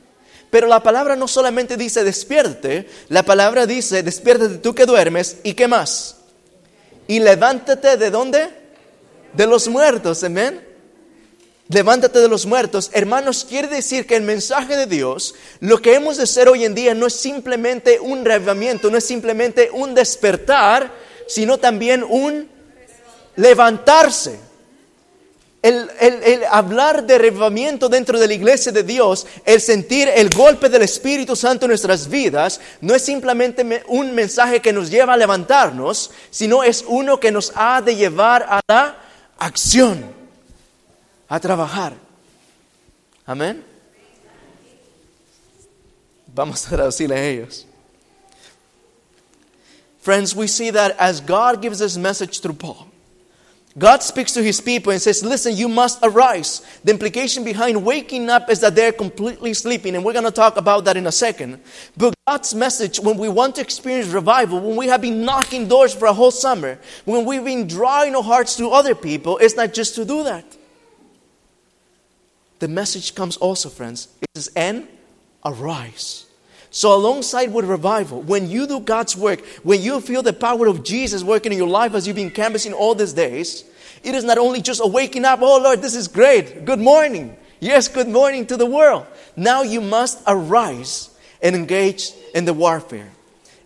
Pero 0.49 0.67
la 0.67 0.83
palabra 0.83 1.15
no 1.15 1.27
solamente 1.27 1.77
dice 1.77 2.03
despierte, 2.03 2.89
la 3.07 3.23
palabra 3.23 3.65
dice 3.65 4.03
despiértate 4.03 4.57
tú 4.57 4.75
que 4.75 4.85
duermes 4.85 5.37
y 5.43 5.53
qué 5.53 5.67
más. 5.69 6.17
Y 7.07 7.19
levántate 7.19 7.95
de 7.95 8.11
dónde? 8.11 8.49
De 9.33 9.47
los 9.47 9.67
muertos, 9.69 10.23
amén. 10.23 10.68
Levántate 11.71 12.17
de 12.19 12.27
los 12.27 12.47
muertos. 12.47 12.89
Hermanos, 12.93 13.45
quiere 13.47 13.67
decir 13.67 14.07
que 14.07 14.15
el 14.15 14.23
mensaje 14.23 14.75
de 14.75 14.87
Dios, 14.87 15.35
lo 15.59 15.79
que 15.79 15.93
hemos 15.93 16.17
de 16.17 16.23
hacer 16.23 16.49
hoy 16.49 16.65
en 16.65 16.73
día 16.73 16.95
no 16.95 17.05
es 17.05 17.13
simplemente 17.13 17.99
un 17.99 18.25
revivamiento, 18.25 18.89
no 18.89 18.97
es 18.97 19.05
simplemente 19.05 19.69
un 19.71 19.93
despertar, 19.93 20.91
sino 21.27 21.59
también 21.59 22.03
un 22.03 22.49
levantarse. 23.35 24.39
El, 25.61 25.89
hablar 26.49 27.05
de 27.05 27.19
revivamiento 27.19 27.87
dentro 27.87 28.17
de 28.17 28.27
la 28.27 28.33
iglesia 28.33 28.71
de 28.71 28.81
Dios, 28.81 29.27
el 29.45 29.61
sentir 29.61 30.07
el 30.07 30.29
golpe 30.33 30.69
del 30.69 30.81
Espíritu 30.81 31.35
Santo 31.35 31.65
en 31.65 31.69
nuestras 31.69 32.09
vidas, 32.09 32.59
no 32.81 32.95
es 32.95 33.03
simplemente 33.03 33.63
me- 33.63 33.83
un 33.89 34.15
mensaje 34.15 34.59
que 34.59 34.73
nos 34.73 34.89
lleva 34.89 35.13
a 35.13 35.17
levantarnos, 35.17 36.09
sino 36.31 36.63
es 36.63 36.83
uno 36.87 37.19
que 37.19 37.31
nos 37.31 37.51
ha 37.55 37.79
de 37.81 37.95
llevar 37.95 38.47
a 38.49 38.61
la 38.67 38.97
acción 39.37 40.17
a 41.29 41.39
trabajar. 41.39 41.93
Amén. 43.25 43.63
Vamos 46.33 46.65
a 46.65 46.69
traducirle 46.69 47.13
a 47.13 47.19
ellos. 47.19 47.65
Friends, 50.01 50.35
we 50.35 50.47
see 50.47 50.71
that 50.71 50.95
as 50.97 51.19
God 51.19 51.61
gives 51.61 51.79
this 51.79 51.97
message 51.97 52.39
through 52.39 52.53
Paul, 52.53 52.87
God 53.77 54.01
speaks 54.01 54.33
to 54.33 54.41
his 54.41 54.59
people 54.59 54.91
and 54.91 55.01
says, 55.01 55.23
Listen, 55.23 55.55
you 55.55 55.69
must 55.69 55.99
arise. 56.01 56.61
The 56.83 56.91
implication 56.91 57.43
behind 57.43 57.85
waking 57.85 58.29
up 58.29 58.49
is 58.49 58.61
that 58.61 58.75
they're 58.75 58.91
completely 58.91 59.53
sleeping, 59.53 59.95
and 59.95 60.03
we're 60.03 60.13
going 60.13 60.25
to 60.25 60.31
talk 60.31 60.57
about 60.57 60.85
that 60.85 60.97
in 60.97 61.05
a 61.05 61.11
second. 61.11 61.61
But 61.95 62.15
God's 62.27 62.55
message, 62.55 62.99
when 62.99 63.17
we 63.17 63.29
want 63.29 63.55
to 63.55 63.61
experience 63.61 64.07
revival, 64.07 64.59
when 64.59 64.75
we 64.75 64.87
have 64.87 65.01
been 65.01 65.23
knocking 65.23 65.67
doors 65.67 65.93
for 65.93 66.07
a 66.07 66.13
whole 66.13 66.31
summer, 66.31 66.79
when 67.05 67.25
we've 67.25 67.45
been 67.45 67.67
drawing 67.67 68.15
our 68.15 68.23
hearts 68.23 68.55
to 68.57 68.69
other 68.69 68.95
people, 68.95 69.37
it's 69.37 69.55
not 69.55 69.73
just 69.73 69.95
to 69.95 70.05
do 70.05 70.23
that. 70.23 70.57
The 72.59 72.67
message 72.67 73.15
comes 73.15 73.37
also, 73.37 73.69
friends. 73.69 74.09
It 74.21 74.29
says, 74.35 74.51
and 74.55 74.87
arise. 75.43 76.25
So, 76.71 76.93
alongside 76.93 77.51
with 77.51 77.65
revival, 77.65 78.21
when 78.21 78.49
you 78.49 78.67
do 78.67 78.79
God's 78.79 79.17
work, 79.17 79.43
when 79.63 79.81
you 79.81 80.01
feel 80.01 80.21
the 80.21 80.33
power 80.33 80.67
of 80.67 80.83
Jesus 80.83 81.23
working 81.23 81.51
in 81.51 81.57
your 81.57 81.67
life 81.67 81.95
as 81.95 82.05
you've 82.05 82.15
been 82.15 82.29
canvassing 82.29 82.73
all 82.73 82.93
these 82.93 83.13
days, 83.13 83.63
it 84.03 84.13
is 84.13 84.23
not 84.23 84.37
only 84.37 84.61
just 84.61 84.79
a 84.83 84.87
waking 84.87 85.25
up, 85.25 85.41
oh 85.41 85.59
Lord, 85.59 85.81
this 85.81 85.95
is 85.95 86.07
great, 86.07 86.65
good 86.65 86.79
morning. 86.79 87.35
Yes, 87.59 87.87
good 87.87 88.07
morning 88.07 88.45
to 88.45 88.55
the 88.55 88.65
world. 88.65 89.05
Now 89.35 89.63
you 89.63 89.81
must 89.81 90.21
arise 90.27 91.09
and 91.41 91.55
engage 91.55 92.11
in 92.35 92.45
the 92.45 92.53
warfare. 92.53 93.09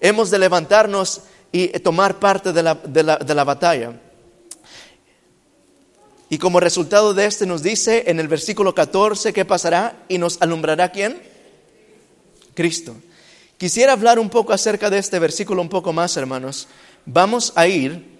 Hemos 0.01 0.31
de 0.31 0.37
levantarnos 0.37 1.27
y 1.51 1.67
tomar 1.79 2.19
parte 2.19 2.51
de 2.51 2.63
la, 2.63 2.73
de 2.73 3.03
la, 3.03 3.17
de 3.17 3.33
la 3.33 3.43
batalla. 3.43 3.93
Y 6.33 6.39
como 6.39 6.59
resultado 6.59 7.13
de 7.13 7.27
este 7.27 7.45
nos 7.45 7.61
dice 7.61 8.05
en 8.07 8.19
el 8.19 8.27
versículo 8.27 8.73
14 8.73 9.33
qué 9.33 9.45
pasará 9.45 10.03
y 10.07 10.17
nos 10.17 10.41
alumbrará 10.41 10.91
quién? 10.91 11.21
Cristo. 12.55 12.95
Quisiera 13.59 13.93
hablar 13.93 14.17
un 14.17 14.31
poco 14.31 14.51
acerca 14.51 14.89
de 14.89 14.97
este 14.97 15.19
versículo 15.19 15.61
un 15.61 15.69
poco 15.69 15.93
más, 15.93 16.17
hermanos. 16.17 16.67
Vamos 17.05 17.53
a 17.55 17.67
ir, 17.67 18.17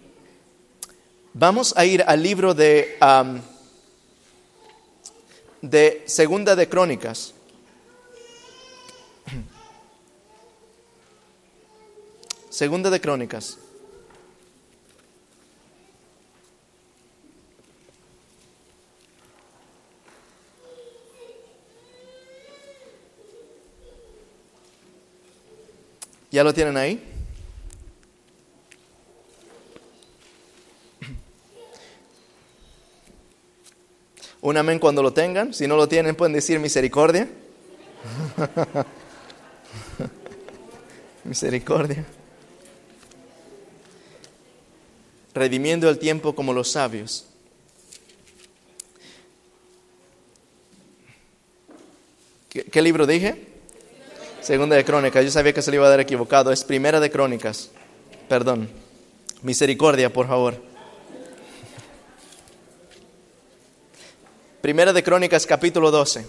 vamos 1.34 1.74
a 1.76 1.86
ir 1.86 2.04
al 2.06 2.22
libro 2.22 2.54
de, 2.54 3.00
de 5.64 6.04
Segunda 6.06 6.56
de 6.56 6.70
Crónicas. 6.70 7.34
Segunda 12.52 12.92
de 12.92 13.02
Crónicas. 13.02 13.58
¿Ya 26.34 26.44
lo 26.44 26.52
tienen 26.52 26.76
ahí? 26.78 27.00
Un 34.42 34.58
amén 34.58 34.80
cuando 34.80 35.04
lo 35.04 35.14
tengan. 35.14 35.54
Si 35.54 35.68
no 35.68 35.78
lo 35.78 35.88
tienen, 35.88 36.16
pueden 36.16 36.34
decir 36.34 36.60
misericordia. 36.60 37.30
misericordia. 41.24 42.04
Redimiendo 45.36 45.88
el 45.88 46.00
tiempo 46.00 46.34
como 46.34 46.52
los 46.52 46.72
sabios. 46.72 47.28
¿Qué, 52.50 52.64
qué 52.64 52.82
libro 52.82 53.06
dije? 53.06 53.53
Segunda 54.44 54.76
de 54.76 54.84
Crónicas. 54.84 55.24
Yo 55.24 55.32
sabía 55.32 55.54
que 55.54 55.62
se 55.62 55.72
le 55.72 55.78
iba 55.78 55.88
a 55.88 55.90
dar 55.90 56.02
equivocado. 56.02 56.52
Es 56.52 56.66
Primera 56.66 57.00
de 57.00 57.10
Crónicas. 57.10 57.70
Perdón. 58.28 58.70
Misericordia, 59.42 60.12
por 60.12 60.28
favor. 60.28 60.62
Primera 64.60 64.92
de 64.92 65.02
Crónicas, 65.02 65.46
capítulo 65.46 65.92
12. 65.92 66.26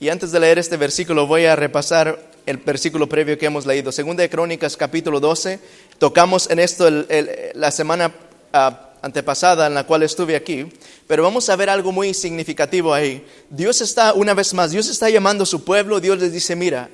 Y 0.00 0.08
antes 0.08 0.32
de 0.32 0.40
leer 0.40 0.58
este 0.58 0.78
versículo, 0.78 1.26
voy 1.26 1.44
a 1.44 1.54
repasar 1.54 2.30
el 2.46 2.56
versículo 2.56 3.10
previo 3.10 3.36
que 3.36 3.44
hemos 3.44 3.66
leído. 3.66 3.92
Segunda 3.92 4.22
de 4.22 4.30
Crónicas, 4.30 4.78
capítulo 4.78 5.20
12. 5.20 5.60
Tocamos 5.98 6.48
en 6.48 6.60
esto 6.60 6.88
la 6.88 7.70
semana 7.70 8.14
ah, 8.54 8.93
antepasada 9.04 9.66
en 9.66 9.74
la 9.74 9.84
cual 9.84 10.02
estuve 10.02 10.34
aquí, 10.34 10.66
pero 11.06 11.22
vamos 11.22 11.50
a 11.50 11.56
ver 11.56 11.68
algo 11.68 11.92
muy 11.92 12.14
significativo 12.14 12.94
ahí. 12.94 13.22
Dios 13.50 13.82
está, 13.82 14.14
una 14.14 14.32
vez 14.32 14.54
más, 14.54 14.70
Dios 14.70 14.88
está 14.88 15.10
llamando 15.10 15.42
a 15.42 15.46
su 15.46 15.62
pueblo, 15.62 16.00
Dios 16.00 16.18
les 16.18 16.32
dice, 16.32 16.56
mira, 16.56 16.88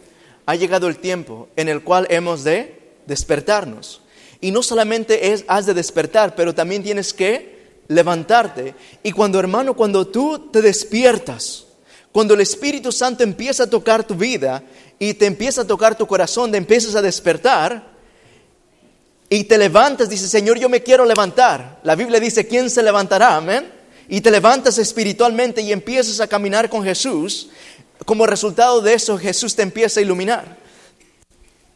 ha 0.44 0.56
llegado 0.56 0.88
el 0.88 0.98
tiempo 0.98 1.48
en 1.54 1.68
el 1.68 1.82
cual 1.82 2.08
hemos 2.11 2.42
de 2.42 2.94
despertarnos. 3.06 4.00
Y 4.40 4.50
no 4.50 4.62
solamente 4.64 5.32
es, 5.32 5.44
has 5.46 5.66
de 5.66 5.74
despertar, 5.74 6.34
pero 6.34 6.52
también 6.52 6.82
tienes 6.82 7.14
que 7.14 7.82
levantarte. 7.86 8.74
Y 9.04 9.12
cuando, 9.12 9.38
hermano, 9.38 9.74
cuando 9.74 10.08
tú 10.08 10.50
te 10.50 10.62
despiertas, 10.62 11.66
cuando 12.11 12.34
el 12.34 12.40
Espíritu 12.40 12.90
Santo 12.90 13.22
empieza 13.22 13.64
a 13.64 13.70
tocar 13.70 14.04
tu 14.04 14.16
vida 14.16 14.64
y 14.98 15.14
te 15.14 15.26
empieza 15.26 15.61
a 15.61 15.66
tocar 15.66 15.96
tu 15.96 16.08
corazón, 16.08 16.50
te 16.50 16.56
empiezas 16.56 16.96
a 16.96 17.02
despertar 17.02 17.99
y 19.33 19.45
te 19.45 19.57
levantas, 19.57 20.09
dice, 20.09 20.26
Señor, 20.26 20.59
yo 20.59 20.68
me 20.68 20.83
quiero 20.83 21.05
levantar. 21.07 21.78
La 21.85 21.95
Biblia 21.95 22.18
dice, 22.18 22.49
¿quién 22.49 22.68
se 22.68 22.83
levantará? 22.83 23.37
Amén. 23.37 23.72
Y 24.09 24.20
te 24.20 24.31
levantas 24.31 24.76
espiritualmente 24.78 25.62
y 25.62 25.70
empiezas 25.70 26.18
a 26.18 26.26
caminar 26.26 26.68
con 26.68 26.83
Jesús. 26.83 27.49
Como 28.05 28.26
resultado 28.26 28.81
de 28.81 28.93
eso, 28.93 29.16
Jesús 29.16 29.55
te 29.55 29.62
empieza 29.62 30.01
a 30.01 30.03
iluminar. 30.03 30.57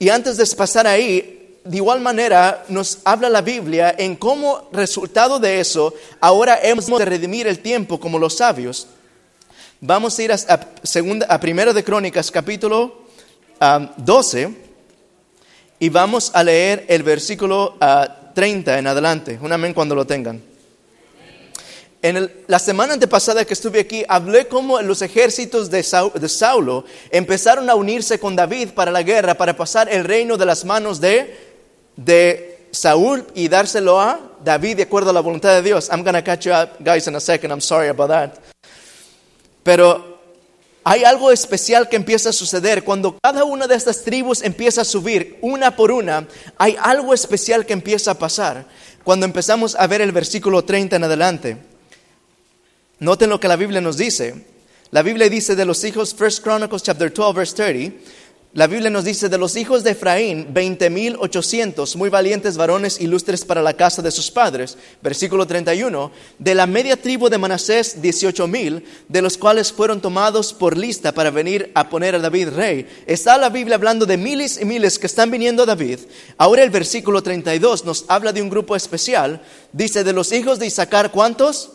Y 0.00 0.08
antes 0.08 0.36
de 0.36 0.56
pasar 0.56 0.88
ahí, 0.88 1.60
de 1.62 1.76
igual 1.76 2.00
manera 2.00 2.64
nos 2.68 2.98
habla 3.04 3.30
la 3.30 3.40
Biblia 3.40 3.94
en 3.96 4.16
cómo 4.16 4.68
resultado 4.72 5.38
de 5.38 5.60
eso, 5.60 5.94
ahora 6.20 6.58
hemos 6.60 6.86
de 6.86 7.04
redimir 7.04 7.46
el 7.46 7.60
tiempo 7.60 8.00
como 8.00 8.18
los 8.18 8.36
sabios. 8.36 8.88
Vamos 9.80 10.18
a 10.18 10.22
ir 10.24 10.32
a, 10.32 10.34
a 10.34 10.68
segunda, 10.82 11.26
a 11.26 11.38
primero 11.38 11.72
de 11.72 11.84
Crónicas, 11.84 12.32
capítulo 12.32 13.04
ah, 13.60 13.94
12, 13.96 14.63
y 15.84 15.90
vamos 15.90 16.30
a 16.32 16.42
leer 16.42 16.86
el 16.88 17.02
versículo 17.02 17.76
ah, 17.78 18.08
30 18.34 18.78
en 18.78 18.86
adelante. 18.86 19.38
Un 19.42 19.52
amén 19.52 19.74
cuando 19.74 19.94
lo 19.94 20.06
tengan. 20.06 20.42
En 22.00 22.32
la 22.46 22.58
semana 22.58 22.94
antepasada 22.94 23.44
que 23.44 23.52
estuve 23.52 23.80
aquí, 23.80 24.02
hablé 24.08 24.48
cómo 24.48 24.80
los 24.80 25.02
ejércitos 25.02 25.68
de, 25.68 25.82
Sau- 25.82 26.10
de 26.14 26.26
Saulo 26.30 26.86
empezaron 27.10 27.68
a 27.68 27.74
unirse 27.74 28.18
con 28.18 28.34
David 28.34 28.70
para 28.70 28.90
la 28.90 29.02
guerra, 29.02 29.34
para 29.34 29.54
pasar 29.54 29.90
el 29.92 30.04
reino 30.04 30.38
de 30.38 30.46
las 30.46 30.64
manos 30.64 31.02
de, 31.02 31.36
de 31.96 32.60
Saúl 32.70 33.26
y 33.34 33.48
dárselo 33.48 34.00
a 34.00 34.20
David 34.42 34.76
de 34.78 34.82
acuerdo 34.84 35.10
a 35.10 35.12
la 35.12 35.20
voluntad 35.20 35.50
de 35.54 35.60
Dios. 35.60 35.90
I'm 35.90 36.02
going 36.02 36.14
to 36.14 36.24
catch 36.24 36.46
you 36.46 36.52
up, 36.54 36.78
guys, 36.82 37.06
in 37.08 37.14
a 37.14 37.20
second. 37.20 37.50
I'm 37.52 37.60
sorry 37.60 37.88
about 37.88 38.08
that. 38.08 38.38
Pero 39.62 40.13
hay 40.84 41.02
algo 41.02 41.30
especial 41.30 41.88
que 41.88 41.96
empieza 41.96 42.28
a 42.28 42.32
suceder. 42.32 42.84
Cuando 42.84 43.18
cada 43.18 43.44
una 43.44 43.66
de 43.66 43.74
estas 43.74 44.02
tribus 44.02 44.42
empieza 44.42 44.82
a 44.82 44.84
subir, 44.84 45.38
una 45.40 45.74
por 45.74 45.90
una, 45.90 46.28
hay 46.58 46.76
algo 46.78 47.14
especial 47.14 47.64
que 47.64 47.72
empieza 47.72 48.10
a 48.10 48.18
pasar. 48.18 48.66
Cuando 49.02 49.24
empezamos 49.24 49.74
a 49.74 49.86
ver 49.86 50.02
el 50.02 50.12
versículo 50.12 50.62
30 50.62 50.96
en 50.96 51.04
adelante. 51.04 51.56
Noten 52.98 53.30
lo 53.30 53.40
que 53.40 53.48
la 53.48 53.56
Biblia 53.56 53.80
nos 53.80 53.96
dice. 53.96 54.44
La 54.90 55.02
Biblia 55.02 55.28
dice 55.28 55.56
de 55.56 55.64
los 55.64 55.82
hijos, 55.84 56.14
1 56.18 56.30
Chronicles 56.42 56.82
chapter 56.82 57.12
12, 57.12 57.36
verse 57.36 57.54
30. 57.56 57.96
La 58.54 58.68
Biblia 58.68 58.88
nos 58.88 59.02
dice 59.02 59.28
de 59.28 59.36
los 59.36 59.56
hijos 59.56 59.82
de 59.82 59.90
Efraín, 59.90 60.54
20.800, 60.54 61.96
muy 61.96 62.08
valientes 62.08 62.56
varones 62.56 63.00
ilustres 63.00 63.44
para 63.44 63.60
la 63.62 63.72
casa 63.72 64.00
de 64.00 64.12
sus 64.12 64.30
padres. 64.30 64.78
Versículo 65.02 65.44
31. 65.44 66.12
De 66.38 66.54
la 66.54 66.64
media 66.68 66.96
tribu 66.96 67.28
de 67.28 67.36
Manasés, 67.36 68.00
18.000, 68.00 68.84
de 69.08 69.22
los 69.22 69.36
cuales 69.36 69.72
fueron 69.72 70.00
tomados 70.00 70.52
por 70.52 70.78
lista 70.78 71.10
para 71.10 71.32
venir 71.32 71.72
a 71.74 71.88
poner 71.88 72.14
a 72.14 72.20
David 72.20 72.50
rey. 72.50 72.86
Está 73.08 73.36
la 73.38 73.50
Biblia 73.50 73.74
hablando 73.74 74.06
de 74.06 74.16
miles 74.16 74.60
y 74.60 74.64
miles 74.64 75.00
que 75.00 75.08
están 75.08 75.32
viniendo 75.32 75.64
a 75.64 75.66
David. 75.66 75.98
Ahora 76.38 76.62
el 76.62 76.70
versículo 76.70 77.24
32 77.24 77.84
nos 77.84 78.04
habla 78.06 78.32
de 78.32 78.40
un 78.40 78.50
grupo 78.50 78.76
especial. 78.76 79.42
Dice 79.72 80.04
de 80.04 80.12
los 80.12 80.30
hijos 80.30 80.60
de 80.60 80.66
Isaacar, 80.66 81.10
¿cuántos? 81.10 81.72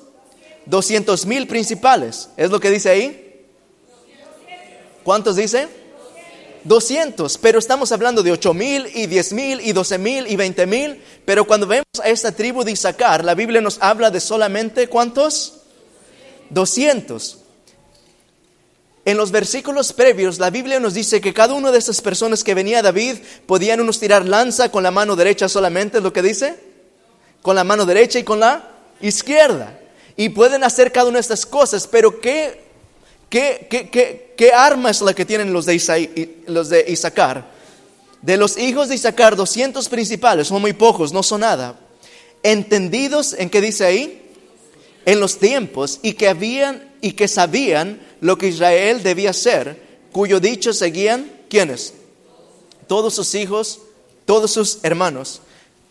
200 0.66 1.26
mil 1.26 1.46
principales. 1.46 2.30
¿Es 2.38 2.50
lo 2.50 2.62
que 2.62 2.72
dice 2.72 2.90
ahí? 2.90 3.46
¿Cuántos 5.04 5.36
dice? 5.36 5.68
200, 6.64 7.38
pero 7.38 7.60
estamos 7.60 7.91
hablando 7.91 8.22
de 8.24 8.32
8 8.32 8.53
mil 8.53 8.88
y 8.93 9.07
10 9.07 9.34
mil 9.34 9.62
y 9.62 9.72
12 9.72 9.97
mil 9.97 10.28
y 10.28 10.36
20 10.36 10.66
mil. 10.68 11.01
Pero 11.26 11.45
cuando 11.45 11.68
vemos 11.68 11.86
a 12.03 12.10
esta 12.10 12.32
tribu 12.32 12.64
de 12.64 12.72
Isaacar, 12.72 13.24
la 13.24 13.36
Biblia 13.36 13.62
nos 13.62 13.78
habla 13.82 14.12
de 14.12 14.20
solamente 14.20 14.88
cuántos? 14.88 15.53
200. 16.49 17.38
En 19.05 19.18
los 19.18 19.32
versículos 19.32 19.93
previos, 19.93 20.39
la 20.39 20.49
Biblia 20.49 20.80
nos 20.80 20.93
dice 20.93 21.22
que 21.22 21.34
cada 21.34 21.53
una 21.53 21.72
de 21.72 21.80
esas 21.80 22.01
personas 22.01 22.43
que 22.43 22.53
venía 22.53 22.82
David 22.82 23.18
podían 23.45 23.80
unos 23.80 23.99
tirar 23.99 24.28
lanza 24.28 24.70
con 24.70 24.84
la 24.84 24.91
mano 24.91 25.16
derecha 25.16 25.49
solamente, 25.49 25.97
¿es 25.97 26.03
lo 26.03 26.14
que 26.14 26.22
dice? 26.22 26.60
Con 27.41 27.55
la 27.55 27.64
mano 27.64 27.86
derecha 27.86 28.20
y 28.20 28.24
con 28.24 28.39
la 28.39 28.70
izquierda. 29.01 29.80
Y 30.16 30.30
pueden 30.30 30.64
hacer 30.64 30.91
cada 30.91 31.07
una 31.07 31.16
de 31.16 31.22
estas 31.22 31.45
cosas, 31.45 31.88
pero 31.88 32.20
¿qué, 32.20 32.69
qué, 33.30 33.68
qué, 33.70 33.90
qué, 33.90 34.34
qué 34.38 34.52
arma 34.52 34.90
es 34.90 35.02
la 35.02 35.14
que 35.14 35.26
tienen 35.26 35.54
los 35.54 35.66
de, 35.66 35.76
Isaí- 35.76 36.30
los 36.48 36.70
de 36.70 36.86
Isaacar? 36.88 37.52
De 38.22 38.36
los 38.38 38.58
hijos 38.58 38.90
de 38.90 38.96
Isaacar, 38.96 39.36
200 39.36 39.88
principales, 39.88 40.48
son 40.48 40.62
muy 40.62 40.74
pocos, 40.74 41.14
no 41.14 41.24
son 41.24 41.42
nada. 41.42 41.80
Entendidos 42.44 43.34
en 43.38 43.50
qué 43.50 43.62
dice 43.62 43.86
ahí, 43.86 44.22
en 45.06 45.20
los 45.20 45.40
tiempos 45.40 46.00
y 46.04 46.14
que 46.14 46.28
habían 46.28 46.94
y 47.02 47.14
que 47.14 47.28
sabían 47.28 48.02
lo 48.22 48.38
que 48.38 48.48
Israel 48.48 49.02
debía 49.04 49.32
ser, 49.34 49.82
cuyo 50.12 50.40
dicho 50.40 50.74
seguían 50.74 51.32
quiénes? 51.50 51.94
Todos 52.88 53.14
sus 53.14 53.34
hijos, 53.36 53.80
todos 54.26 54.52
sus 54.52 54.80
hermanos. 54.84 55.42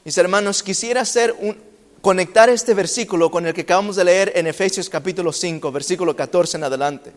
Mis 0.05 0.19
hermanos, 0.19 0.63
quisiera 0.63 1.01
hacer 1.03 1.35
un, 1.41 1.57
conectar 2.03 2.49
este 2.51 2.75
versículo 2.75 3.31
con 3.31 3.47
el 3.47 3.55
que 3.55 3.63
acabamos 3.63 3.97
de 3.97 4.05
leer 4.05 4.33
en 4.35 4.47
Efesios 4.47 4.89
capítulo 4.91 5.33
5, 5.33 5.73
versículo 5.73 6.15
14 6.15 6.57
en 6.59 6.65
adelante. 6.65 7.13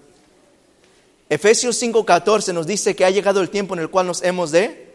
Efesios 1.31 1.77
5, 1.77 2.05
14 2.05 2.51
nos 2.51 2.67
dice 2.67 2.93
que 2.93 3.05
ha 3.05 3.09
llegado 3.09 3.39
el 3.39 3.49
tiempo 3.49 3.73
en 3.73 3.79
el 3.79 3.89
cual 3.89 4.05
nos 4.05 4.21
hemos 4.21 4.51
de 4.51 4.91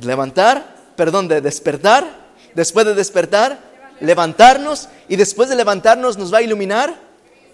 levantar, 0.00 0.92
perdón, 0.94 1.26
de 1.26 1.40
despertar, 1.40 2.28
después 2.54 2.86
de 2.86 2.94
despertar, 2.94 3.58
levantarnos 3.98 4.88
y 5.08 5.16
después 5.16 5.48
de 5.48 5.56
levantarnos 5.56 6.16
nos 6.16 6.32
va 6.32 6.38
a 6.38 6.42
iluminar 6.42 7.00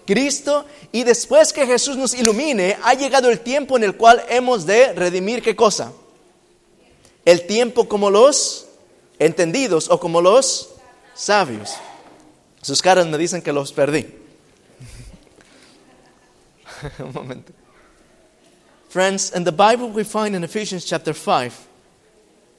Cristo 0.05 0.67
y 0.91 1.03
después 1.03 1.51
que 1.51 1.65
Jesús 1.65 1.97
nos 1.97 2.13
ilumine, 2.13 2.77
ha 2.83 2.93
llegado 2.93 3.31
el 3.31 3.39
tiempo 3.39 3.75
en 3.75 3.85
el 3.85 3.97
cual 3.97 4.23
hemos 4.29 4.67
de 4.67 4.93
redimir 4.93 5.41
qué 5.41 5.55
cosa? 5.55 5.91
El 7.25 7.47
tiempo 7.47 7.89
como 7.89 8.11
los 8.11 8.67
entendidos 9.17 9.89
o 9.89 9.99
como 9.99 10.21
los 10.21 10.75
sabios. 11.15 11.71
Sus 12.61 12.83
caras 12.83 13.07
me 13.07 13.17
dicen 13.17 13.41
que 13.41 13.51
los 13.51 13.73
perdí. 13.73 14.05
Un 16.99 17.13
momento. 17.13 17.51
Friends, 18.93 19.31
in 19.31 19.43
the 19.43 19.51
Bible 19.51 19.89
we 19.89 20.03
find 20.03 20.35
in 20.35 20.43
Ephesians 20.43 20.85
chapter 20.85 21.15
5, 21.15 21.67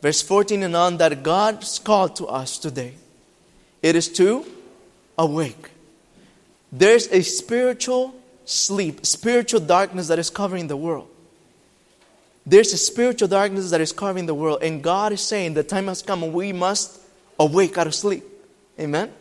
verse 0.03 0.21
14 0.21 0.65
and 0.65 0.75
on, 0.75 0.97
that 0.97 1.23
God's 1.23 1.79
call 1.79 2.09
to 2.09 2.27
us 2.27 2.59
today. 2.59 2.95
It 3.81 3.95
is 3.95 4.09
to 4.15 4.45
awake. 5.17 5.71
There's 6.73 7.07
a 7.13 7.23
spiritual 7.23 8.17
sleep, 8.45 9.07
spiritual 9.07 9.61
darkness 9.61 10.09
that 10.09 10.19
is 10.19 10.29
covering 10.29 10.67
the 10.67 10.77
world. 10.77 11.07
There's 12.45 12.73
a 12.73 12.79
spiritual 12.79 13.29
darkness 13.29 13.71
that 13.71 13.81
is 13.81 13.93
covering 13.93 14.27
the 14.27 14.35
world, 14.35 14.59
and 14.61 14.83
God 14.83 15.13
is 15.13 15.21
saying 15.21 15.55
the 15.55 15.63
time 15.63 15.87
has 15.87 16.03
come 16.03 16.25
and 16.25 16.33
we 16.33 16.53
must 16.53 17.01
awake 17.39 17.79
out 17.79 17.87
of 17.87 17.95
sleep. 17.95 18.25
Amen? 18.81 19.13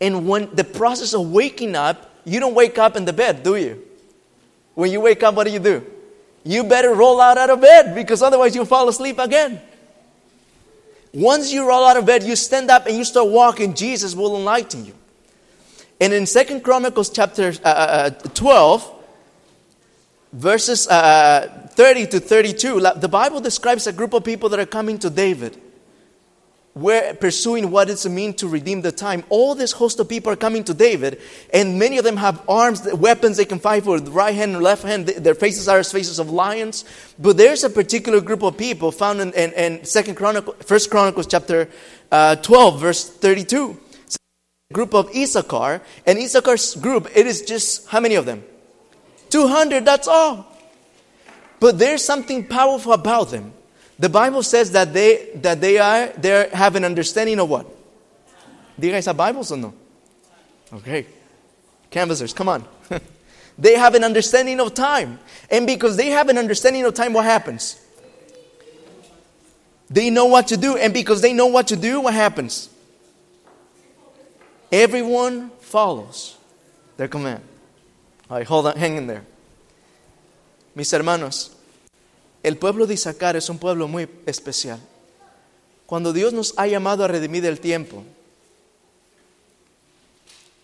And 0.00 0.26
when 0.26 0.48
the 0.54 0.64
process 0.64 1.12
of 1.12 1.30
waking 1.30 1.76
up, 1.76 2.10
you 2.24 2.40
don't 2.40 2.54
wake 2.54 2.78
up 2.78 2.96
in 2.96 3.04
the 3.04 3.12
bed, 3.12 3.42
do 3.42 3.54
you? 3.56 3.86
When 4.74 4.90
you 4.90 5.02
wake 5.02 5.22
up, 5.22 5.34
what 5.34 5.46
do 5.46 5.52
you 5.52 5.58
do? 5.58 5.84
You 6.44 6.64
better 6.64 6.94
roll 6.94 7.20
out 7.20 7.38
out 7.38 7.50
of 7.50 7.60
bed 7.60 7.94
because 7.94 8.22
otherwise 8.22 8.54
you'll 8.54 8.64
fall 8.64 8.88
asleep 8.88 9.18
again. 9.18 9.60
Once 11.12 11.52
you 11.52 11.68
roll 11.68 11.84
out 11.84 11.96
of 11.96 12.06
bed, 12.06 12.22
you 12.22 12.34
stand 12.34 12.70
up 12.70 12.86
and 12.86 12.96
you 12.96 13.04
start 13.04 13.28
walking, 13.28 13.74
Jesus 13.74 14.14
will 14.14 14.36
enlighten 14.36 14.84
you. 14.84 14.94
And 16.00 16.12
in 16.12 16.26
Second 16.26 16.64
Chronicles 16.64 17.10
chapter 17.10 17.52
uh, 17.64 17.68
uh, 17.68 18.10
12, 18.10 19.04
verses 20.32 20.88
uh, 20.88 21.68
30 21.72 22.06
to 22.08 22.20
32, 22.20 22.80
the 22.96 23.08
Bible 23.08 23.40
describes 23.40 23.86
a 23.86 23.92
group 23.92 24.12
of 24.12 24.24
people 24.24 24.48
that 24.48 24.58
are 24.58 24.66
coming 24.66 24.98
to 24.98 25.10
David. 25.10 25.61
We're 26.74 27.12
pursuing 27.12 27.70
what 27.70 27.88
does 27.88 28.06
it 28.06 28.10
mean 28.10 28.32
to 28.34 28.48
redeem 28.48 28.80
the 28.80 28.92
time. 28.92 29.24
All 29.28 29.54
this 29.54 29.72
host 29.72 30.00
of 30.00 30.08
people 30.08 30.32
are 30.32 30.36
coming 30.36 30.64
to 30.64 30.72
David, 30.72 31.20
and 31.52 31.78
many 31.78 31.98
of 31.98 32.04
them 32.04 32.16
have 32.16 32.42
arms, 32.48 32.88
weapons 32.94 33.36
they 33.36 33.44
can 33.44 33.58
fight 33.58 33.84
with 33.84 34.08
right 34.08 34.34
hand 34.34 34.54
and 34.54 34.62
left 34.62 34.82
hand. 34.82 35.06
Their 35.06 35.34
faces 35.34 35.68
are 35.68 35.80
as 35.80 35.92
faces 35.92 36.18
of 36.18 36.30
lions. 36.30 36.86
But 37.18 37.36
there's 37.36 37.62
a 37.62 37.68
particular 37.68 38.22
group 38.22 38.42
of 38.42 38.56
people 38.56 38.90
found 38.90 39.20
in, 39.20 39.32
in, 39.34 39.52
in 39.52 39.84
Second 39.84 40.14
Chronicle, 40.14 40.54
First 40.60 40.90
Chronicles 40.90 41.26
chapter 41.26 41.68
uh, 42.10 42.36
12, 42.36 42.80
verse 42.80 43.10
32. 43.10 43.78
It's 44.06 44.16
a 44.70 44.74
group 44.74 44.94
of 44.94 45.14
Issachar, 45.14 45.82
and 46.06 46.18
Issachar's 46.18 46.74
group, 46.76 47.06
it 47.14 47.26
is 47.26 47.42
just 47.42 47.86
how 47.88 48.00
many 48.00 48.14
of 48.14 48.24
them? 48.24 48.44
200, 49.28 49.84
that's 49.84 50.08
all. 50.08 50.46
But 51.60 51.78
there's 51.78 52.02
something 52.02 52.46
powerful 52.46 52.94
about 52.94 53.30
them. 53.30 53.52
The 54.02 54.08
Bible 54.08 54.42
says 54.42 54.72
that 54.72 54.92
they 54.92 55.30
that 55.36 55.60
they 55.60 55.78
are 55.78 56.08
they 56.08 56.48
have 56.52 56.74
an 56.74 56.84
understanding 56.84 57.38
of 57.38 57.48
what? 57.48 57.66
Do 58.76 58.88
you 58.88 58.92
guys 58.92 59.06
have 59.06 59.16
Bibles 59.16 59.52
or 59.52 59.58
no? 59.58 59.74
Okay. 60.72 61.06
Canvassers, 61.88 62.32
come 62.32 62.48
on. 62.48 62.64
they 63.58 63.76
have 63.78 63.94
an 63.94 64.02
understanding 64.02 64.58
of 64.58 64.74
time. 64.74 65.20
And 65.48 65.68
because 65.68 65.96
they 65.96 66.08
have 66.08 66.28
an 66.28 66.36
understanding 66.36 66.84
of 66.84 66.94
time, 66.94 67.12
what 67.12 67.24
happens? 67.24 67.80
They 69.88 70.10
know 70.10 70.24
what 70.24 70.48
to 70.48 70.56
do. 70.56 70.76
And 70.76 70.92
because 70.92 71.22
they 71.22 71.32
know 71.32 71.46
what 71.46 71.68
to 71.68 71.76
do, 71.76 72.00
what 72.00 72.14
happens? 72.14 72.70
Everyone 74.72 75.50
follows 75.60 76.36
their 76.96 77.06
command. 77.06 77.44
All 78.28 78.38
right, 78.38 78.46
hold 78.48 78.66
on, 78.66 78.76
hang 78.76 78.96
in 78.96 79.06
there. 79.06 79.24
Mis 80.74 80.90
hermanos, 80.90 81.51
el 82.42 82.56
pueblo 82.58 82.86
de 82.86 82.94
Isaacar 82.94 83.36
es 83.36 83.48
un 83.48 83.58
pueblo 83.58 83.88
muy 83.88 84.08
especial. 84.26 84.80
Cuando 85.86 86.12
Dios 86.12 86.32
nos 86.32 86.54
ha 86.56 86.66
llamado 86.66 87.04
a 87.04 87.08
redimir 87.08 87.44
el 87.46 87.60
tiempo, 87.60 88.02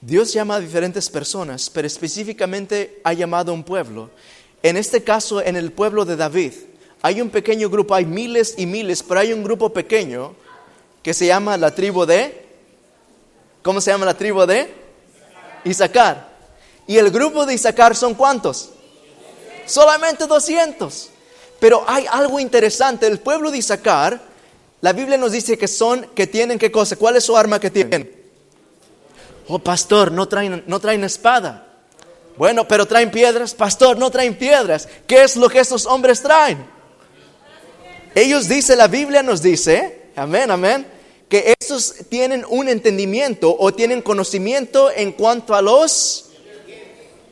Dios 0.01 0.33
llama 0.33 0.57
a 0.57 0.61
diferentes 0.61 1.11
personas, 1.11 1.69
pero 1.71 1.87
específicamente 1.87 3.01
ha 3.05 3.13
llamado 3.13 3.53
a 3.53 3.55
un 3.55 3.65
pueblo. 3.65 4.11
En 4.63 4.77
este 4.77 5.03
caso, 5.03 5.43
en 5.43 5.57
el 5.57 5.73
pueblo 5.73 6.05
de 6.05 6.17
David, 6.17 6.53
hay 7.03 7.21
un 7.21 7.31
pequeño 7.31 7.69
grupo, 7.69 7.95
hay 7.95 8.07
miles 8.07 8.55
y 8.57 8.67
miles, 8.67 9.03
pero 9.03 9.21
hay 9.21 9.33
un 9.33 9.45
grupo 9.45 9.73
pequeño 9.73 10.35
que 11.03 11.15
se 11.15 11.27
llama 11.27 11.57
la 11.57 11.75
tribu 11.75 12.07
de... 12.07 12.47
¿Cómo 13.63 13.81
se 13.81 13.91
llama 13.91 14.07
la 14.07 14.17
tribu 14.17 14.47
de? 14.47 14.73
Isaacar. 15.65 16.29
¿Y 16.87 16.97
el 16.97 17.11
grupo 17.11 17.45
de 17.45 17.55
Isaacar 17.55 17.95
son 17.95 18.15
cuántos? 18.15 18.71
Solamente 19.67 20.27
200. 20.27 21.11
Pero 21.61 21.85
hay 21.87 22.07
algo 22.11 22.39
interesante. 22.39 23.07
El 23.07 23.19
pueblo 23.19 23.51
de 23.51 23.59
Isaacar, 23.59 24.21
la 24.81 24.93
Biblia 24.93 25.19
nos 25.19 25.33
dice 25.33 25.59
que 25.59 25.69
son, 25.69 26.07
que 26.15 26.27
tienen 26.27 26.59
qué 26.59 26.71
cosa. 26.71 26.97
¿Cuál 26.97 27.17
es 27.17 27.25
su 27.25 27.37
arma 27.37 27.61
que 27.61 27.71
tienen? 27.71 28.11
Oh, 29.49 29.59
pastor, 29.59 30.13
no 30.13 30.29
traen, 30.29 30.63
no 30.67 30.79
traen 30.79 31.03
espada. 31.05 31.67
Bueno, 32.37 32.69
pero 32.69 32.87
traen 32.87 33.11
piedras. 33.11 33.55
Pastor, 33.55 33.99
no 33.99 34.11
traen 34.11 34.37
piedras. 34.37 34.89
¿Qué 35.07 35.25
es 35.25 35.37
lo 35.37 35.49
que 35.49 35.59
estos 35.59 35.87
hombres 35.87 36.23
traen? 36.23 36.65
Ellos 38.15 38.49
dice, 38.49 38.77
la 38.77 38.87
Biblia 38.87 39.23
nos 39.23 39.43
dice, 39.43 40.11
amén, 40.15 40.51
amén, 40.51 40.87
que 41.29 41.55
estos 41.61 41.95
tienen 42.09 42.45
un 42.49 42.69
entendimiento 42.69 43.55
o 43.59 43.73
tienen 43.75 44.01
conocimiento 44.01 44.91
en 44.91 45.13
cuanto 45.13 45.55
a 45.55 45.63
los... 45.63 46.31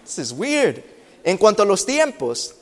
This 0.05 0.19
is 0.19 0.33
weird. 0.33 0.83
En 1.25 1.39
cuanto 1.39 1.63
a 1.63 1.67
los 1.67 1.85
tiempos 1.85 2.56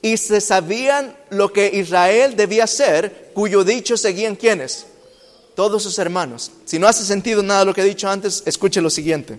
y 0.00 0.16
se 0.16 0.40
sabían 0.40 1.16
lo 1.30 1.52
que 1.52 1.70
Israel 1.74 2.36
debía 2.36 2.64
hacer, 2.64 3.30
cuyo 3.34 3.64
dicho 3.64 3.96
seguían 3.96 4.36
quienes? 4.36 4.86
Todos 5.54 5.82
sus 5.82 5.98
hermanos. 5.98 6.52
Si 6.64 6.78
no 6.78 6.86
hace 6.86 7.04
sentido 7.04 7.42
nada 7.42 7.64
lo 7.64 7.74
que 7.74 7.80
he 7.80 7.84
dicho 7.84 8.08
antes, 8.08 8.42
escuche 8.46 8.80
lo 8.80 8.90
siguiente. 8.90 9.38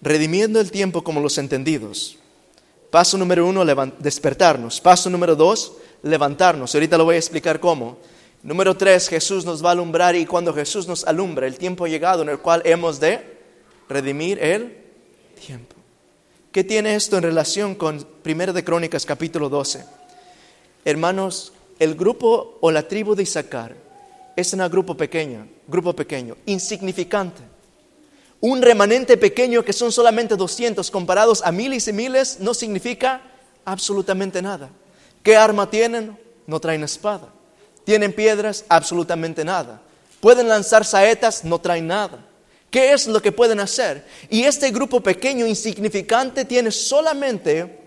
Redimiendo 0.00 0.60
el 0.60 0.70
tiempo 0.70 1.04
como 1.04 1.20
los 1.20 1.36
entendidos. 1.36 2.16
Paso 2.90 3.18
número 3.18 3.46
uno, 3.46 3.64
despertarnos. 3.98 4.80
Paso 4.80 5.10
número 5.10 5.36
dos, 5.36 5.72
levantarnos. 6.02 6.74
Ahorita 6.74 6.96
lo 6.96 7.04
voy 7.04 7.16
a 7.16 7.18
explicar 7.18 7.60
cómo. 7.60 7.98
Número 8.42 8.76
tres, 8.76 9.08
Jesús 9.08 9.44
nos 9.44 9.62
va 9.62 9.70
a 9.70 9.72
alumbrar 9.72 10.14
y 10.16 10.24
cuando 10.24 10.54
Jesús 10.54 10.86
nos 10.86 11.04
alumbra, 11.04 11.46
el 11.46 11.58
tiempo 11.58 11.84
ha 11.84 11.88
llegado 11.88 12.22
en 12.22 12.30
el 12.30 12.38
cual 12.38 12.62
hemos 12.64 13.00
de 13.00 13.36
redimir 13.88 14.38
el 14.38 14.76
tiempo. 15.44 15.75
¿Qué 16.56 16.64
tiene 16.64 16.94
esto 16.94 17.18
en 17.18 17.22
relación 17.22 17.74
con 17.74 18.06
1 18.24 18.52
de 18.54 18.64
Crónicas 18.64 19.04
capítulo 19.04 19.50
12? 19.50 19.84
Hermanos, 20.86 21.52
el 21.78 21.94
grupo 21.94 22.56
o 22.62 22.70
la 22.70 22.88
tribu 22.88 23.14
de 23.14 23.24
Isaacar 23.24 23.76
es 24.34 24.54
un 24.54 24.66
grupo 24.70 24.96
pequeño, 24.96 25.46
grupo 25.68 25.92
pequeño, 25.92 26.34
insignificante. 26.46 27.42
Un 28.40 28.62
remanente 28.62 29.18
pequeño 29.18 29.62
que 29.62 29.74
son 29.74 29.92
solamente 29.92 30.34
200 30.34 30.90
comparados 30.90 31.42
a 31.44 31.52
miles 31.52 31.88
y 31.88 31.92
miles 31.92 32.40
no 32.40 32.54
significa 32.54 33.20
absolutamente 33.66 34.40
nada. 34.40 34.70
¿Qué 35.22 35.36
arma 35.36 35.68
tienen? 35.68 36.18
No 36.46 36.58
traen 36.58 36.84
espada. 36.84 37.34
¿Tienen 37.84 38.14
piedras? 38.14 38.64
Absolutamente 38.70 39.44
nada. 39.44 39.82
¿Pueden 40.20 40.48
lanzar 40.48 40.86
saetas? 40.86 41.44
No 41.44 41.58
traen 41.58 41.86
nada. 41.86 42.25
¿Qué 42.76 42.92
es 42.92 43.06
lo 43.06 43.22
que 43.22 43.32
pueden 43.32 43.58
hacer? 43.58 44.04
Y 44.28 44.42
este 44.42 44.70
grupo 44.70 45.00
pequeño, 45.00 45.46
insignificante, 45.46 46.44
tiene 46.44 46.70
solamente 46.70 47.78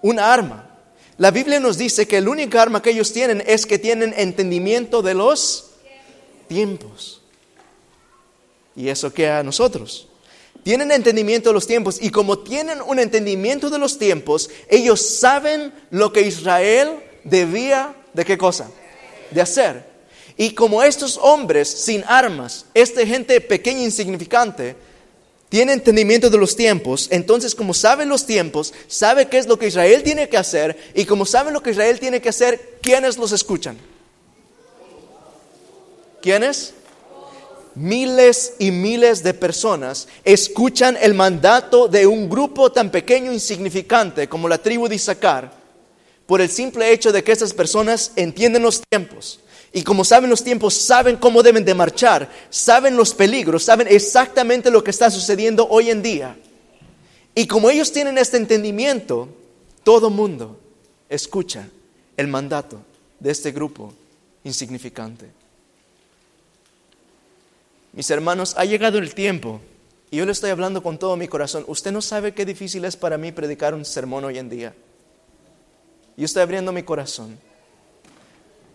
una 0.00 0.32
arma. 0.32 0.78
La 1.18 1.30
Biblia 1.30 1.60
nos 1.60 1.76
dice 1.76 2.08
que 2.08 2.16
el 2.16 2.26
único 2.26 2.58
arma 2.58 2.80
que 2.80 2.88
ellos 2.88 3.12
tienen 3.12 3.44
es 3.46 3.66
que 3.66 3.78
tienen 3.78 4.14
entendimiento 4.16 5.02
de 5.02 5.12
los 5.12 5.72
tiempos. 6.48 7.20
¿Y 8.74 8.88
eso 8.88 9.12
qué 9.12 9.28
a 9.28 9.42
nosotros? 9.42 10.08
Tienen 10.62 10.90
entendimiento 10.90 11.50
de 11.50 11.54
los 11.54 11.66
tiempos 11.66 11.98
y 12.00 12.08
como 12.08 12.38
tienen 12.38 12.80
un 12.80 12.98
entendimiento 12.98 13.68
de 13.68 13.78
los 13.78 13.98
tiempos, 13.98 14.48
ellos 14.70 15.02
saben 15.02 15.70
lo 15.90 16.14
que 16.14 16.22
Israel 16.22 16.98
debía 17.24 17.94
de 18.14 18.24
qué 18.24 18.38
cosa? 18.38 18.70
De 19.32 19.42
hacer. 19.42 19.89
Y 20.36 20.50
como 20.54 20.82
estos 20.82 21.18
hombres 21.22 21.68
sin 21.68 22.04
armas, 22.06 22.66
esta 22.74 23.04
gente 23.06 23.40
pequeña 23.40 23.80
e 23.80 23.84
insignificante, 23.84 24.76
tiene 25.50 25.72
entendimiento 25.72 26.30
de 26.30 26.38
los 26.38 26.54
tiempos, 26.54 27.08
entonces 27.10 27.56
como 27.56 27.74
saben 27.74 28.08
los 28.08 28.24
tiempos, 28.24 28.72
sabe 28.86 29.26
qué 29.26 29.36
es 29.36 29.48
lo 29.48 29.58
que 29.58 29.66
Israel 29.66 30.04
tiene 30.04 30.28
que 30.28 30.36
hacer, 30.36 30.78
y 30.94 31.04
como 31.04 31.26
saben 31.26 31.52
lo 31.52 31.60
que 31.60 31.72
Israel 31.72 31.98
tiene 31.98 32.20
que 32.20 32.28
hacer, 32.28 32.78
¿quiénes 32.80 33.18
los 33.18 33.32
escuchan? 33.32 33.76
¿Quiénes? 36.22 36.74
Miles 37.74 38.54
y 38.60 38.70
miles 38.70 39.24
de 39.24 39.34
personas 39.34 40.06
escuchan 40.24 40.96
el 41.00 41.14
mandato 41.14 41.88
de 41.88 42.06
un 42.06 42.28
grupo 42.28 42.70
tan 42.70 42.90
pequeño 42.90 43.32
e 43.32 43.34
insignificante 43.34 44.28
como 44.28 44.48
la 44.48 44.58
tribu 44.58 44.86
de 44.86 44.94
Isaacar, 44.94 45.52
por 46.26 46.40
el 46.40 46.48
simple 46.48 46.92
hecho 46.92 47.10
de 47.10 47.24
que 47.24 47.32
estas 47.32 47.52
personas 47.52 48.12
entienden 48.14 48.62
los 48.62 48.80
tiempos 48.88 49.40
y 49.72 49.82
como 49.82 50.04
saben 50.04 50.30
los 50.30 50.42
tiempos, 50.42 50.74
saben 50.74 51.16
cómo 51.16 51.42
deben 51.42 51.64
de 51.64 51.74
marchar, 51.74 52.28
saben 52.50 52.96
los 52.96 53.14
peligros, 53.14 53.62
saben 53.62 53.86
exactamente 53.88 54.70
lo 54.70 54.82
que 54.82 54.90
está 54.90 55.10
sucediendo 55.10 55.68
hoy 55.68 55.90
en 55.90 56.02
día. 56.02 56.36
Y 57.36 57.46
como 57.46 57.70
ellos 57.70 57.92
tienen 57.92 58.18
este 58.18 58.36
entendimiento, 58.36 59.28
todo 59.84 60.10
mundo 60.10 60.58
escucha 61.08 61.68
el 62.16 62.26
mandato 62.26 62.80
de 63.20 63.30
este 63.30 63.52
grupo 63.52 63.94
insignificante. 64.42 65.30
Mis 67.92 68.10
hermanos, 68.10 68.54
ha 68.56 68.64
llegado 68.64 68.98
el 68.98 69.14
tiempo, 69.14 69.60
y 70.10 70.16
yo 70.16 70.26
le 70.26 70.32
estoy 70.32 70.50
hablando 70.50 70.82
con 70.82 70.98
todo 70.98 71.16
mi 71.16 71.28
corazón. 71.28 71.64
Usted 71.68 71.92
no 71.92 72.02
sabe 72.02 72.34
qué 72.34 72.44
difícil 72.44 72.84
es 72.84 72.96
para 72.96 73.18
mí 73.18 73.30
predicar 73.30 73.74
un 73.74 73.84
sermón 73.84 74.24
hoy 74.24 74.38
en 74.38 74.48
día. 74.48 74.74
Yo 76.16 76.24
estoy 76.24 76.42
abriendo 76.42 76.72
mi 76.72 76.82
corazón. 76.82 77.38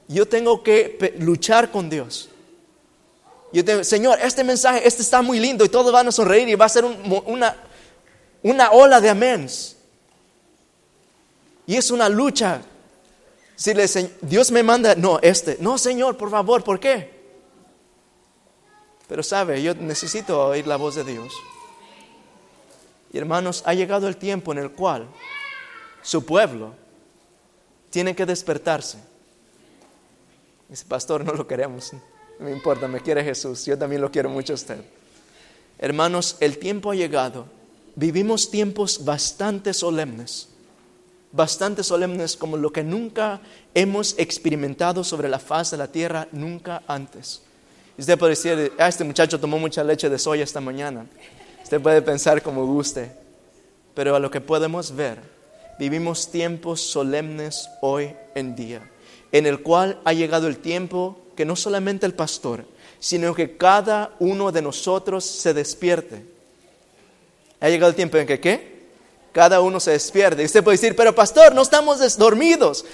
Yo 0.08 0.28
tengo 0.28 0.62
que 0.64 1.16
luchar 1.20 1.72
con 1.72 1.90
Dios. 1.90 2.30
Yo 3.52 3.84
Señor, 3.84 4.20
este 4.22 4.44
mensaje, 4.44 4.88
este 4.88 5.02
está 5.02 5.22
muy 5.22 5.40
lindo 5.40 5.64
y 5.66 5.70
todos 5.70 5.92
van 5.92 6.08
a 6.08 6.12
sonreír 6.12 6.48
y 6.50 6.56
va 6.56 6.66
a 6.66 6.70
ser 6.70 6.84
un- 6.86 7.24
una, 7.26 7.56
una 8.44 8.72
ola 8.72 9.00
de 9.02 9.10
améns. 9.10 9.78
Y 11.66 11.76
es 11.76 11.90
una 11.90 12.10
lucha. 12.10 12.62
Si 13.56 13.74
le, 13.74 13.88
"Se- 13.88 14.14
Dios 14.22 14.52
me 14.52 14.62
manda, 14.62 14.94
no, 14.96 15.20
este, 15.22 15.58
no, 15.62 15.78
Señor, 15.78 16.18
por 16.18 16.30
favor, 16.30 16.64
¿por 16.64 16.80
qué? 16.80 17.16
Pero 19.08 19.24
sabe, 19.24 19.62
yo 19.64 19.74
necesito 19.74 20.48
oír 20.48 20.68
la 20.68 20.76
voz 20.76 20.96
de 20.96 21.04
Dios. 21.04 21.34
Y 23.14 23.18
hermanos, 23.18 23.64
ha 23.66 23.74
llegado 23.74 24.08
el 24.08 24.18
tiempo 24.18 24.52
en 24.52 24.58
el 24.58 24.72
cual 24.72 25.08
su 26.02 26.26
pueblo 26.26 26.74
tiene 27.90 28.16
que 28.16 28.26
despertarse. 28.26 28.98
Dice, 30.70 30.86
pastor, 30.86 31.24
no 31.24 31.34
lo 31.34 31.48
queremos. 31.48 31.94
No 32.40 32.46
me 32.46 32.52
importa, 32.52 32.88
me 32.88 33.02
quiere 33.02 33.24
Jesús. 33.24 33.66
Yo 33.66 33.78
también 33.78 34.02
lo 34.02 34.12
quiero 34.12 34.30
mucho 34.30 34.54
a 34.54 34.56
usted. 34.56 34.78
Hermanos, 35.78 36.38
el 36.40 36.58
tiempo 36.58 36.92
ha 36.92 36.96
llegado. 36.96 37.46
Vivimos 37.96 38.50
tiempos 38.50 39.06
bastante 39.06 39.74
solemnes. 39.74 40.50
Bastante 41.32 41.84
solemnes 41.84 42.36
como 42.36 42.58
lo 42.58 42.72
que 42.72 42.84
nunca 42.84 43.42
hemos 43.74 44.16
experimentado 44.18 45.04
sobre 45.04 45.30
la 45.30 45.40
faz 45.40 45.72
de 45.72 45.78
la 45.78 45.88
tierra, 45.88 46.28
nunca 46.32 46.82
antes. 46.88 47.42
Usted 47.98 48.18
puede 48.18 48.32
decir, 48.32 48.74
ah, 48.78 48.88
este 48.88 49.04
muchacho 49.04 49.40
tomó 49.40 49.58
mucha 49.58 49.84
leche 49.84 50.10
de 50.10 50.20
soya 50.20 50.44
esta 50.44 50.62
mañana. 50.62 51.06
Usted 51.64 51.82
puede 51.82 52.02
pensar 52.02 52.42
como 52.42 52.66
guste. 52.66 53.12
Pero 53.94 54.16
a 54.16 54.20
lo 54.20 54.30
que 54.30 54.42
podemos 54.42 54.94
ver, 54.94 55.20
vivimos 55.80 56.30
tiempos 56.30 56.82
solemnes 56.82 57.70
hoy 57.82 58.14
en 58.36 58.56
día, 58.56 58.82
en 59.36 59.46
el 59.46 59.62
cual 59.62 60.00
ha 60.06 60.14
llegado 60.14 60.48
el 60.48 60.60
tiempo 60.60 61.18
que 61.36 61.44
no 61.44 61.58
solamente 61.58 62.06
el 62.06 62.14
pastor, 62.14 62.64
sino 63.02 63.36
que 63.36 63.58
cada 63.58 64.16
uno 64.20 64.50
de 64.54 64.62
nosotros 64.62 65.26
se 65.26 65.54
despierte. 65.54 66.24
Ha 67.60 67.68
llegado 67.68 67.90
el 67.90 67.98
tiempo 67.98 68.16
en 68.16 68.28
que 68.28 68.40
qué? 68.40 68.76
Cada 69.34 69.60
uno 69.60 69.82
se 69.82 69.92
despierte. 69.92 70.42
Y 70.42 70.46
usted 70.46 70.64
puede 70.64 70.78
decir, 70.78 70.96
pero 70.96 71.14
pastor, 71.14 71.54
no 71.54 71.64
estamos 71.64 72.18
dormidos. 72.18 72.86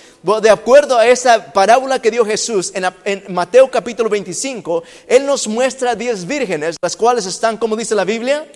De 0.41 0.49
acuerdo 0.49 0.97
a 0.97 1.05
esa 1.05 1.53
parábola 1.53 2.01
que 2.01 2.09
dio 2.09 2.25
Jesús 2.25 2.71
en, 2.73 2.85
en 3.05 3.31
Mateo 3.31 3.69
capítulo 3.69 4.09
25, 4.09 4.81
Él 5.07 5.27
nos 5.27 5.47
muestra 5.47 5.93
diez 5.93 6.25
vírgenes, 6.25 6.77
las 6.81 6.95
cuales 6.95 7.27
están, 7.27 7.57
como 7.57 7.75
dice 7.75 7.93
la 7.93 8.03
Biblia, 8.03 8.51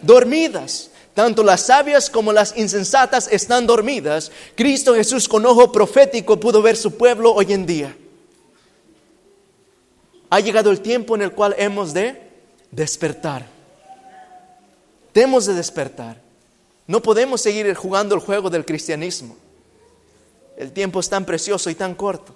dormidas. 0.00 0.90
Tanto 1.14 1.42
las 1.42 1.66
sabias 1.66 2.08
como 2.08 2.32
las 2.32 2.56
insensatas 2.56 3.28
están 3.30 3.66
dormidas. 3.66 4.32
Cristo 4.54 4.94
Jesús 4.94 5.28
con 5.28 5.44
ojo 5.44 5.70
profético 5.70 6.40
pudo 6.40 6.62
ver 6.62 6.76
su 6.76 6.96
pueblo 6.96 7.32
hoy 7.34 7.52
en 7.52 7.66
día. 7.66 7.96
Ha 10.30 10.40
llegado 10.40 10.70
el 10.70 10.80
tiempo 10.80 11.14
en 11.14 11.22
el 11.22 11.32
cual 11.32 11.54
hemos 11.58 11.92
de 11.92 12.18
despertar. 12.70 13.46
Tenemos 15.12 15.44
de 15.44 15.52
despertar. 15.52 16.18
No 16.86 17.02
podemos 17.02 17.42
seguir 17.42 17.72
jugando 17.74 18.14
el 18.14 18.22
juego 18.22 18.48
del 18.48 18.64
cristianismo. 18.64 19.36
El 20.56 20.72
tiempo 20.72 21.00
es 21.00 21.08
tan 21.10 21.26
precioso 21.26 21.68
y 21.68 21.74
tan 21.74 21.94
corto. 21.94 22.34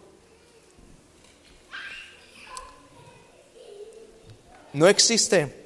No 4.75 4.87
existe 4.87 5.65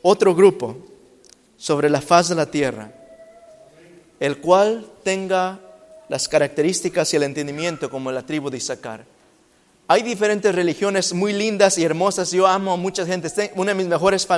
otro 0.00 0.34
grupo 0.34 0.89
sobre 1.60 1.90
la 1.90 2.00
faz 2.00 2.30
de 2.30 2.34
la 2.34 2.46
tierra 2.46 2.90
el 4.20 4.38
cual 4.38 4.86
tenga 5.02 5.58
las 6.08 6.28
características 6.28 7.12
y 7.12 7.16
el 7.16 7.22
entendimiento 7.24 7.90
como 7.90 8.12
la 8.12 8.24
tribu 8.24 8.50
de 8.50 8.58
Isaacar. 8.58 9.04
Hay 9.88 10.02
diferentes 10.02 10.54
religiones 10.54 11.12
muy 11.14 11.32
lindas 11.32 11.78
y 11.78 11.84
hermosas. 11.84 12.30
Yo 12.30 12.46
amo 12.46 12.72
a 12.72 12.76
mucha 12.76 13.04
gente. 13.06 13.28
Una 13.56 13.72
de 13.72 13.78
mis 13.78 13.88
mejores 13.88 14.28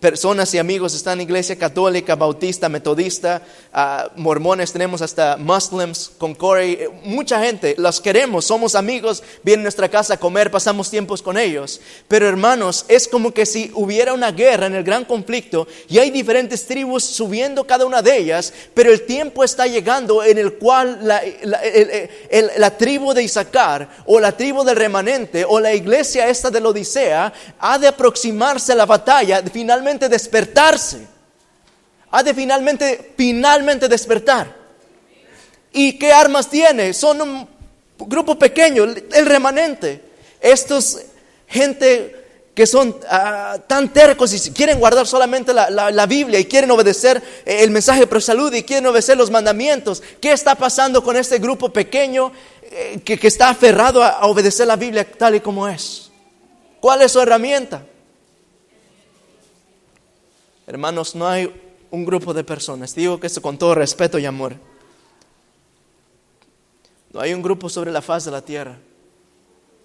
personas 0.00 0.52
y 0.54 0.58
amigos 0.58 0.94
está 0.94 1.12
en 1.12 1.20
iglesia 1.20 1.56
católica, 1.56 2.16
bautista, 2.16 2.68
metodista, 2.70 3.42
ah, 3.72 4.10
mormones, 4.16 4.72
tenemos 4.72 5.02
hasta 5.02 5.36
muslims 5.36 6.10
con 6.16 6.34
Corey. 6.34 6.72
Eh, 6.80 6.88
Mucha 7.04 7.38
gente, 7.44 7.74
los 7.78 8.00
queremos, 8.00 8.46
somos 8.46 8.74
amigos, 8.74 9.22
vienen 9.42 9.60
a 9.60 9.64
nuestra 9.64 9.88
casa 9.90 10.14
a 10.14 10.16
comer, 10.18 10.50
pasamos 10.50 10.90
tiempos 10.90 11.20
con 11.20 11.36
ellos. 11.36 11.80
Pero 12.08 12.26
hermanos, 12.26 12.86
es 12.88 13.06
como 13.06 13.32
que 13.32 13.44
si 13.44 13.70
hubiera 13.74 14.14
una 14.14 14.32
guerra 14.32 14.66
en 14.66 14.74
el 14.74 14.84
gran 14.84 15.04
conflicto 15.04 15.68
y 15.88 15.98
hay 15.98 16.10
diferentes 16.10 16.66
tribus 16.66 17.04
subiendo 17.04 17.66
cada 17.66 17.84
una 17.84 18.00
de 18.00 18.16
ellas, 18.16 18.52
pero 18.72 18.90
el 18.90 19.02
tiempo 19.06 19.44
está 19.44 19.66
llegando 19.66 20.24
en 20.24 20.38
el 20.38 20.54
cual 20.54 20.98
la, 21.02 21.20
la- 21.42 21.60
la 22.56 22.76
tribu 22.76 23.12
de 23.12 23.22
Isaacar 23.22 23.88
o 24.06 24.18
la 24.18 24.32
tribu 24.32 24.64
del 24.64 24.76
remanente 24.76 25.44
o 25.46 25.60
la 25.60 25.74
iglesia 25.74 26.28
esta 26.28 26.50
de 26.50 26.60
la 26.60 26.68
Odisea 26.70 27.32
ha 27.58 27.78
de 27.78 27.88
aproximarse 27.88 28.72
a 28.72 28.76
la 28.76 28.86
batalla, 28.86 29.42
de 29.42 29.50
despertarse. 30.08 31.06
Ha 32.10 32.22
de 32.22 32.34
finalmente, 32.34 33.12
finalmente 33.16 33.88
despertar. 33.88 34.56
¿Y 35.72 35.98
qué 35.98 36.12
armas 36.12 36.48
tiene? 36.48 36.92
Son 36.92 37.20
un 37.20 37.48
grupo 37.98 38.38
pequeño, 38.38 38.84
el 38.84 39.26
remanente. 39.26 40.02
Estos 40.40 40.98
gente 41.46 42.16
que 42.54 42.66
son 42.66 42.96
ah, 43.08 43.58
tan 43.66 43.92
tercos 43.92 44.34
y 44.34 44.50
quieren 44.52 44.80
guardar 44.80 45.06
solamente 45.06 45.52
la, 45.54 45.70
la- 45.70 45.90
Biblia 46.06 46.38
y 46.40 46.44
quieren 46.46 46.70
obedecer 46.72 47.22
eh, 47.46 47.62
el 47.62 47.70
mensaje 47.70 48.00
de 48.00 48.20
salud 48.20 48.52
y 48.52 48.64
quieren 48.64 48.86
obedecer 48.86 49.16
los 49.16 49.30
mandamientos. 49.30 50.02
¿Qué 50.20 50.32
está 50.32 50.54
pasando 50.56 51.02
con 51.02 51.16
este 51.16 51.38
grupo 51.38 51.72
pequeño 51.72 52.32
eh, 52.62 53.00
que, 53.04 53.18
que 53.18 53.28
está 53.28 53.50
aferrado 53.50 54.02
a 54.02 54.26
obedecer 54.26 54.66
la 54.66 54.76
Biblia 54.76 55.06
tal 55.10 55.36
y 55.36 55.40
como 55.40 55.68
es? 55.68 56.10
¿Cuál 56.80 57.02
es 57.02 57.12
su 57.12 57.20
herramienta? 57.20 57.84
Hermanos, 60.70 61.16
no 61.16 61.26
hay 61.26 61.52
un 61.90 62.04
grupo 62.04 62.32
de 62.32 62.44
personas, 62.44 62.94
digo 62.94 63.18
que 63.18 63.26
esto 63.26 63.42
con 63.42 63.58
todo 63.58 63.74
respeto 63.74 64.20
y 64.20 64.24
amor. 64.24 64.54
No 67.12 67.18
hay 67.18 67.34
un 67.34 67.42
grupo 67.42 67.68
sobre 67.68 67.90
la 67.90 68.00
faz 68.00 68.24
de 68.24 68.30
la 68.30 68.44
tierra 68.44 68.78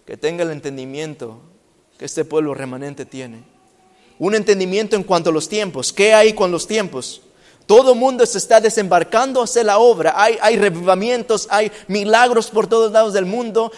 que 0.06 0.16
tenga 0.16 0.44
el 0.44 0.52
entendimiento 0.52 1.40
que 1.98 2.06
este 2.06 2.24
pueblo 2.24 2.53
remanente 2.53 3.03
tiene. 3.03 3.41
Un 4.20 4.36
entendimiento 4.36 4.95
en 4.95 5.02
cuanto 5.02 5.32
a 5.32 5.34
los 5.34 5.49
tiempos. 5.49 5.91
¿Qué 5.91 6.14
hay 6.14 6.34
con 6.34 6.52
los 6.52 6.68
tiempos? 6.68 7.24
Todo 7.66 7.94
el 7.94 8.00
mundo 8.00 8.24
se 8.28 8.38
está 8.38 8.62
desembarcando 8.62 9.42
a 9.42 9.46
hacer 9.46 9.66
la 9.66 9.80
obra. 9.80 10.14
Hay, 10.16 10.38
hay 10.40 10.56
revivamientos, 10.56 11.48
hay 11.50 11.72
milagros 11.88 12.52
por 12.52 12.68
todos 12.68 12.92
lados 12.92 13.14
del 13.14 13.26
mundo. 13.26 13.72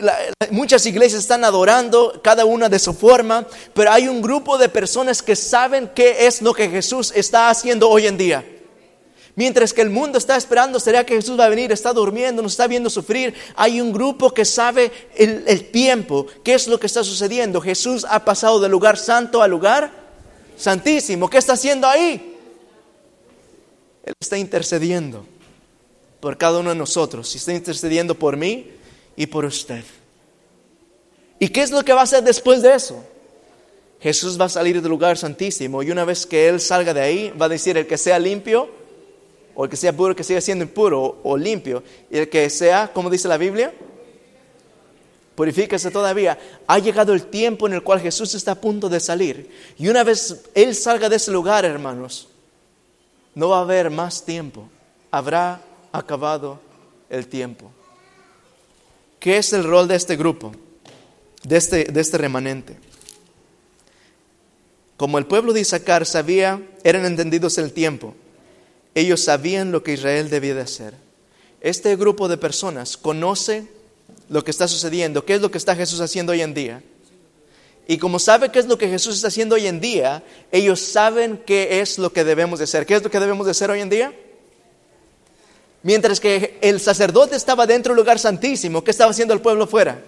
La- 0.00 0.18
muchas 0.50 0.84
iglesias 0.86 1.22
están 1.22 1.44
adorando, 1.44 2.20
cada 2.24 2.44
una 2.44 2.68
de 2.68 2.80
su 2.80 2.92
forma. 2.92 3.46
Pero 3.72 3.92
hay 3.92 4.08
un 4.08 4.20
grupo 4.20 4.58
de 4.58 4.68
personas 4.68 5.22
que 5.22 5.36
saben 5.36 5.92
qué 5.94 6.26
es 6.26 6.42
lo 6.42 6.52
que 6.54 6.68
Jesús 6.68 7.12
está 7.14 7.50
haciendo 7.50 7.88
hoy 7.88 8.08
en 8.08 8.18
día. 8.18 8.44
Mientras 9.36 9.72
que 9.72 9.80
el 9.80 9.88
mundo 9.88 10.18
está 10.18 10.36
esperando, 10.36 10.78
¿será 10.80 11.06
que 11.06 11.14
Jesús 11.14 11.38
va 11.38 11.46
a 11.46 11.48
venir? 11.48 11.70
Está 11.72 11.92
durmiendo, 11.92 12.42
nos 12.42 12.52
está 12.52 12.66
viendo 12.66 12.90
sufrir. 12.90 13.32
Hay 13.54 13.80
un 13.80 13.92
grupo 13.92 14.34
que 14.34 14.44
sabe 14.44 14.90
el, 15.16 15.44
el 15.46 15.70
tiempo, 15.70 16.26
qué 16.44 16.54
es 16.54 16.66
lo 16.66 16.78
que 16.80 16.86
está 16.88 17.02
sucediendo. 17.04 17.60
Jesús 17.60 18.04
ha 18.10 18.24
pasado 18.24 18.58
del 18.60 18.72
lugar 18.72 18.98
santo 18.98 19.40
al 19.40 19.50
lugar 19.52 19.90
santísimo. 20.56 21.30
¿Qué 21.30 21.38
está 21.38 21.54
haciendo 21.54 21.86
ahí? 21.86 22.31
Él 24.04 24.14
está 24.20 24.38
intercediendo 24.38 25.24
por 26.20 26.38
cada 26.38 26.60
uno 26.60 26.70
de 26.70 26.76
nosotros. 26.76 27.34
Y 27.34 27.38
está 27.38 27.52
intercediendo 27.52 28.14
por 28.14 28.36
mí 28.36 28.70
y 29.16 29.26
por 29.26 29.44
usted. 29.44 29.84
¿Y 31.38 31.48
qué 31.48 31.62
es 31.62 31.72
lo 31.72 31.84
que 31.84 31.92
va 31.92 32.00
a 32.00 32.04
hacer 32.04 32.22
después 32.22 32.62
de 32.62 32.74
eso? 32.74 33.04
Jesús 34.00 34.40
va 34.40 34.44
a 34.44 34.48
salir 34.48 34.80
del 34.80 34.90
lugar 34.90 35.18
santísimo 35.18 35.82
y 35.82 35.90
una 35.90 36.04
vez 36.04 36.26
que 36.26 36.48
Él 36.48 36.60
salga 36.60 36.94
de 36.94 37.00
ahí, 37.00 37.30
va 37.30 37.46
a 37.46 37.48
decir 37.48 37.76
el 37.76 37.86
que 37.86 37.98
sea 37.98 38.18
limpio 38.18 38.68
o 39.54 39.64
el 39.64 39.70
que 39.70 39.76
sea 39.76 39.92
puro, 39.92 40.14
que 40.14 40.24
siga 40.24 40.40
siendo 40.40 40.64
impuro 40.64 41.18
o, 41.22 41.36
limpio, 41.36 41.82
y 42.10 42.18
el 42.18 42.28
que 42.28 42.48
sea, 42.50 42.90
como 42.92 43.10
dice 43.10 43.28
la 43.28 43.36
Biblia, 43.36 43.72
purifíquese 45.34 45.90
todavía. 45.90 46.38
Ha 46.66 46.78
llegado 46.78 47.12
el 47.12 47.26
tiempo 47.26 47.66
en 47.66 47.74
el 47.74 47.82
cual 47.82 48.00
Jesús 48.00 48.34
está 48.34 48.52
a 48.52 48.60
punto 48.60 48.88
de 48.88 48.98
salir. 48.98 49.50
Y 49.78 49.88
una 49.88 50.04
vez 50.04 50.42
Él 50.54 50.74
salga 50.74 51.08
de 51.08 51.16
ese 51.16 51.30
lugar, 51.30 51.64
hermanos, 51.64 52.28
no 53.34 53.48
va 53.48 53.58
a 53.58 53.62
haber 53.62 53.90
más 53.90 54.24
tiempo. 54.24 54.68
Habrá 55.10 55.60
acabado 55.92 56.60
el 57.08 57.26
tiempo. 57.26 57.70
¿Qué 59.20 59.36
es 59.36 59.52
el 59.52 59.64
rol 59.64 59.88
de 59.88 59.96
este 59.96 60.16
grupo? 60.16 60.52
De 61.44 61.56
este, 61.56 61.84
de 61.84 62.00
este 62.00 62.18
remanente. 62.18 62.76
Como 64.96 65.18
el 65.18 65.26
pueblo 65.26 65.52
de 65.52 65.60
Isaacar 65.60 66.06
sabía, 66.06 66.62
eran 66.84 67.04
entendidos 67.04 67.58
el 67.58 67.72
tiempo. 67.72 68.14
Ellos 68.94 69.22
sabían 69.22 69.72
lo 69.72 69.82
que 69.82 69.94
Israel 69.94 70.30
debía 70.30 70.54
de 70.54 70.60
hacer. 70.60 70.94
Este 71.60 71.96
grupo 71.96 72.28
de 72.28 72.36
personas 72.36 72.96
conoce 72.96 73.68
lo 74.28 74.44
que 74.44 74.50
está 74.50 74.68
sucediendo, 74.68 75.24
qué 75.24 75.34
es 75.34 75.40
lo 75.40 75.50
que 75.50 75.58
está 75.58 75.74
Jesús 75.74 76.00
haciendo 76.00 76.32
hoy 76.32 76.42
en 76.42 76.54
día. 76.54 76.82
Y 77.86 77.98
como 77.98 78.18
sabe 78.18 78.50
qué 78.50 78.58
es 78.58 78.66
lo 78.66 78.78
que 78.78 78.88
Jesús 78.88 79.16
está 79.16 79.28
haciendo 79.28 79.56
hoy 79.56 79.66
en 79.66 79.80
día, 79.80 80.22
ellos 80.52 80.80
saben 80.80 81.42
qué 81.44 81.80
es 81.80 81.98
lo 81.98 82.12
que 82.12 82.24
debemos 82.24 82.58
de 82.58 82.64
hacer. 82.64 82.86
¿Qué 82.86 82.94
es 82.94 83.02
lo 83.02 83.10
que 83.10 83.20
debemos 83.20 83.44
de 83.46 83.50
hacer 83.50 83.70
hoy 83.70 83.80
en 83.80 83.90
día? 83.90 84.12
Mientras 85.82 86.20
que 86.20 86.58
el 86.62 86.80
sacerdote 86.80 87.34
estaba 87.34 87.66
dentro 87.66 87.92
del 87.92 88.00
lugar 88.00 88.18
santísimo, 88.18 88.84
¿qué 88.84 88.92
estaba 88.92 89.10
haciendo 89.10 89.34
el 89.34 89.40
pueblo 89.40 89.66
fuera? 89.66 90.00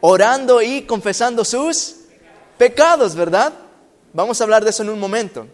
Orando 0.00 0.62
y 0.62 0.82
confesando 0.82 1.44
sus 1.44 1.96
pecados, 2.56 3.16
¿verdad? 3.16 3.52
Vamos 4.12 4.40
a 4.40 4.44
hablar 4.44 4.62
de 4.62 4.70
eso 4.70 4.84
en 4.84 4.90
un 4.90 5.00
momento. 5.00 5.48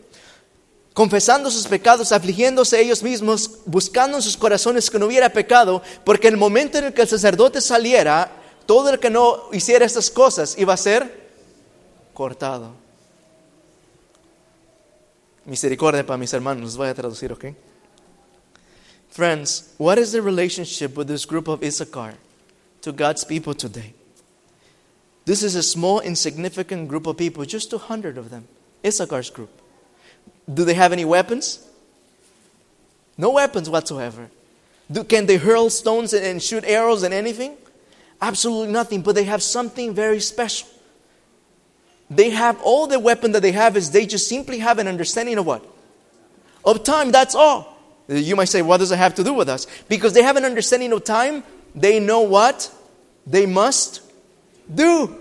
Confesando 0.93 1.51
sus 1.51 1.66
pecados, 1.66 2.12
afligiéndose 2.12 2.81
ellos 2.81 3.03
mismos, 3.03 3.51
buscando 3.65 4.19
en 4.19 4.23
sus 4.23 4.36
corazones 4.36 4.90
que 4.90 4.99
no 4.99 5.07
hubiera 5.07 5.32
pecado, 5.32 5.81
porque 6.05 6.28
el 6.28 6.36
momento 6.36 6.77
en 6.77 6.85
el 6.85 6.93
que 6.93 7.03
el 7.03 7.09
sacerdote 7.09 7.61
saliera, 7.62 8.38
todo 8.69 8.90
el 8.90 8.99
que 8.99 9.09
no 9.09 9.49
hiciera 9.51 9.86
estas 9.86 10.11
cosas 10.11 10.59
iba 10.59 10.74
a 10.74 10.77
ser 10.77 11.11
cortado. 12.12 12.74
Misericordia 15.47 16.05
para 16.05 16.19
mis 16.19 16.35
hermanos, 16.35 16.62
los 16.62 16.77
voy 16.77 16.89
a 16.89 16.95
traducir, 16.95 17.32
¿ok? 17.32 17.47
Friends, 19.09 19.73
what 19.78 19.97
is 19.97 20.12
the 20.12 20.20
relationship 20.20 20.99
with 20.99 21.07
this 21.07 21.24
group 21.24 21.49
of 21.49 21.62
Issachar 21.62 22.16
to 22.82 22.93
God's 22.93 23.24
people 23.24 23.55
today? 23.55 23.95
This 25.24 25.43
is 25.43 25.55
a 25.55 25.62
small, 25.62 26.01
insignificant 26.01 26.89
group 26.89 27.07
of 27.07 27.16
people, 27.16 27.47
just 27.47 27.70
200 27.70 28.19
of 28.19 28.28
them. 28.28 28.47
Issachar's 28.82 29.31
group. 29.31 29.62
Do 30.47 30.66
they 30.66 30.74
have 30.74 30.93
any 30.93 31.07
weapons? 31.07 31.66
No 33.16 33.31
weapons 33.31 33.70
whatsoever. 33.70 34.28
Do, 34.93 35.05
can 35.05 35.24
they 35.24 35.39
hurl 35.39 35.70
stones 35.70 36.12
and, 36.12 36.23
and 36.23 36.43
shoot 36.43 36.65
arrows 36.66 37.03
and 37.03 37.15
anything? 37.15 37.57
Absolutely 38.20 38.73
nothing, 38.73 39.03
but 39.03 39.15
they 39.15 39.24
have 39.24 39.43
something 39.43 39.95
very 39.95 40.20
special. 40.20 40.69
They 42.11 42.31
have 42.31 42.61
all 42.62 42.86
the 42.86 42.99
weapon 42.99 43.32
that 43.32 43.43
they 43.43 43.53
have 43.53 43.77
is 43.77 43.90
they 43.90 44.07
just 44.07 44.28
simply 44.28 44.59
have 44.59 44.78
an 44.78 44.89
understanding 44.89 45.39
of 45.39 45.47
what? 45.47 45.65
Of 46.65 46.82
time, 46.82 47.12
that's 47.12 47.35
all. 47.35 47.77
You 48.09 48.35
might 48.36 48.47
say, 48.47 48.62
what 48.62 48.78
does 48.78 48.90
it 48.90 48.97
have 48.97 49.15
to 49.16 49.24
do 49.24 49.35
with 49.35 49.49
us? 49.49 49.66
Because 49.89 50.15
they 50.15 50.23
have 50.23 50.36
an 50.36 50.45
understanding 50.45 50.93
of 50.93 51.05
time, 51.05 51.45
they 51.74 52.01
know 52.01 52.20
what 52.20 52.73
they 53.27 53.45
must 53.45 54.01
do. 54.74 55.15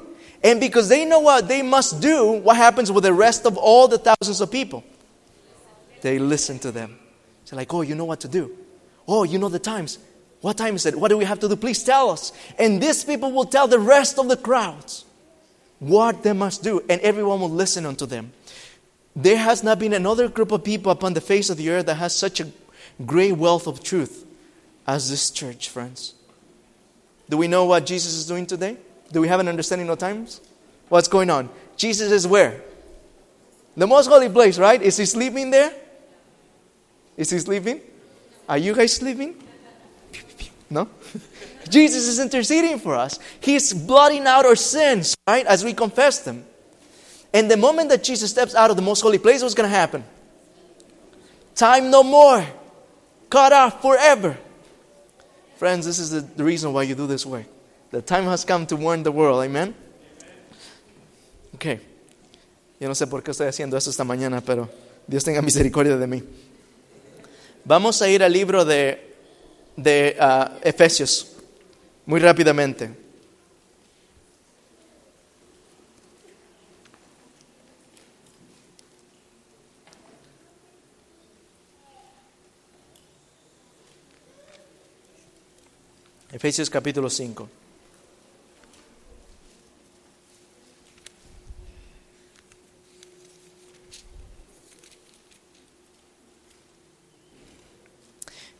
And 0.43 0.59
because 0.59 0.87
they 0.87 1.03
know 1.03 1.19
what 1.19 1.47
they 1.47 1.61
must 1.61 1.99
do, 2.01 2.31
what 2.31 2.55
happens 2.55 2.91
with 2.91 3.03
the 3.03 3.13
rest 3.13 3.45
of 3.45 3.57
all 3.57 3.87
the 3.87 3.97
thousands 3.97 4.39
of 4.39 4.49
people? 4.49 4.83
They 6.01 6.19
listen 6.19 6.59
to 6.59 6.71
them. 6.71 6.97
They're 7.45 7.57
like, 7.57 7.73
oh, 7.73 7.81
you 7.81 7.95
know 7.95 8.05
what 8.05 8.21
to 8.21 8.27
do. 8.27 8.55
Oh, 9.07 9.23
you 9.23 9.39
know 9.39 9.49
the 9.49 9.59
times. 9.59 9.99
What 10.41 10.57
time 10.57 10.75
is 10.75 10.85
it? 10.85 10.95
What 10.95 11.09
do 11.09 11.17
we 11.17 11.25
have 11.25 11.39
to 11.39 11.49
do? 11.49 11.55
Please 11.55 11.83
tell 11.83 12.11
us. 12.11 12.31
And 12.59 12.81
these 12.81 13.03
people 13.03 13.31
will 13.31 13.45
tell 13.45 13.67
the 13.67 13.79
rest 13.79 14.19
of 14.19 14.27
the 14.27 14.37
crowds 14.37 15.05
what 15.79 16.23
they 16.23 16.33
must 16.33 16.63
do, 16.63 16.83
and 16.89 17.01
everyone 17.01 17.39
will 17.39 17.49
listen 17.49 17.85
unto 17.85 18.05
them. 18.05 18.33
There 19.15 19.37
has 19.37 19.63
not 19.63 19.79
been 19.79 19.93
another 19.93 20.27
group 20.27 20.51
of 20.51 20.63
people 20.63 20.91
upon 20.91 21.13
the 21.13 21.21
face 21.21 21.49
of 21.49 21.57
the 21.57 21.69
earth 21.69 21.87
that 21.87 21.95
has 21.95 22.15
such 22.15 22.39
a 22.39 22.47
great 23.05 23.33
wealth 23.33 23.67
of 23.67 23.83
truth 23.83 24.25
as 24.85 25.09
this 25.09 25.29
church, 25.31 25.69
friends. 25.69 26.13
Do 27.29 27.37
we 27.37 27.47
know 27.47 27.65
what 27.65 27.85
Jesus 27.85 28.13
is 28.13 28.27
doing 28.27 28.45
today? 28.45 28.77
Do 29.11 29.21
we 29.21 29.27
have 29.27 29.39
an 29.39 29.47
understanding 29.47 29.89
of 29.89 29.97
times? 29.97 30.41
What's 30.89 31.07
going 31.07 31.29
on? 31.29 31.49
Jesus 31.75 32.11
is 32.11 32.27
where? 32.27 32.61
The 33.75 33.85
most 33.85 34.07
holy 34.07 34.29
place, 34.29 34.57
right? 34.57 34.81
Is 34.81 34.97
he 34.97 35.05
sleeping 35.05 35.51
there? 35.51 35.73
Is 37.15 37.29
he 37.29 37.39
sleeping? 37.39 37.81
Are 38.47 38.57
you 38.57 38.73
guys 38.73 38.93
sleeping? 38.93 39.35
No? 40.69 40.87
Jesus 41.69 42.07
is 42.07 42.19
interceding 42.19 42.79
for 42.79 42.95
us. 42.95 43.19
He's 43.39 43.73
blotting 43.73 44.25
out 44.25 44.45
our 44.45 44.55
sins, 44.55 45.15
right? 45.27 45.45
As 45.45 45.63
we 45.63 45.73
confess 45.73 46.19
them. 46.19 46.45
And 47.33 47.51
the 47.51 47.57
moment 47.57 47.89
that 47.89 48.03
Jesus 48.03 48.31
steps 48.31 48.55
out 48.55 48.69
of 48.69 48.75
the 48.75 48.81
most 48.81 49.01
holy 49.01 49.17
place, 49.17 49.41
what's 49.41 49.53
going 49.53 49.69
to 49.69 49.75
happen? 49.75 50.03
Time 51.55 51.89
no 51.89 52.03
more. 52.03 52.45
Cut 53.29 53.51
off 53.51 53.81
forever. 53.81 54.37
Friends, 55.57 55.85
this 55.85 55.99
is 55.99 56.11
the, 56.11 56.43
reason 56.43 56.71
why 56.71 56.83
you 56.83 56.95
do 56.95 57.07
this 57.07 57.25
work. 57.25 57.45
The 57.91 58.01
time 58.01 58.25
has 58.25 58.45
come 58.45 58.65
to 58.67 58.75
warn 58.75 59.03
the 59.03 59.11
world. 59.11 59.43
Amen. 59.43 59.73
Okay. 61.55 61.79
Yo 62.79 62.87
no 62.87 62.93
sé 62.93 63.07
por 63.07 63.23
qué 63.23 63.31
estoy 63.31 63.47
haciendo 63.47 63.75
esto 63.75 63.89
esta 63.89 64.03
mañana, 64.03 64.41
pero 64.41 64.69
Dios 65.07 65.23
tenga 65.23 65.41
misericordia 65.41 65.97
de 65.97 66.05
mí. 66.05 66.23
Vamos 67.65 68.01
a 68.01 68.07
ir 68.07 68.23
al 68.23 68.31
libro 68.31 68.63
de, 68.63 69.06
de 69.77 70.17
uh, 70.19 70.59
Efesios, 70.67 71.37
muy 72.05 72.19
rápidamente. 72.19 72.89
Efesios 86.33 86.69
capítulo 86.69 87.09
5. 87.09 87.66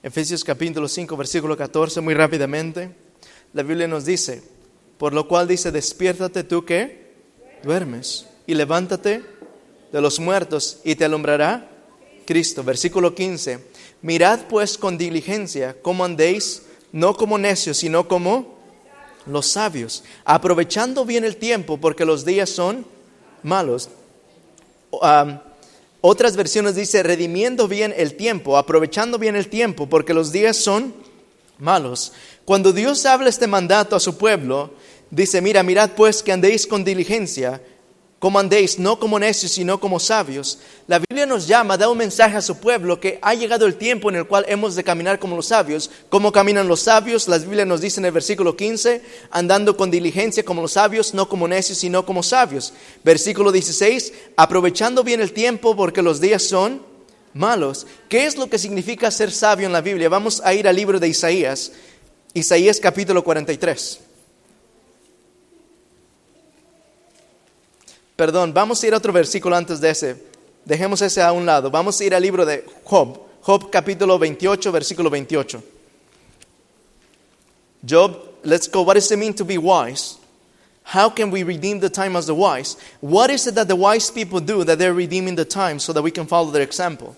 Efesios 0.08 0.42
capítulo 0.46 0.88
5, 0.88 1.18
versículo 1.18 1.58
14, 1.58 2.00
muy 2.00 2.14
rápidamente. 2.14 2.96
La 3.52 3.62
Biblia 3.62 3.90
nos 3.90 4.06
dice, 4.06 4.42
por 4.98 5.14
lo 5.14 5.28
cual 5.28 5.50
dice, 5.50 5.70
despiértate 5.70 6.46
tú 6.46 6.64
que 6.64 7.12
duermes 7.62 8.26
y 8.46 8.54
levántate 8.54 9.22
de 9.92 10.02
los 10.02 10.22
muertos 10.22 10.80
y 10.86 10.96
te 10.96 11.04
alumbrará 11.04 11.70
Cristo. 12.26 12.64
Versículo 12.64 13.14
15, 13.14 13.60
mirad 14.02 14.40
pues 14.48 14.78
con 14.78 14.98
diligencia 14.98 15.76
cómo 15.82 16.06
andéis, 16.06 16.62
no 16.94 17.14
como 17.14 17.38
necios, 17.38 17.76
sino 17.76 18.08
como 18.08 18.56
los 19.26 19.48
sabios, 19.48 20.06
aprovechando 20.24 21.04
bien 21.04 21.26
el 21.26 21.36
tiempo 21.36 21.82
porque 21.82 22.06
los 22.06 22.24
días 22.24 22.50
son 22.50 22.86
malos. 23.44 23.90
Um, 24.90 25.40
otras 26.02 26.36
versiones 26.36 26.76
dice, 26.76 27.04
redimiendo 27.04 27.68
bien 27.68 27.94
el 27.96 28.16
tiempo, 28.16 28.58
aprovechando 28.58 29.18
bien 29.18 29.36
el 29.36 29.48
tiempo, 29.48 29.88
porque 29.88 30.14
los 30.14 30.32
días 30.32 30.58
son 30.58 30.94
malos. 31.58 32.14
Cuando 32.46 32.72
Dios 32.72 33.06
habla 33.06 33.30
este 33.30 33.48
mandato 33.48 33.96
a 33.96 34.00
su 34.00 34.18
pueblo, 34.18 34.72
dice, 35.10 35.42
mira, 35.42 35.64
mirad 35.64 35.92
pues 35.96 36.22
que 36.22 36.32
andéis 36.32 36.68
con 36.68 36.84
diligencia, 36.84 37.62
como 38.20 38.40
andéis, 38.40 38.80
no 38.80 39.00
como 39.00 39.20
necios, 39.20 39.52
sino 39.52 39.80
como 39.80 40.00
sabios. 40.00 40.58
La 40.88 40.98
Biblia 40.98 41.28
nos 41.28 41.48
llama, 41.48 41.78
da 41.78 41.88
un 41.88 42.00
mensaje 42.00 42.36
a 42.36 42.42
su 42.42 42.58
pueblo 42.58 43.00
que 43.00 43.20
ha 43.22 43.36
llegado 43.36 43.68
el 43.68 43.76
tiempo 43.76 44.10
en 44.10 44.16
el 44.16 44.26
cual 44.26 44.46
hemos 44.48 44.76
de 44.76 44.84
caminar 44.84 45.20
como 45.20 45.36
los 45.36 45.48
sabios. 45.48 45.92
¿Cómo 46.10 46.32
caminan 46.32 46.68
los 46.68 46.80
sabios? 46.80 47.28
La 47.28 47.38
Biblia 47.38 47.66
nos 47.66 47.80
dice 47.80 48.00
en 48.00 48.06
el 48.06 48.12
versículo 48.12 48.58
15, 48.58 49.04
andando 49.30 49.78
con 49.78 49.92
diligencia 49.92 50.44
como 50.44 50.64
los 50.64 50.72
sabios, 50.72 51.14
no 51.14 51.30
como 51.30 51.48
necios, 51.48 51.78
sino 51.78 52.06
como 52.06 52.24
sabios. 52.24 52.74
Versículo 53.04 53.52
16, 53.52 54.14
aprovechando 54.36 55.04
bien 55.04 55.22
el 55.22 55.32
tiempo 55.32 55.76
porque 55.76 56.02
los 56.02 56.20
días 56.20 56.42
son 56.42 56.82
malos. 57.36 57.86
¿Qué 58.10 58.26
es 58.26 58.36
lo 58.36 58.50
que 58.50 58.58
significa 58.58 59.12
ser 59.12 59.32
sabio 59.32 59.68
en 59.68 59.74
la 59.74 59.82
Biblia? 59.82 60.10
Vamos 60.10 60.42
a 60.44 60.56
ir 60.56 60.68
al 60.68 60.76
libro 60.76 61.00
de 61.00 61.08
Isaías, 61.08 61.72
Isaías 62.34 62.80
capítulo 62.80 63.24
43. 63.24 64.07
Perdón, 68.18 68.52
vamos 68.52 68.82
a 68.82 68.88
ir 68.88 68.96
a 68.96 68.98
otro 68.98 69.14
versículo 69.14 69.56
antes 69.56 69.80
de 69.80 69.92
ese. 69.92 70.18
Dejemos 70.66 71.02
ese 71.04 71.22
a 71.22 71.32
un 71.32 71.46
lado. 71.46 71.70
Vamos 71.70 72.02
a 72.02 72.04
ir 72.04 72.16
al 72.16 72.22
libro 72.24 72.46
de 72.48 72.66
Job. 72.84 73.20
Job 73.42 73.70
capítulo 73.70 74.18
28, 74.18 74.72
versículo 74.72 75.10
28. 75.12 75.64
Job, 77.88 78.18
let's 78.44 78.68
go. 78.68 78.82
What 78.82 78.96
does 78.96 79.12
it 79.12 79.20
mean 79.20 79.36
to 79.36 79.46
be 79.46 79.60
wise? 79.60 80.18
How 80.84 81.10
can 81.14 81.30
we 81.30 81.44
redeem 81.44 81.80
the 81.80 81.92
time 81.92 82.18
as 82.18 82.26
the 82.26 82.34
wise? 82.34 82.76
What 83.02 83.30
is 83.30 83.46
it 83.46 83.54
that 83.54 83.68
the 83.68 83.76
wise 83.76 84.10
people 84.10 84.40
do 84.40 84.64
that 84.64 84.80
they're 84.80 84.96
redeeming 84.96 85.36
the 85.36 85.46
time 85.46 85.80
so 85.80 85.94
that 85.94 86.02
we 86.02 86.10
can 86.10 86.26
follow 86.26 86.50
their 86.50 86.64
example? 86.64 87.16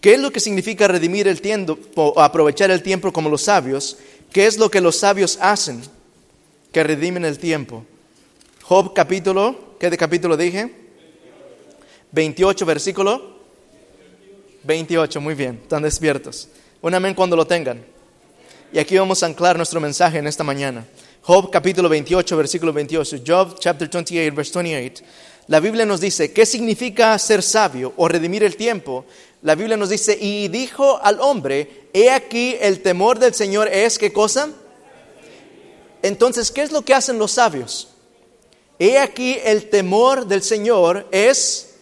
¿Qué 0.00 0.14
es 0.14 0.20
lo 0.20 0.30
que 0.30 0.40
significa 0.40 0.88
redimir 0.88 1.28
el 1.28 1.42
tiempo 1.42 1.78
aprovechar 2.16 2.70
el 2.70 2.82
tiempo 2.82 3.12
como 3.12 3.28
los 3.28 3.42
sabios? 3.42 3.98
¿Qué 4.32 4.46
es 4.46 4.58
lo 4.58 4.70
que 4.70 4.80
los 4.80 4.96
sabios 4.96 5.36
hacen 5.38 5.82
que 6.72 6.82
redimen 6.82 7.26
el 7.26 7.38
tiempo? 7.38 7.84
Job 8.62 8.94
capítulo, 8.94 9.69
¿qué 9.80 9.88
de 9.88 9.96
capítulo 9.96 10.36
dije? 10.36 10.70
28, 12.12 12.66
versículo 12.66 13.40
28, 14.64 15.22
muy 15.22 15.34
bien, 15.34 15.58
están 15.62 15.82
despiertos. 15.82 16.48
Un 16.82 16.94
amén 16.94 17.14
cuando 17.14 17.34
lo 17.34 17.46
tengan. 17.46 17.82
Y 18.74 18.78
aquí 18.78 18.98
vamos 18.98 19.22
a 19.22 19.26
anclar 19.26 19.56
nuestro 19.56 19.80
mensaje 19.80 20.18
en 20.18 20.26
esta 20.26 20.44
mañana. 20.44 20.86
Job 21.22 21.50
capítulo 21.50 21.88
28, 21.88 22.36
versículo 22.36 22.74
28. 22.74 23.22
Job 23.26 23.58
chapter 23.58 23.88
28, 23.88 24.36
verse 24.36 24.52
28. 24.54 25.02
La 25.46 25.60
Biblia 25.60 25.86
nos 25.86 26.00
dice, 26.00 26.30
¿qué 26.30 26.44
significa 26.44 27.18
ser 27.18 27.42
sabio 27.42 27.94
o 27.96 28.06
redimir 28.06 28.44
el 28.44 28.56
tiempo? 28.56 29.06
La 29.40 29.54
Biblia 29.54 29.78
nos 29.78 29.88
dice, 29.88 30.16
y 30.20 30.48
dijo 30.48 31.00
al 31.02 31.18
hombre, 31.20 31.88
he 31.94 32.10
aquí 32.10 32.54
el 32.60 32.82
temor 32.82 33.18
del 33.18 33.32
Señor 33.32 33.66
es, 33.68 33.98
¿qué 33.98 34.12
cosa? 34.12 34.50
Entonces, 36.02 36.50
¿qué 36.50 36.60
es 36.60 36.70
lo 36.70 36.82
que 36.82 36.92
hacen 36.92 37.18
los 37.18 37.32
sabios? 37.32 37.89
He 38.82 38.98
aquí 38.98 39.36
el 39.44 39.68
temor 39.68 40.26
del 40.26 40.42
Señor 40.42 41.06
es 41.10 41.74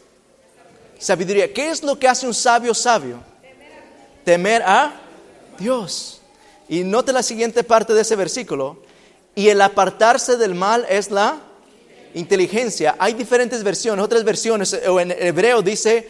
sabiduría. 0.99 1.55
¿Qué 1.55 1.71
es 1.71 1.85
lo 1.85 1.97
que 1.97 2.09
hace 2.09 2.27
un 2.27 2.35
sabio 2.35 2.75
sabio? 2.75 3.21
Temer 4.25 4.63
a 4.63 5.01
Dios. 5.61 6.21
Y 6.69 6.83
note 6.83 7.13
la 7.13 7.23
siguiente 7.23 7.63
parte 7.63 7.95
de 7.95 8.01
ese 8.01 8.17
versículo. 8.17 8.83
Y 9.37 9.49
el 9.49 9.61
apartarse 9.61 10.37
del 10.37 10.57
mal 10.57 10.87
es 10.89 11.13
la 11.13 11.39
inteligencia. 12.15 12.97
Hay 12.99 13.15
diferentes 13.15 13.63
versiones, 13.63 14.05
otras 14.05 14.25
versiones, 14.25 14.77
o 14.89 14.99
en 14.99 15.13
hebreo 15.13 15.63
dice 15.63 16.09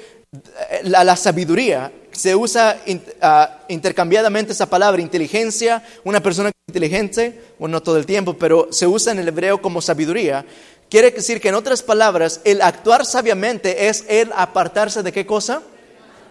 eh, 0.70 0.80
la, 0.84 1.16
sabiduría. 1.16 1.92
Se 2.12 2.34
usa 2.34 2.80
ah, 3.20 3.58
intercambiadamente 3.68 4.52
esa 4.52 4.70
palabra, 4.70 5.02
inteligencia, 5.02 5.84
una 6.04 6.22
persona 6.22 6.50
inteligente, 6.66 7.42
bueno, 7.58 7.72
no 7.72 7.82
todo 7.82 7.98
el 7.98 8.06
tiempo, 8.06 8.34
pero 8.34 8.68
se 8.70 8.86
usa 8.86 9.12
en 9.12 9.18
el 9.18 9.28
hebreo 9.28 9.60
como 9.60 9.82
sabiduría. 9.82 10.44
Quiere 10.90 11.10
decir 11.10 11.40
que 11.40 11.48
en 11.48 11.54
otras 11.54 11.82
palabras, 11.82 12.40
el 12.44 12.62
actuar 12.62 13.04
sabiamente 13.04 13.88
es 13.88 14.04
el 14.08 14.32
apartarse 14.34 15.02
de 15.02 15.12
qué 15.12 15.26
cosa? 15.26 15.62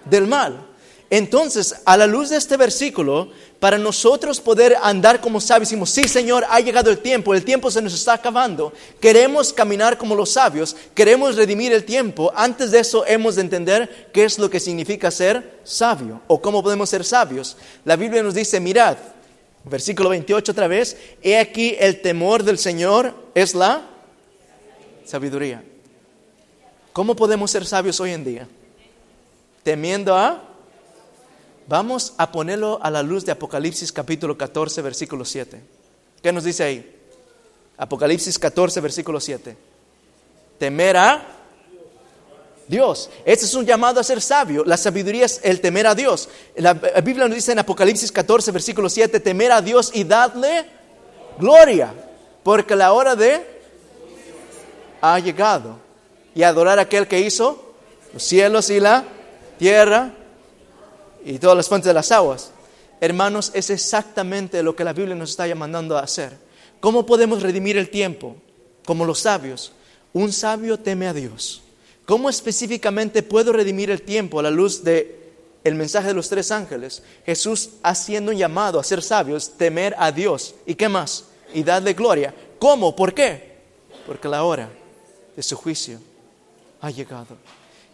Del 0.05 0.25
mal. 0.25 0.65
Entonces, 1.09 1.75
a 1.85 1.95
la 1.95 2.05
luz 2.05 2.29
de 2.29 2.37
este 2.37 2.57
versículo, 2.57 3.29
para 3.59 3.77
nosotros 3.77 4.41
poder 4.41 4.75
andar 4.81 5.21
como 5.21 5.39
sabios, 5.39 5.69
decimos, 5.69 5.89
sí 5.89 6.07
Señor, 6.07 6.45
ha 6.49 6.59
llegado 6.59 6.89
el 6.89 6.97
tiempo, 6.97 7.33
el 7.33 7.45
tiempo 7.45 7.71
se 7.71 7.81
nos 7.81 7.93
está 7.93 8.13
acabando, 8.13 8.73
queremos 8.99 9.53
caminar 9.53 9.97
como 9.97 10.15
los 10.15 10.31
sabios, 10.31 10.75
queremos 10.93 11.37
redimir 11.37 11.71
el 11.71 11.85
tiempo, 11.85 12.33
antes 12.35 12.71
de 12.71 12.79
eso 12.79 13.05
hemos 13.05 13.35
de 13.35 13.43
entender 13.43 14.09
qué 14.11 14.25
es 14.25 14.37
lo 14.37 14.49
que 14.49 14.59
significa 14.59 15.09
ser 15.09 15.59
sabio 15.63 16.21
o 16.27 16.41
cómo 16.41 16.61
podemos 16.61 16.89
ser 16.89 17.05
sabios. 17.05 17.55
La 17.85 17.95
Biblia 17.95 18.21
nos 18.21 18.33
dice, 18.33 18.59
mirad, 18.59 18.97
versículo 19.63 20.09
28 20.09 20.51
otra 20.51 20.67
vez, 20.67 20.97
he 21.21 21.37
aquí 21.37 21.77
el 21.79 22.01
temor 22.01 22.43
del 22.43 22.57
Señor 22.57 23.13
es 23.33 23.55
la 23.55 23.81
sabiduría. 25.07 25.63
¿Cómo 26.93 27.15
podemos 27.15 27.49
ser 27.49 27.65
sabios 27.65 27.99
hoy 27.99 28.11
en 28.11 28.23
día? 28.23 28.47
Temiendo 29.63 30.15
a... 30.15 30.43
Vamos 31.67 32.13
a 32.17 32.31
ponerlo 32.31 32.79
a 32.81 32.89
la 32.89 33.03
luz 33.03 33.25
de 33.25 33.31
Apocalipsis 33.31 33.91
capítulo 33.91 34.37
14, 34.37 34.81
versículo 34.81 35.25
7. 35.25 35.61
¿Qué 36.21 36.31
nos 36.31 36.43
dice 36.45 36.63
ahí? 36.63 36.95
Apocalipsis 37.77 38.39
14, 38.39 38.79
versículo 38.79 39.19
7. 39.19 39.57
Temer 40.57 40.97
a 40.97 41.25
Dios. 42.67 43.09
Este 43.25 43.45
es 43.45 43.53
un 43.53 43.65
llamado 43.65 43.99
a 43.99 44.03
ser 44.03 44.21
sabio. 44.21 44.63
La 44.65 44.77
sabiduría 44.77 45.25
es 45.25 45.41
el 45.43 45.59
temer 45.59 45.87
a 45.87 45.95
Dios. 45.95 46.29
La 46.55 46.73
Biblia 46.73 47.27
nos 47.27 47.35
dice 47.35 47.51
en 47.51 47.59
Apocalipsis 47.59 48.11
14, 48.11 48.51
versículo 48.51 48.89
7, 48.89 49.19
temer 49.19 49.51
a 49.51 49.61
Dios 49.61 49.91
y 49.93 50.05
dadle 50.05 50.65
gloria, 51.37 51.93
porque 52.43 52.75
la 52.75 52.93
hora 52.93 53.15
de 53.15 53.56
ha 55.01 55.19
llegado. 55.19 55.77
Y 56.35 56.43
adorar 56.43 56.77
a 56.77 56.83
aquel 56.83 57.07
que 57.07 57.19
hizo 57.19 57.73
los 58.13 58.23
cielos 58.23 58.69
y 58.69 58.79
la 58.79 59.03
tierra 59.57 60.13
y 61.25 61.39
todas 61.39 61.57
las 61.57 61.67
fuentes 61.67 61.87
de 61.87 61.93
las 61.93 62.11
aguas. 62.11 62.51
Hermanos, 63.01 63.51
es 63.53 63.69
exactamente 63.69 64.63
lo 64.63 64.75
que 64.75 64.83
la 64.83 64.93
Biblia 64.93 65.15
nos 65.15 65.31
está 65.31 65.47
llamando 65.47 65.97
a 65.97 66.01
hacer. 66.01 66.37
¿Cómo 66.79 67.05
podemos 67.05 67.41
redimir 67.41 67.77
el 67.77 67.89
tiempo? 67.89 68.35
Como 68.85 69.05
los 69.05 69.19
sabios. 69.19 69.73
Un 70.13 70.31
sabio 70.31 70.79
teme 70.79 71.07
a 71.07 71.13
Dios. 71.13 71.61
¿Cómo 72.05 72.29
específicamente 72.29 73.23
puedo 73.23 73.51
redimir 73.51 73.91
el 73.91 74.01
tiempo 74.01 74.39
a 74.39 74.43
la 74.43 74.51
luz 74.51 74.83
de 74.83 75.17
el 75.63 75.75
mensaje 75.75 76.07
de 76.07 76.13
los 76.13 76.29
tres 76.29 76.51
ángeles? 76.51 77.03
Jesús 77.25 77.71
haciendo 77.83 78.31
un 78.31 78.37
llamado 78.37 78.79
a 78.79 78.83
ser 78.83 79.01
sabios, 79.03 79.57
temer 79.57 79.95
a 79.97 80.11
Dios. 80.11 80.55
¿Y 80.65 80.75
qué 80.75 80.87
más? 80.87 81.25
Y 81.53 81.63
darle 81.63 81.93
gloria. 81.93 82.33
¿Cómo? 82.57 82.95
¿Por 82.95 83.13
qué? 83.13 83.57
Porque 84.05 84.27
la 84.27 84.43
hora 84.43 84.69
de 85.37 85.43
su 85.43 85.55
juicio 85.55 85.99
ha 86.81 86.89
llegado. 86.89 87.37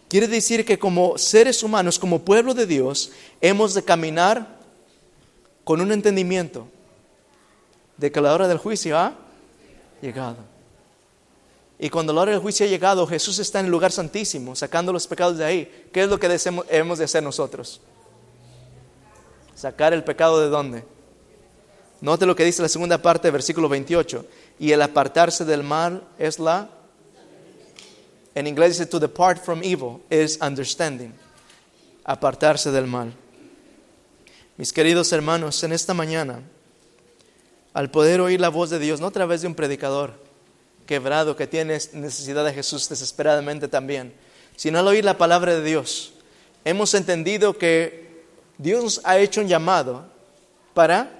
Quiere 0.08 0.26
decir 0.26 0.64
que 0.64 0.78
como 0.78 1.18
seres 1.18 1.62
humanos, 1.62 1.98
como 1.98 2.24
pueblo 2.24 2.54
de 2.54 2.66
Dios, 2.66 3.12
hemos 3.40 3.74
de 3.74 3.84
caminar 3.84 4.58
con 5.62 5.80
un 5.80 5.92
entendimiento 5.92 6.66
de 7.98 8.10
que 8.10 8.20
la 8.20 8.32
hora 8.32 8.48
del 8.48 8.58
juicio 8.58 8.98
ha 8.98 9.14
llegado. 10.00 10.38
Y 11.78 11.90
cuando 11.90 12.14
la 12.14 12.22
hora 12.22 12.32
del 12.32 12.40
juicio 12.40 12.64
ha 12.64 12.68
llegado, 12.68 13.06
Jesús 13.06 13.38
está 13.38 13.60
en 13.60 13.66
el 13.66 13.72
lugar 13.72 13.92
santísimo, 13.92 14.56
sacando 14.56 14.92
los 14.92 15.06
pecados 15.06 15.36
de 15.36 15.44
ahí. 15.44 15.88
¿Qué 15.92 16.02
es 16.04 16.08
lo 16.08 16.18
que 16.18 16.28
debemos 16.28 16.98
de 16.98 17.04
hacer 17.04 17.22
nosotros? 17.22 17.80
Sacar 19.54 19.92
el 19.92 20.02
pecado 20.02 20.40
de 20.40 20.48
dónde? 20.48 20.84
Note 22.00 22.24
lo 22.24 22.36
que 22.36 22.44
dice 22.44 22.62
la 22.62 22.68
segunda 22.68 23.02
parte 23.02 23.28
del 23.28 23.32
versículo 23.32 23.68
28. 23.68 24.24
Y 24.58 24.72
el 24.72 24.80
apartarse 24.80 25.44
del 25.44 25.62
mal 25.62 26.06
es 26.18 26.38
la 26.38 26.70
en 28.34 28.46
inglés 28.46 28.78
dice 28.78 28.86
to 28.86 28.98
depart 28.98 29.42
from 29.42 29.62
evil 29.62 30.00
is 30.10 30.38
understanding. 30.40 31.12
Apartarse 32.04 32.70
del 32.70 32.86
mal. 32.86 33.12
Mis 34.56 34.72
queridos 34.72 35.12
hermanos, 35.12 35.62
en 35.64 35.72
esta 35.72 35.94
mañana, 35.94 36.42
al 37.72 37.90
poder 37.90 38.20
oír 38.20 38.40
la 38.40 38.50
voz 38.50 38.70
de 38.70 38.78
Dios, 38.78 39.00
no 39.00 39.08
a 39.08 39.10
través 39.10 39.42
de 39.42 39.48
un 39.48 39.54
predicador 39.54 40.14
quebrado 40.86 41.34
que 41.34 41.46
tiene 41.46 41.78
necesidad 41.92 42.44
de 42.44 42.52
Jesús 42.52 42.88
desesperadamente 42.88 43.68
también, 43.68 44.14
sino 44.56 44.78
al 44.78 44.86
oír 44.86 45.04
la 45.04 45.18
palabra 45.18 45.54
de 45.54 45.64
Dios, 45.64 46.12
hemos 46.64 46.94
entendido 46.94 47.58
que 47.58 48.24
Dios 48.58 49.00
ha 49.04 49.18
hecho 49.18 49.40
un 49.40 49.48
llamado 49.48 50.06
para 50.72 51.10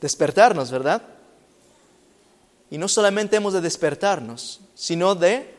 despertarnos, 0.00 0.70
¿verdad? 0.70 1.02
Y 2.70 2.78
no 2.78 2.88
solamente 2.88 3.36
hemos 3.36 3.52
de 3.52 3.60
despertarnos, 3.60 4.60
sino 4.74 5.14
de, 5.14 5.53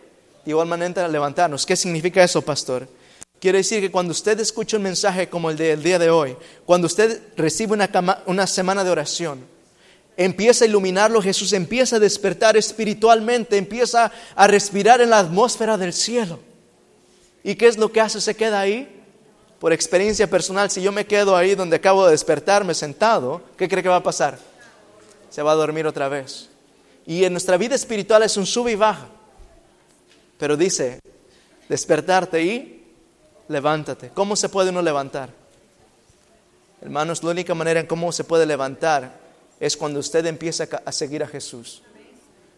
de 0.45 0.51
igual 0.51 0.67
manera, 0.67 1.07
levantarnos. 1.07 1.65
¿Qué 1.65 1.75
significa 1.75 2.23
eso, 2.23 2.41
pastor? 2.41 2.87
Quiere 3.39 3.57
decir 3.57 3.81
que 3.81 3.91
cuando 3.91 4.11
usted 4.11 4.39
escucha 4.39 4.77
un 4.77 4.83
mensaje 4.83 5.27
como 5.27 5.49
el 5.49 5.57
del 5.57 5.83
día 5.83 5.99
de 5.99 6.09
hoy, 6.09 6.37
cuando 6.65 6.87
usted 6.87 7.21
recibe 7.35 7.73
una, 7.73 7.89
una 8.27 8.47
semana 8.47 8.83
de 8.83 8.91
oración, 8.91 9.45
empieza 10.15 10.63
a 10.63 10.67
iluminarlo, 10.67 11.21
Jesús 11.21 11.51
empieza 11.53 11.97
a 11.97 11.99
despertar 11.99 12.55
espiritualmente, 12.55 13.57
empieza 13.57 14.11
a 14.35 14.47
respirar 14.47 15.01
en 15.01 15.09
la 15.09 15.19
atmósfera 15.19 15.77
del 15.77 15.93
cielo. 15.93 16.39
¿Y 17.43 17.55
qué 17.55 17.67
es 17.67 17.77
lo 17.77 17.91
que 17.91 18.01
hace? 18.01 18.21
Se 18.21 18.35
queda 18.35 18.59
ahí. 18.59 18.91
Por 19.59 19.73
experiencia 19.73 20.29
personal, 20.29 20.69
si 20.69 20.81
yo 20.81 20.91
me 20.91 21.05
quedo 21.05 21.35
ahí 21.35 21.55
donde 21.55 21.77
acabo 21.77 22.05
de 22.05 22.11
despertarme 22.11 22.73
sentado, 22.73 23.41
¿qué 23.57 23.67
cree 23.67 23.81
que 23.81 23.89
va 23.89 23.97
a 23.97 24.03
pasar? 24.03 24.37
Se 25.29 25.41
va 25.41 25.53
a 25.53 25.55
dormir 25.55 25.87
otra 25.87 26.07
vez. 26.07 26.49
Y 27.05 27.23
en 27.23 27.33
nuestra 27.33 27.57
vida 27.57 27.75
espiritual 27.75 28.23
es 28.23 28.37
un 28.37 28.45
sube 28.45 28.71
y 28.71 28.75
baja. 28.75 29.07
Pero 30.37 30.57
dice, 30.57 30.99
despertarte 31.69 32.41
y 32.43 32.83
levántate. 33.47 34.09
¿Cómo 34.09 34.35
se 34.35 34.49
puede 34.49 34.69
uno 34.69 34.81
levantar? 34.81 35.29
Hermanos, 36.81 37.23
la 37.23 37.31
única 37.31 37.55
manera 37.55 37.79
en 37.79 37.87
cómo 37.87 38.11
se 38.11 38.23
puede 38.23 38.45
levantar 38.45 39.19
es 39.59 39.77
cuando 39.77 39.99
usted 39.99 40.25
empieza 40.25 40.67
a 40.85 40.91
seguir 40.91 41.23
a 41.23 41.27
Jesús. 41.27 41.81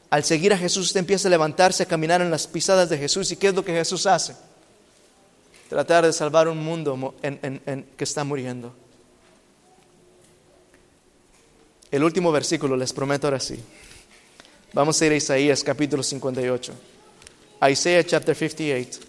Al 0.10 0.24
seguir 0.24 0.54
a 0.54 0.58
Jesús, 0.58 0.88
usted 0.88 1.02
empieza 1.02 1.28
a 1.28 1.32
levantarse, 1.32 1.84
a 1.84 1.86
caminar 1.86 2.22
en 2.22 2.32
las 2.32 2.48
pisadas 2.48 2.90
de 2.90 2.98
Jesús. 2.98 3.32
¿Y 3.32 3.36
qué 3.36 3.50
es 3.50 3.54
lo 3.54 3.64
que 3.64 3.74
Jesús 3.74 4.06
hace? 4.06 4.36
Tratar 5.70 6.06
de 6.06 6.14
salvar 6.14 6.48
un 6.48 6.64
mundo 6.64 7.14
en- 7.22 7.86
que 7.96 8.04
está 8.04 8.24
muriendo. 8.24 8.74
El 11.92 12.04
último 12.04 12.32
versículo, 12.32 12.76
les 12.76 12.92
prometo 12.92 13.28
ahora 13.28 13.40
sí. 13.40 13.60
Vamos 14.74 15.02
a 15.02 15.06
ir 15.06 15.12
a 15.14 15.16
Isaías 15.16 15.64
capítulo 15.64 16.04
58. 16.04 16.74
Isaiah 17.64 18.04
chapter 18.04 18.36
58. 18.36 19.00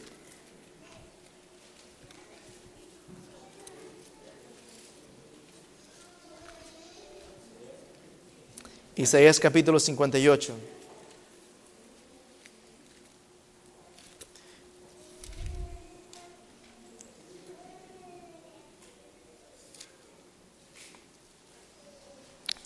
Isaías 8.97 9.39
capítulo 9.39 9.79
58. 9.79 10.55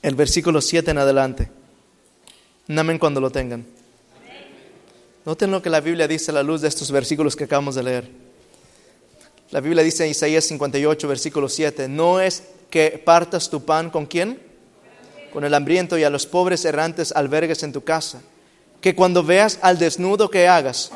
El 0.01 0.15
versículo 0.15 0.61
7 0.61 0.93
en 0.93 0.99
adelante. 0.99 1.51
Namen 2.69 2.99
cuando 2.99 3.21
lo 3.21 3.31
tengan. 3.31 3.82
Noten 5.25 5.51
lo 5.51 5.63
que 5.63 5.71
la 5.71 5.81
Biblia 5.81 6.09
dice 6.09 6.31
a 6.31 6.35
la 6.35 6.43
luz 6.43 6.63
de 6.63 6.69
estos 6.69 6.91
versículos 6.91 7.37
que 7.37 7.45
acabamos 7.45 7.75
de 7.77 7.83
leer. 7.83 8.11
La 9.51 9.61
Biblia 9.61 9.85
dice 9.85 10.05
en 10.05 10.11
Isaías 10.11 10.45
58, 10.47 11.07
versículo 11.07 11.49
7, 11.49 11.89
no 11.89 12.21
es 12.21 12.43
que 12.71 13.01
partas 13.05 13.49
tu 13.51 13.65
pan 13.65 13.91
con 13.91 14.07
quién? 14.07 14.41
Con 15.33 15.45
el 15.45 15.55
hambriento 15.55 15.97
y 15.97 16.05
a 16.05 16.11
los 16.11 16.27
pobres 16.27 16.65
errantes 16.65 17.13
albergues 17.13 17.63
en 17.63 17.73
tu 17.73 17.85
casa. 17.85 18.21
Que 18.81 18.95
cuando 18.97 19.23
veas 19.23 19.59
al 19.63 19.79
desnudo 19.79 20.29
que 20.31 20.49
hagas, 20.49 20.91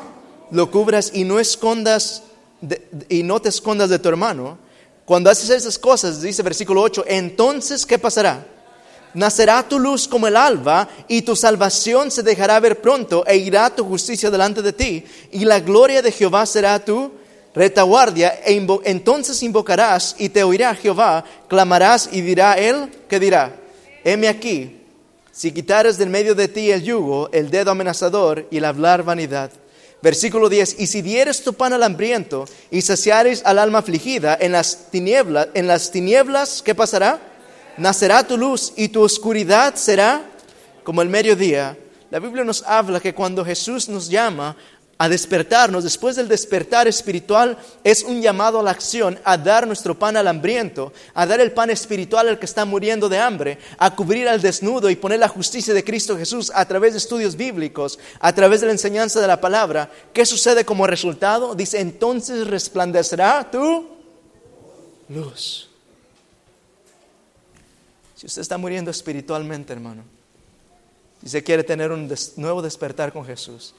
lo 0.51 0.69
cubras 0.71 1.11
y 1.13 1.23
no 1.23 1.39
escondas 1.39 2.23
de- 2.59 2.81
y 3.09 3.23
no 3.23 3.39
te 3.41 3.49
escondas 3.49 3.89
de 3.89 3.99
tu 3.99 4.09
hermano. 4.09 4.57
Cuando 5.05 5.29
haces 5.29 5.49
esas 5.51 5.79
cosas, 5.79 6.21
dice 6.21 6.43
versículo 6.43 6.81
8, 6.81 7.05
entonces 7.07 7.85
¿qué 7.85 7.97
pasará? 7.97 8.45
Nacerá 9.17 9.67
tu 9.67 9.79
luz 9.79 10.07
como 10.07 10.27
el 10.27 10.37
alba, 10.37 10.87
y 11.07 11.23
tu 11.23 11.35
salvación 11.35 12.11
se 12.11 12.21
dejará 12.21 12.59
ver 12.59 12.81
pronto, 12.81 13.25
e 13.25 13.35
irá 13.35 13.67
tu 13.75 13.83
justicia 13.83 14.29
delante 14.29 14.61
de 14.61 14.73
ti, 14.73 15.03
y 15.31 15.43
la 15.43 15.59
gloria 15.59 16.03
de 16.03 16.11
Jehová 16.11 16.45
será 16.45 16.77
tu 16.77 17.11
retaguardia, 17.55 18.39
e 18.45 18.53
entonces 18.83 19.41
invocarás 19.41 20.15
y 20.19 20.29
te 20.29 20.43
oirá 20.43 20.75
Jehová, 20.75 21.25
clamarás 21.47 22.09
y 22.11 22.21
dirá 22.21 22.53
él, 22.59 22.91
¿qué 23.09 23.19
dirá? 23.19 23.55
Heme 24.03 24.27
aquí, 24.27 24.81
si 25.31 25.51
quitares 25.51 25.97
del 25.97 26.11
medio 26.11 26.35
de 26.35 26.47
ti 26.47 26.69
el 26.69 26.83
yugo, 26.83 27.29
el 27.31 27.49
dedo 27.49 27.71
amenazador 27.71 28.45
y 28.51 28.57
el 28.57 28.65
hablar 28.65 29.01
vanidad. 29.01 29.49
Versículo 30.03 30.47
10, 30.47 30.75
y 30.77 30.85
si 30.85 31.01
dieres 31.01 31.43
tu 31.43 31.55
pan 31.55 31.73
al 31.73 31.81
hambriento 31.81 32.45
y 32.69 32.83
saciares 32.83 33.41
al 33.45 33.57
alma 33.57 33.79
afligida, 33.79 34.37
en 34.39 34.51
las 34.51 34.91
tinieblas, 34.91 35.47
en 35.55 35.65
las 35.65 35.89
tinieblas, 35.89 36.61
¿qué 36.61 36.75
pasará? 36.75 37.19
Nacerá 37.77 38.25
tu 38.25 38.37
luz 38.37 38.73
y 38.75 38.89
tu 38.89 39.01
oscuridad 39.03 39.75
será 39.75 40.21
como 40.83 41.01
el 41.01 41.09
mediodía. 41.09 41.77
La 42.09 42.19
Biblia 42.19 42.43
nos 42.43 42.63
habla 42.63 42.99
que 42.99 43.13
cuando 43.13 43.43
Jesús 43.43 43.89
nos 43.89 44.09
llama 44.09 44.55
a 44.97 45.07
despertarnos, 45.07 45.83
después 45.83 46.15
del 46.15 46.27
despertar 46.27 46.87
espiritual, 46.87 47.57
es 47.83 48.03
un 48.03 48.21
llamado 48.21 48.59
a 48.59 48.63
la 48.63 48.71
acción, 48.71 49.19
a 49.23 49.37
dar 49.37 49.67
nuestro 49.67 49.97
pan 49.97 50.17
al 50.17 50.27
hambriento, 50.27 50.91
a 51.13 51.27
dar 51.27 51.39
el 51.39 51.51
pan 51.51 51.69
espiritual 51.69 52.27
al 52.27 52.39
que 52.39 52.45
está 52.45 52.65
muriendo 52.65 53.07
de 53.07 53.19
hambre, 53.19 53.59
a 53.77 53.95
cubrir 53.95 54.27
al 54.27 54.41
desnudo 54.41 54.89
y 54.89 54.95
poner 54.95 55.19
la 55.19 55.27
justicia 55.27 55.73
de 55.73 55.83
Cristo 55.83 56.17
Jesús 56.17 56.51
a 56.55 56.65
través 56.65 56.93
de 56.93 56.97
estudios 56.97 57.35
bíblicos, 57.35 57.99
a 58.19 58.33
través 58.33 58.61
de 58.61 58.67
la 58.67 58.73
enseñanza 58.73 59.21
de 59.21 59.27
la 59.27 59.39
palabra. 59.39 59.91
¿Qué 60.13 60.25
sucede 60.25 60.65
como 60.65 60.87
resultado? 60.87 61.53
Dice, 61.53 61.79
entonces 61.79 62.47
resplandecerá 62.47 63.51
tu 63.51 63.87
luz. 65.09 65.66
Si 68.17 68.25
usted 68.25 68.41
está 68.41 68.57
muriendo 68.57 68.89
espiritualmente, 68.89 69.71
hermano, 69.73 70.03
y 71.21 71.29
se 71.29 71.43
quiere 71.43 71.63
tener 71.63 71.91
un 71.91 72.11
nuevo 72.37 72.63
despertar 72.63 73.13
con 73.13 73.23
Jesús, 73.23 73.75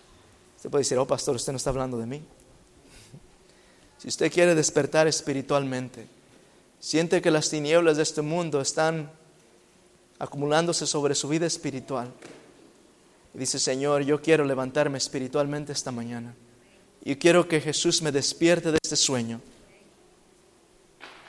usted 0.56 0.70
puede 0.70 0.82
decir, 0.82 0.96
oh 0.96 1.06
pastor, 1.08 1.34
usted 1.34 1.52
no 1.52 1.56
está 1.56 1.70
hablando 1.70 1.98
de 1.98 2.06
mí. 2.06 2.22
Si 3.98 4.06
usted 4.06 4.32
quiere 4.32 4.54
despertar 4.54 5.08
espiritualmente, 5.08 6.06
siente 6.78 7.20
que 7.20 7.32
las 7.32 7.50
tinieblas 7.50 7.96
de 7.96 8.04
este 8.04 8.22
mundo 8.22 8.60
están 8.60 9.10
acumulándose 10.20 10.86
sobre 10.86 11.16
su 11.16 11.28
vida 11.28 11.46
espiritual. 11.46 12.12
Y 13.34 13.38
dice, 13.38 13.58
Señor, 13.58 14.02
yo 14.02 14.22
quiero 14.22 14.44
levantarme 14.44 14.98
espiritualmente 14.98 15.72
esta 15.72 15.90
mañana. 15.90 16.32
Y 17.04 17.16
quiero 17.16 17.48
que 17.48 17.60
Jesús 17.60 18.02
me 18.02 18.12
despierte 18.12 18.70
de 18.70 18.78
este 18.80 18.94
sueño. 18.94 19.40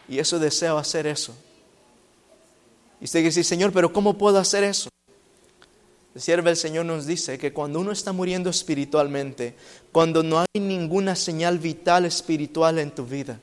Y 0.07 0.19
eso 0.19 0.38
deseo 0.38 0.77
hacer 0.77 1.07
eso. 1.07 1.36
Y 3.02 3.06
usted 3.06 3.24
dice, 3.24 3.44
Señor, 3.44 3.72
pero 3.72 3.94
¿cómo 3.94 4.18
puedo 4.18 4.38
hacer 4.38 4.64
eso? 4.64 4.90
El 6.16 6.22
siervo 6.22 6.48
del 6.48 6.58
Señor 6.58 6.86
nos 6.86 7.06
dice 7.06 7.38
que 7.38 7.54
cuando 7.54 7.80
uno 7.80 7.92
está 7.92 8.12
muriendo 8.12 8.50
espiritualmente, 8.50 9.56
cuando 9.92 10.24
no 10.24 10.40
hay 10.40 10.60
ninguna 10.60 11.16
señal 11.16 11.60
vital 11.60 12.06
espiritual 12.06 12.80
en 12.80 12.92
tu 12.92 13.06
vida, 13.06 13.40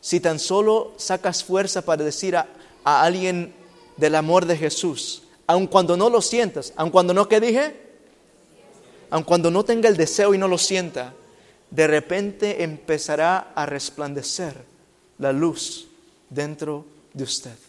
si 0.00 0.20
tan 0.20 0.38
solo 0.38 0.94
sacas 0.96 1.44
fuerza 1.44 1.82
para 1.82 2.02
decir 2.02 2.36
a, 2.36 2.48
a 2.82 3.02
alguien 3.02 3.54
del 3.96 4.14
amor 4.14 4.46
de 4.46 4.56
Jesús, 4.56 5.22
aun 5.46 5.66
cuando 5.66 5.96
no 5.96 6.10
lo 6.10 6.20
sientas, 6.22 6.72
aun 6.76 6.90
cuando 6.90 7.14
no, 7.14 7.28
¿qué 7.28 7.40
dije? 7.40 7.76
Aun 9.10 9.22
cuando 9.22 9.50
no 9.50 9.64
tenga 9.64 9.88
el 9.88 9.96
deseo 9.96 10.34
y 10.34 10.38
no 10.38 10.48
lo 10.48 10.58
sienta, 10.58 11.14
de 11.70 11.86
repente 11.86 12.62
empezará 12.64 13.52
a 13.54 13.66
resplandecer 13.66 14.54
la 15.18 15.32
luz 15.32 15.88
dentro 16.30 16.84
de 17.12 17.24
usted. 17.24 17.65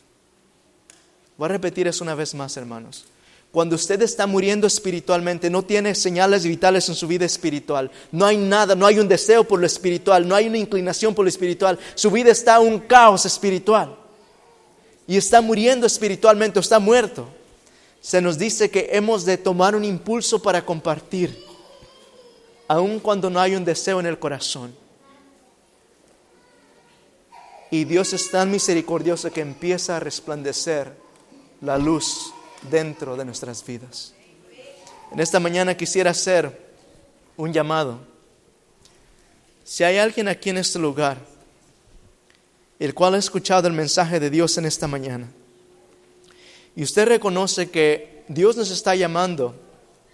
Voy 1.38 1.46
a 1.46 1.50
repetir 1.50 1.88
eso 1.88 2.04
una 2.04 2.16
vez 2.16 2.34
más, 2.34 2.58
hermanos. 2.58 3.06
Cuando 3.52 3.76
usted 3.76 4.02
está 4.02 4.28
muriendo 4.28 4.68
espiritualmente, 4.68 5.50
no 5.50 5.64
tiene 5.64 5.96
señales 5.96 6.46
vitales 6.46 6.90
en 6.90 6.96
su 6.96 7.08
vida 7.08 7.26
espiritual, 7.26 7.90
no 8.12 8.26
hay 8.26 8.38
nada, 8.38 8.76
no 8.76 8.86
hay 8.86 9.00
un 9.00 9.08
deseo 9.08 9.44
por 9.44 9.60
lo 9.60 9.66
espiritual, 9.66 10.28
no 10.28 10.36
hay 10.36 10.48
una 10.48 10.58
inclinación 10.58 11.16
por 11.16 11.26
lo 11.26 11.30
espiritual, 11.30 11.80
su 11.96 12.12
vida 12.12 12.32
está 12.32 12.60
un 12.60 12.80
caos 12.80 13.26
espiritual 13.26 13.96
y 15.08 15.16
está 15.16 15.42
muriendo 15.42 15.88
espiritualmente 15.88 16.60
está 16.60 16.80
muerto. 16.80 17.30
Se 18.02 18.22
nos 18.22 18.38
dice 18.38 18.70
que 18.70 18.90
hemos 18.92 19.26
de 19.26 19.38
tomar 19.38 19.76
un 19.76 19.86
impulso 19.86 20.42
para 20.42 20.66
compartir, 20.66 21.44
aun 22.68 23.00
cuando 23.00 23.30
no 23.30 23.40
hay 23.40 23.56
un 23.56 23.66
deseo 23.66 24.00
en 24.00 24.06
el 24.06 24.20
corazón. 24.20 24.76
Y 27.72 27.86
Dios 27.86 28.14
es 28.14 28.30
tan 28.30 28.52
misericordioso 28.52 29.32
que 29.32 29.42
empieza 29.42 29.98
a 29.98 30.00
resplandecer 30.00 31.07
la 31.62 31.78
luz 31.78 32.34
dentro 32.70 33.16
de 33.16 33.26
nuestras 33.26 33.66
vidas. 33.66 34.14
En 35.12 35.20
esta 35.20 35.40
mañana 35.40 35.76
quisiera 35.78 36.12
hacer 36.12 36.68
un 37.38 37.54
llamado. 37.54 38.00
Si 39.64 39.84
hay 39.84 39.98
alguien 39.98 40.28
aquí 40.28 40.50
en 40.50 40.58
este 40.58 40.80
lugar, 40.80 41.18
el 42.80 42.94
cual 42.94 43.16
ha 43.16 43.18
escuchado 43.18 43.68
el 43.68 43.74
mensaje 43.74 44.20
de 44.20 44.30
Dios 44.30 44.58
en 44.58 44.66
esta 44.66 44.88
mañana, 44.88 45.28
y 46.76 46.84
usted 46.84 47.08
reconoce 47.08 47.70
que 47.70 48.24
Dios 48.28 48.56
nos 48.56 48.70
está 48.70 48.96
llamando 48.96 49.56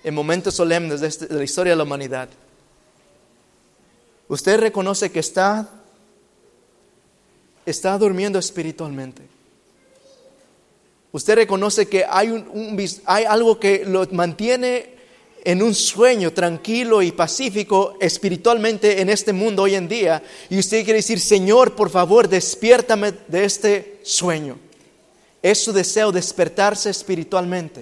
en 0.04 0.14
momentos 0.14 0.54
solemnes 0.56 1.02
de, 1.02 1.08
este- 1.08 1.34
la 1.34 1.44
historia 1.44 1.74
de 1.74 1.78
la 1.78 1.84
humanidad, 1.84 2.30
usted 4.28 4.60
reconoce 4.60 5.12
que 5.12 5.20
está, 5.20 5.70
está 7.66 7.98
durmiendo 7.98 8.40
espiritualmente. 8.40 9.24
Usted 11.14 11.36
reconoce 11.36 11.88
que 11.88 12.04
hay, 12.10 12.30
un- 12.30 12.78
hay 13.06 13.24
algo 13.24 13.60
que 13.60 13.86
lo 13.86 14.06
mantiene 14.12 14.90
en 15.46 15.62
un 15.62 15.76
sueño 15.76 16.34
tranquilo 16.34 17.04
y 17.04 17.12
pacífico 17.12 17.96
espiritualmente 18.02 19.00
en 19.00 19.10
este 19.10 19.32
mundo 19.32 19.62
hoy 19.64 19.76
en 19.76 19.88
día. 19.88 20.24
Y 20.50 20.58
usted 20.58 20.84
quiere 20.84 20.98
decir, 21.00 21.20
Señor, 21.20 21.76
por 21.76 21.92
favor, 21.92 22.28
despiértame 22.28 23.14
de 23.28 23.46
este 23.46 24.00
sueño. 24.04 24.58
Es 25.44 25.64
su 25.64 25.72
deseo 25.72 26.12
despertarse 26.12 26.90
espiritualmente. 26.90 27.82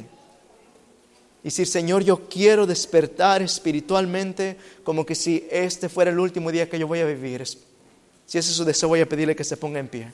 Y 1.43 1.45
decir, 1.45 1.67
Señor, 1.67 2.03
yo 2.03 2.27
quiero 2.27 2.67
despertar 2.67 3.41
espiritualmente 3.41 4.57
como 4.83 5.05
que 5.05 5.15
si 5.15 5.47
este 5.49 5.87
fuera 5.87 6.11
el 6.11 6.19
último 6.19 6.51
día 6.51 6.69
que 6.69 6.77
yo 6.77 6.85
voy 6.87 6.99
a 6.99 7.05
vivir. 7.05 7.45
Si 7.47 8.37
ese 8.37 8.49
es 8.51 8.55
su 8.57 8.65
deseo, 8.65 8.89
voy 8.89 8.99
a 8.99 9.07
pedirle 9.07 9.35
que 9.37 9.43
se 9.45 9.55
ponga 9.55 9.79
en 9.79 9.87
pie. 9.87 10.11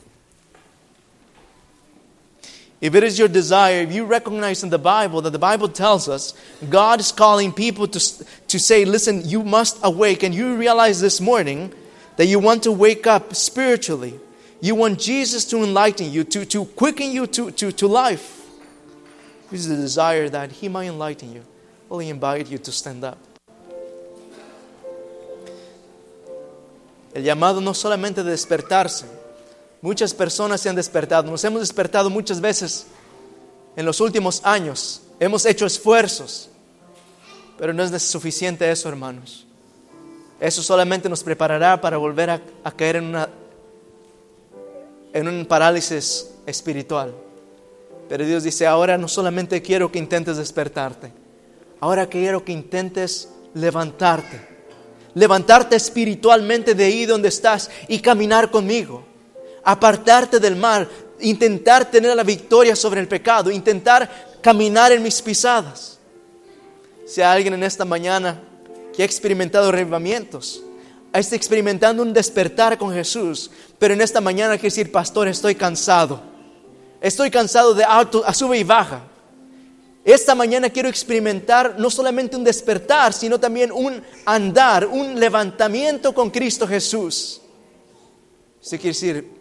If 2.79 2.93
it 2.93 3.03
is 3.03 3.17
your 3.17 3.27
desire, 3.27 3.81
if 3.81 3.91
you 3.91 4.05
recognize 4.05 4.63
in 4.63 4.69
the 4.69 4.77
Bible 4.77 5.21
that 5.21 5.31
the 5.31 5.39
Bible 5.39 5.67
tells 5.67 6.07
us 6.07 6.35
God 6.69 6.99
is 6.99 7.11
calling 7.11 7.51
people 7.51 7.87
to, 7.87 7.99
to 8.47 8.59
say, 8.59 8.85
listen, 8.85 9.27
you 9.27 9.43
must 9.43 9.79
awake, 9.83 10.21
and 10.21 10.33
you 10.33 10.55
realize 10.55 11.01
this 11.01 11.19
morning 11.19 11.73
that 12.17 12.27
you 12.27 12.37
want 12.37 12.63
to 12.63 12.71
wake 12.71 13.07
up 13.07 13.35
spiritually. 13.35 14.19
You 14.61 14.75
want 14.75 14.99
Jesus 14.99 15.45
to 15.45 15.63
enlighten 15.63 16.11
you, 16.11 16.23
to, 16.25 16.45
to 16.45 16.65
quicken 16.65 17.11
you 17.11 17.25
to, 17.27 17.51
to, 17.51 17.71
to 17.71 17.87
life. 17.87 18.45
This 19.49 19.61
is 19.61 19.69
the 19.69 19.75
desire 19.75 20.29
that 20.29 20.51
He 20.51 20.67
might 20.67 20.87
enlighten 20.87 21.33
you. 21.33 21.43
Will 21.89 21.99
He 21.99 22.09
invite 22.09 22.47
you 22.47 22.57
to 22.59 22.71
stand 22.71 23.03
up? 23.03 23.17
El 27.15 27.23
llamado 27.23 27.59
no 27.59 27.73
solamente 27.73 28.23
de 28.23 28.29
despertarse, 28.29 29.05
Muchas 29.81 30.13
personas 30.13 30.61
se 30.61 30.69
han 30.69 30.75
despertado. 30.75 31.29
Nos 31.29 31.43
hemos 31.43 31.61
despertado 31.61 32.09
muchas 32.09 32.41
veces 32.41 32.87
en 33.75 33.85
los 33.85 34.01
últimos 34.01 34.41
años. 34.43 35.01
Hemos 35.19 35.45
hecho 35.45 35.65
esfuerzos. 35.65 36.49
Pero 37.57 37.73
no 37.73 37.83
es 37.83 38.03
suficiente 38.03 38.69
eso, 38.69 38.89
hermanos. 38.89 39.45
Eso 40.39 40.61
solamente 40.61 41.09
nos 41.09 41.23
preparará 41.23 41.79
para 41.81 41.97
volver 41.97 42.29
a, 42.29 42.41
caer 42.75 42.97
en, 42.97 43.05
una, 43.05 43.29
en 45.13 45.27
un 45.27 45.45
parálisis 45.45 46.29
espiritual. 46.45 47.13
Pero 48.07 48.25
Dios 48.25 48.43
dice, 48.43 48.67
ahora 48.67 48.97
no 48.97 49.07
solamente 49.07 49.61
quiero 49.61 49.91
que 49.91 49.99
intentes 49.99 50.37
despertarte. 50.37 51.11
Ahora 51.79 52.07
quiero 52.07 52.43
que 52.45 52.51
intentes 52.51 53.29
levantarte. 53.53 54.39
Levantarte 55.15 55.75
espiritualmente 55.75 56.75
de 56.75 56.85
ahí 56.85 57.05
donde 57.07 57.29
estás 57.29 57.71
y 57.87 57.99
caminar 57.99 58.51
conmigo 58.51 59.06
apartarte 59.67 60.39
del 60.39 60.55
mal, 60.55 60.87
intentar 61.19 61.91
tener 61.91 62.15
la 62.15 62.23
victoria 62.23 62.73
sobre 62.73 63.01
el 63.01 63.07
pecado, 63.09 63.51
intentar 63.51 64.39
caminar 64.41 64.93
en 64.93 65.03
mis 65.03 65.21
pisadas. 65.21 65.99
Si 67.05 67.21
hay 67.21 67.35
alguien 67.35 67.53
en 67.53 67.63
esta 67.63 67.83
mañana 67.83 68.41
que 68.95 69.01
ha 69.01 69.05
experimentado 69.05 69.69
revivamientos, 69.69 70.63
está 71.11 71.35
experimentando 71.35 72.01
un 72.01 72.13
despertar 72.13 72.77
con 72.77 72.93
Jesús, 72.93 73.51
pero 73.77 73.93
en 73.93 73.99
esta 73.99 74.21
mañana 74.21 74.53
quiere 74.53 74.73
decir, 74.73 74.89
pastor, 74.89 75.27
estoy 75.27 75.55
cansado. 75.55 76.21
Estoy 77.01 77.29
cansado 77.29 77.73
de 77.73 77.83
alto, 77.83 78.23
a 78.25 78.33
sube 78.33 78.57
y 78.57 78.63
baja. 78.63 79.01
Esta 80.05 80.33
mañana 80.33 80.69
quiero 80.69 80.87
experimentar 80.87 81.75
no 81.77 81.89
solamente 81.89 82.37
un 82.37 82.45
despertar, 82.45 83.11
sino 83.11 83.37
también 83.37 83.73
un 83.73 84.01
andar, 84.25 84.85
un 84.85 85.19
levantamiento 85.19 86.13
con 86.13 86.29
Cristo 86.29 86.65
Jesús. 86.65 87.41
Usted 88.61 88.77
quiere 88.79 88.93
decir, 88.93 89.36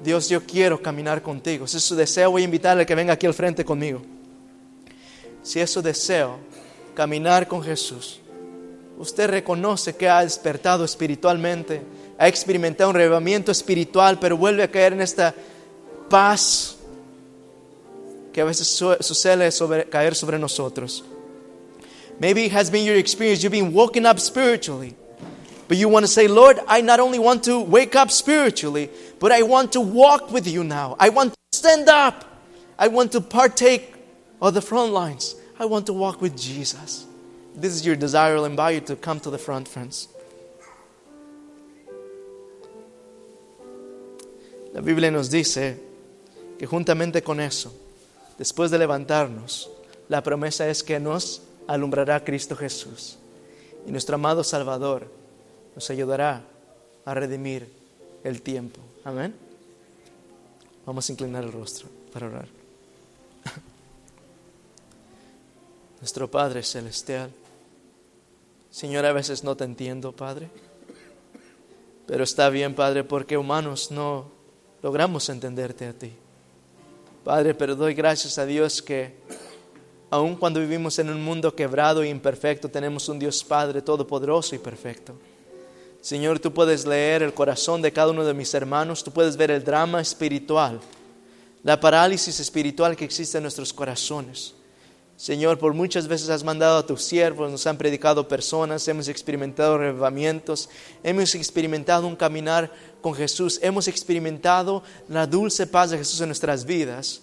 Dios, 0.00 0.28
yo 0.28 0.42
quiero 0.44 0.80
caminar 0.80 1.22
contigo. 1.22 1.66
Si 1.66 1.76
es 1.76 1.84
su 1.84 1.96
deseo, 1.96 2.30
voy 2.30 2.42
a 2.42 2.44
invitarle 2.44 2.86
que 2.86 2.94
venga 2.94 3.14
aquí 3.14 3.26
al 3.26 3.34
frente 3.34 3.64
conmigo. 3.64 4.00
Si 5.42 5.60
es 5.60 5.70
su 5.70 5.82
deseo, 5.82 6.38
caminar 6.94 7.48
con 7.48 7.62
Jesús, 7.62 8.20
usted 8.98 9.28
reconoce 9.28 9.96
que 9.96 10.08
ha 10.08 10.22
despertado 10.22 10.84
espiritualmente, 10.84 11.82
ha 12.18 12.28
experimentado 12.28 12.90
un 12.90 12.96
revivimiento 12.96 13.50
espiritual, 13.50 14.18
pero 14.18 14.36
vuelve 14.36 14.62
a 14.62 14.70
caer 14.70 14.92
en 14.92 15.00
esta 15.00 15.34
paz 16.08 16.76
que 18.32 18.40
a 18.40 18.44
veces 18.44 18.68
su- 18.68 18.96
sucede 19.00 19.50
sobre, 19.50 19.88
caer 19.88 20.14
sobre 20.14 20.38
nosotros. 20.38 21.04
Maybe 22.20 22.44
it 22.46 22.52
has 22.52 22.70
been 22.70 22.84
your 22.84 22.96
experience, 22.96 23.42
you've 23.42 23.52
been 23.56 23.72
woken 23.74 24.06
up 24.06 24.18
spiritually. 24.18 24.94
But 25.68 25.76
you 25.76 25.88
want 25.88 26.04
to 26.04 26.08
say, 26.10 26.26
Lord, 26.28 26.58
I 26.66 26.80
not 26.82 26.98
only 26.98 27.18
want 27.18 27.44
to 27.44 27.60
wake 27.60 27.94
up 27.94 28.10
spiritually, 28.10 28.90
but 29.20 29.32
I 29.32 29.42
want 29.42 29.72
to 29.72 29.80
walk 29.80 30.30
with 30.30 30.46
you 30.46 30.64
now. 30.64 30.96
I 30.98 31.08
want 31.08 31.32
to 31.32 31.38
stand 31.52 31.88
up. 31.88 32.24
I 32.78 32.88
want 32.88 33.12
to 33.12 33.20
partake 33.20 33.94
of 34.40 34.54
the 34.54 34.60
front 34.60 34.92
lines. 34.92 35.34
I 35.58 35.64
want 35.64 35.86
to 35.86 35.92
walk 35.92 36.22
with 36.22 36.36
Jesus. 36.36 37.06
This 37.54 37.74
is 37.74 37.84
your 37.84 37.96
desire. 37.96 38.36
I'll 38.36 38.44
invite 38.44 38.74
you 38.74 38.80
to 38.82 38.96
come 38.96 39.18
to 39.20 39.30
the 39.30 39.38
front, 39.38 39.66
friends. 39.66 40.08
La 44.72 44.80
Biblia 44.80 45.10
nos 45.10 45.28
dice 45.28 45.76
que 46.56 46.66
juntamente 46.66 47.22
con 47.22 47.40
eso, 47.40 47.72
después 48.38 48.70
de 48.70 48.78
levantarnos, 48.78 49.68
la 50.08 50.22
promesa 50.22 50.68
es 50.68 50.84
que 50.84 51.00
nos 51.00 51.42
alumbrará 51.66 52.22
Cristo 52.24 52.54
Jesús. 52.54 53.18
Y 53.86 53.90
nuestro 53.90 54.14
amado 54.14 54.44
Salvador 54.44 55.10
nos 55.74 55.90
ayudará 55.90 56.44
a 57.04 57.14
redimir 57.14 57.77
el 58.24 58.42
tiempo. 58.42 58.80
Amén. 59.04 59.34
Vamos 60.86 61.08
a 61.08 61.12
inclinar 61.12 61.44
el 61.44 61.52
rostro 61.52 61.88
para 62.12 62.26
orar. 62.26 62.48
Nuestro 66.00 66.30
Padre 66.30 66.62
Celestial, 66.62 67.30
Señor, 68.70 69.04
a 69.04 69.12
veces 69.12 69.44
no 69.44 69.56
te 69.56 69.64
entiendo, 69.64 70.12
Padre, 70.12 70.48
pero 72.06 72.24
está 72.24 72.48
bien, 72.48 72.74
Padre, 72.74 73.04
porque 73.04 73.36
humanos 73.36 73.90
no 73.90 74.30
logramos 74.82 75.28
entenderte 75.28 75.86
a 75.86 75.92
ti. 75.92 76.12
Padre, 77.24 77.54
pero 77.54 77.76
doy 77.76 77.94
gracias 77.94 78.38
a 78.38 78.46
Dios 78.46 78.80
que 78.80 79.16
aun 80.10 80.36
cuando 80.36 80.60
vivimos 80.60 80.98
en 80.98 81.10
un 81.10 81.22
mundo 81.22 81.54
quebrado 81.54 82.02
e 82.02 82.08
imperfecto, 82.08 82.70
tenemos 82.70 83.08
un 83.08 83.18
Dios 83.18 83.44
Padre 83.44 83.82
todopoderoso 83.82 84.54
y 84.54 84.58
perfecto. 84.58 85.14
Señor, 86.08 86.38
tú 86.38 86.54
puedes 86.54 86.86
leer 86.86 87.22
el 87.22 87.34
corazón 87.34 87.82
de 87.82 87.92
cada 87.92 88.12
uno 88.12 88.24
de 88.24 88.32
mis 88.32 88.54
hermanos, 88.54 89.04
tú 89.04 89.10
puedes 89.10 89.36
ver 89.36 89.50
el 89.50 89.62
drama 89.62 90.00
espiritual, 90.00 90.80
la 91.62 91.78
parálisis 91.78 92.40
espiritual 92.40 92.96
que 92.96 93.04
existe 93.04 93.36
en 93.36 93.42
nuestros 93.42 93.74
corazones. 93.74 94.54
Señor, 95.18 95.58
por 95.58 95.74
muchas 95.74 96.08
veces 96.08 96.30
has 96.30 96.42
mandado 96.42 96.78
a 96.78 96.86
tus 96.86 97.02
siervos, 97.02 97.50
nos 97.50 97.66
han 97.66 97.76
predicado 97.76 98.26
personas, 98.26 98.88
hemos 98.88 99.08
experimentado 99.08 99.76
revivamientos, 99.76 100.70
hemos 101.02 101.34
experimentado 101.34 102.06
un 102.06 102.16
caminar 102.16 102.72
con 103.02 103.12
Jesús, 103.12 103.60
hemos 103.62 103.86
experimentado 103.86 104.82
la 105.10 105.26
dulce 105.26 105.66
paz 105.66 105.90
de 105.90 105.98
Jesús 105.98 106.22
en 106.22 106.28
nuestras 106.28 106.64
vidas. 106.64 107.20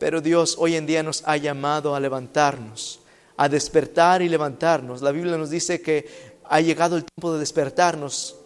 Pero 0.00 0.20
Dios 0.20 0.56
hoy 0.58 0.74
en 0.74 0.86
día 0.86 1.04
nos 1.04 1.22
ha 1.24 1.36
llamado 1.36 1.94
a 1.94 2.00
levantarnos, 2.00 2.98
a 3.36 3.48
despertar 3.48 4.22
y 4.22 4.28
levantarnos. 4.28 5.02
La 5.02 5.12
Biblia 5.12 5.36
nos 5.36 5.50
dice 5.50 5.80
que 5.80 6.33
ha 6.48 6.60
llegado 6.60 6.96
el 6.96 7.04
tiempo 7.04 7.32
de 7.32 7.40
despertarnos 7.40 8.36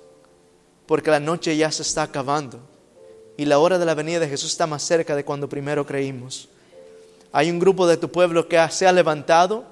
porque 0.87 1.11
la 1.11 1.21
noche 1.21 1.57
ya 1.57 1.71
se 1.71 1.83
está 1.83 2.03
acabando 2.05 2.61
y 3.37 3.45
la 3.45 3.59
hora 3.59 3.79
de 3.79 3.85
la 3.87 3.95
venida 3.95 4.21
de 4.21 4.29
Jesús 4.29 4.53
está 4.53 4.67
más 4.67 4.83
cerca 4.83 5.15
de 5.15 5.25
cuando 5.25 5.49
primero 5.49 5.87
creímos. 5.87 6.49
Hay 7.31 7.51
un 7.51 7.59
grupo 7.59 7.87
de 7.87 7.97
tu 7.97 8.11
pueblo 8.11 8.49
que 8.49 8.59
se 8.71 8.87
ha 8.87 8.93
levantado 8.93 9.65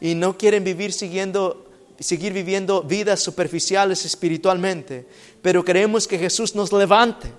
y 0.00 0.14
no 0.14 0.36
quieren 0.36 0.64
vivir 0.64 0.92
siguiendo, 0.92 1.66
seguir 1.98 2.32
viviendo 2.32 2.82
vidas 2.82 3.20
superficiales 3.20 4.04
espiritualmente, 4.04 5.06
pero 5.40 5.64
queremos 5.64 6.06
que 6.06 6.18
Jesús 6.18 6.54
nos 6.54 6.72
levante. 6.72 7.32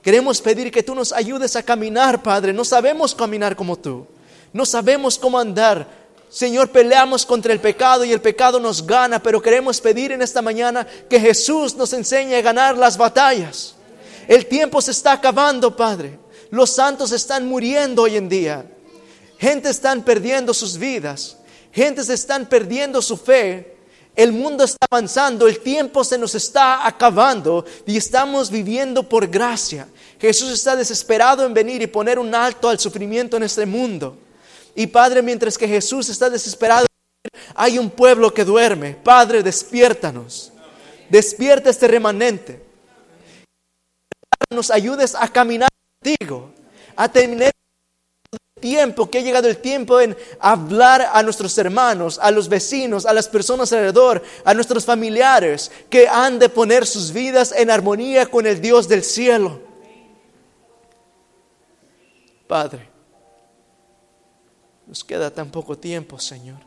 Queremos 0.00 0.40
pedir 0.40 0.70
que 0.70 0.82
tú 0.82 0.94
nos 0.94 1.12
ayudes 1.12 1.56
a 1.56 1.62
caminar, 1.62 2.22
Padre. 2.22 2.52
No 2.52 2.64
sabemos 2.64 3.14
caminar 3.14 3.56
como 3.56 3.76
tú. 3.76 4.06
No 4.52 4.64
sabemos 4.64 5.18
cómo 5.18 5.38
andar. 5.38 6.03
Señor, 6.34 6.70
peleamos 6.70 7.24
contra 7.24 7.52
el 7.52 7.60
pecado 7.60 8.04
y 8.04 8.10
el 8.10 8.20
pecado 8.20 8.58
nos 8.58 8.84
gana, 8.84 9.22
pero 9.22 9.40
queremos 9.40 9.80
pedir 9.80 10.10
en 10.10 10.20
esta 10.20 10.42
mañana 10.42 10.84
que 11.08 11.20
Jesús 11.20 11.76
nos 11.76 11.92
enseñe 11.92 12.34
a 12.34 12.42
ganar 12.42 12.76
las 12.76 12.96
batallas. 12.96 13.76
El 14.26 14.46
tiempo 14.46 14.82
se 14.82 14.90
está 14.90 15.12
acabando, 15.12 15.76
Padre. 15.76 16.18
Los 16.50 16.70
santos 16.70 17.12
están 17.12 17.46
muriendo 17.46 18.02
hoy 18.02 18.16
en 18.16 18.28
día. 18.28 18.68
Gente 19.38 19.68
están 19.68 20.02
perdiendo 20.02 20.52
sus 20.52 20.76
vidas. 20.76 21.36
Gentes 21.70 22.08
están 22.08 22.46
perdiendo 22.46 23.00
su 23.00 23.16
fe. 23.16 23.76
El 24.16 24.32
mundo 24.32 24.64
está 24.64 24.86
avanzando, 24.90 25.46
el 25.46 25.60
tiempo 25.60 26.02
se 26.02 26.18
nos 26.18 26.34
está 26.34 26.84
acabando 26.84 27.64
y 27.86 27.96
estamos 27.96 28.50
viviendo 28.50 29.08
por 29.08 29.28
gracia. 29.28 29.86
Jesús 30.20 30.50
está 30.50 30.74
desesperado 30.74 31.46
en 31.46 31.54
venir 31.54 31.80
y 31.80 31.86
poner 31.86 32.18
un 32.18 32.34
alto 32.34 32.68
al 32.68 32.80
sufrimiento 32.80 33.36
en 33.36 33.44
este 33.44 33.66
mundo. 33.66 34.18
Y 34.74 34.86
Padre, 34.86 35.22
mientras 35.22 35.56
que 35.56 35.68
Jesús 35.68 36.08
está 36.08 36.28
desesperado, 36.28 36.86
hay 37.54 37.78
un 37.78 37.90
pueblo 37.90 38.32
que 38.32 38.44
duerme. 38.44 38.94
Padre, 38.94 39.42
despiértanos. 39.42 40.52
Despierta 41.08 41.70
este 41.70 41.86
remanente. 41.86 42.62
Nos 44.50 44.70
ayudes 44.70 45.14
a 45.14 45.28
caminar 45.28 45.68
contigo, 46.00 46.50
a 46.96 47.08
tener 47.08 47.52
tiempo, 48.60 49.10
que 49.10 49.18
ha 49.18 49.20
llegado 49.20 49.48
el 49.48 49.58
tiempo 49.58 50.00
en 50.00 50.16
hablar 50.40 51.10
a 51.12 51.22
nuestros 51.22 51.56
hermanos, 51.58 52.18
a 52.18 52.30
los 52.30 52.48
vecinos, 52.48 53.04
a 53.04 53.12
las 53.12 53.28
personas 53.28 53.72
alrededor, 53.72 54.22
a 54.44 54.54
nuestros 54.54 54.84
familiares, 54.86 55.70
que 55.90 56.08
han 56.08 56.38
de 56.38 56.48
poner 56.48 56.86
sus 56.86 57.12
vidas 57.12 57.52
en 57.52 57.70
armonía 57.70 58.26
con 58.26 58.46
el 58.46 58.60
Dios 58.60 58.88
del 58.88 59.04
cielo. 59.04 59.60
Padre, 62.46 62.93
nos 64.86 65.04
queda 65.04 65.32
tan 65.32 65.50
poco 65.50 65.78
tiempo, 65.78 66.18
Señor. 66.18 66.60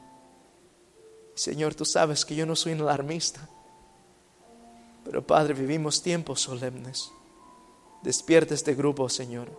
Señor, 1.36 1.76
tú 1.76 1.86
sabes 1.86 2.26
que 2.26 2.36
yo 2.36 2.46
no 2.46 2.56
soy 2.56 2.74
un 2.74 2.82
alarmista, 2.82 3.48
pero 5.04 5.26
Padre, 5.26 5.54
vivimos 5.54 6.02
tiempos 6.02 6.42
solemnes. 6.42 7.12
Despierta 8.02 8.54
este 8.54 8.76
grupo, 8.76 9.08
Señor. 9.08 9.50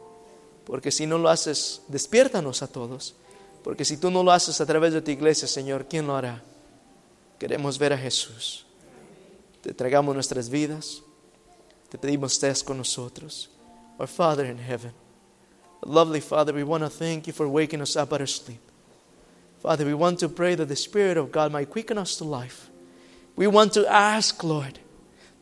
Porque 0.67 0.91
si 0.91 1.07
no 1.07 1.17
lo 1.17 1.31
haces, 1.31 1.83
despiértanos 1.89 2.63
a 2.63 2.67
todos. 2.67 3.15
Porque 3.65 3.85
si 3.85 3.97
tú 3.97 4.11
no 4.11 4.23
lo 4.23 4.33
haces 4.33 4.61
a 4.61 4.67
través 4.67 4.93
de 4.93 5.01
tu 5.01 5.11
iglesia, 5.11 5.49
Señor, 5.49 5.87
¿quién 5.89 6.07
lo 6.07 6.17
hará? 6.17 6.43
Queremos 7.39 7.79
ver 7.79 7.95
a 7.95 7.99
Jesús. 7.99 8.67
Te 9.63 9.71
entregamos 9.71 10.15
nuestras 10.15 10.51
vidas. 10.51 11.03
Te 11.89 11.97
pedimos 11.97 12.35
estés 12.35 12.63
con 12.63 12.77
nosotros. 12.77 13.51
Our 13.99 14.07
Father 14.07 14.47
in 14.47 14.59
heaven, 14.59 14.93
lovely 15.85 16.21
Father, 16.21 16.53
we 16.53 16.65
want 16.65 16.83
to 16.83 16.91
thank 16.91 17.27
you 17.27 17.33
for 17.33 17.49
waking 17.49 17.81
us 17.81 17.97
up 17.97 18.13
out 18.13 18.21
of 18.21 18.31
sleep. 18.31 18.61
Father, 19.61 19.85
we 19.85 19.95
want 19.95 20.21
to 20.21 20.29
pray 20.29 20.55
that 20.55 20.67
the 20.67 20.77
Spirit 20.77 21.17
of 21.17 21.33
God 21.33 21.53
might 21.53 21.71
quicken 21.71 21.99
us 21.99 22.17
to 22.17 22.25
life. 22.25 22.71
We 23.37 23.47
want 23.47 23.73
to 23.75 23.87
ask, 23.87 24.43
Lord, 24.43 24.79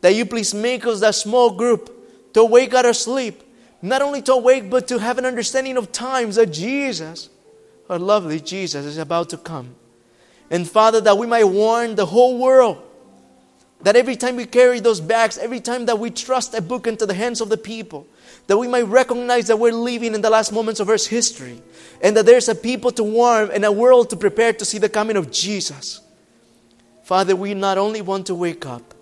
that 0.01 0.13
you 0.13 0.25
please 0.25 0.53
make 0.53 0.85
us 0.85 0.99
that 1.01 1.15
small 1.15 1.51
group 1.51 2.33
to 2.33 2.43
wake 2.43 2.73
out 2.73 2.85
of 2.85 2.95
sleep 2.95 3.43
not 3.81 4.01
only 4.01 4.21
to 4.23 4.33
awake, 4.33 4.69
but 4.69 4.87
to 4.87 4.97
have 4.97 5.17
an 5.17 5.25
understanding 5.25 5.77
of 5.77 5.91
times 5.91 6.35
that 6.35 6.47
Jesus, 6.47 7.29
our 7.89 7.99
lovely 7.99 8.39
Jesus, 8.39 8.85
is 8.85 8.97
about 8.97 9.29
to 9.29 9.37
come. 9.37 9.75
And 10.49 10.67
Father, 10.67 11.01
that 11.01 11.17
we 11.17 11.27
might 11.27 11.43
warn 11.43 11.95
the 11.95 12.05
whole 12.05 12.39
world 12.39 12.81
that 13.81 13.95
every 13.95 14.15
time 14.15 14.35
we 14.35 14.45
carry 14.45 14.79
those 14.79 14.99
bags, 14.99 15.37
every 15.37 15.59
time 15.59 15.85
that 15.85 15.99
we 15.99 16.09
trust 16.09 16.53
a 16.53 16.61
book 16.61 16.87
into 16.87 17.05
the 17.05 17.13
hands 17.13 17.41
of 17.41 17.49
the 17.49 17.57
people, 17.57 18.07
that 18.47 18.57
we 18.57 18.67
might 18.67 18.87
recognize 18.87 19.47
that 19.47 19.57
we're 19.57 19.71
living 19.71 20.15
in 20.15 20.21
the 20.21 20.29
last 20.29 20.51
moments 20.51 20.79
of 20.79 20.89
Earth's 20.89 21.07
history, 21.07 21.61
and 22.01 22.17
that 22.17 22.25
there's 22.25 22.49
a 22.49 22.55
people 22.55 22.91
to 22.91 23.03
warn 23.03 23.51
and 23.51 23.63
a 23.65 23.71
world 23.71 24.09
to 24.09 24.15
prepare 24.15 24.53
to 24.53 24.65
see 24.65 24.77
the 24.77 24.89
coming 24.89 25.15
of 25.15 25.31
Jesus. 25.31 26.01
Father, 27.03 27.35
we 27.35 27.53
not 27.53 27.77
only 27.77 28.01
want 28.01 28.25
to 28.27 28.35
wake 28.35 28.65
up, 28.65 28.93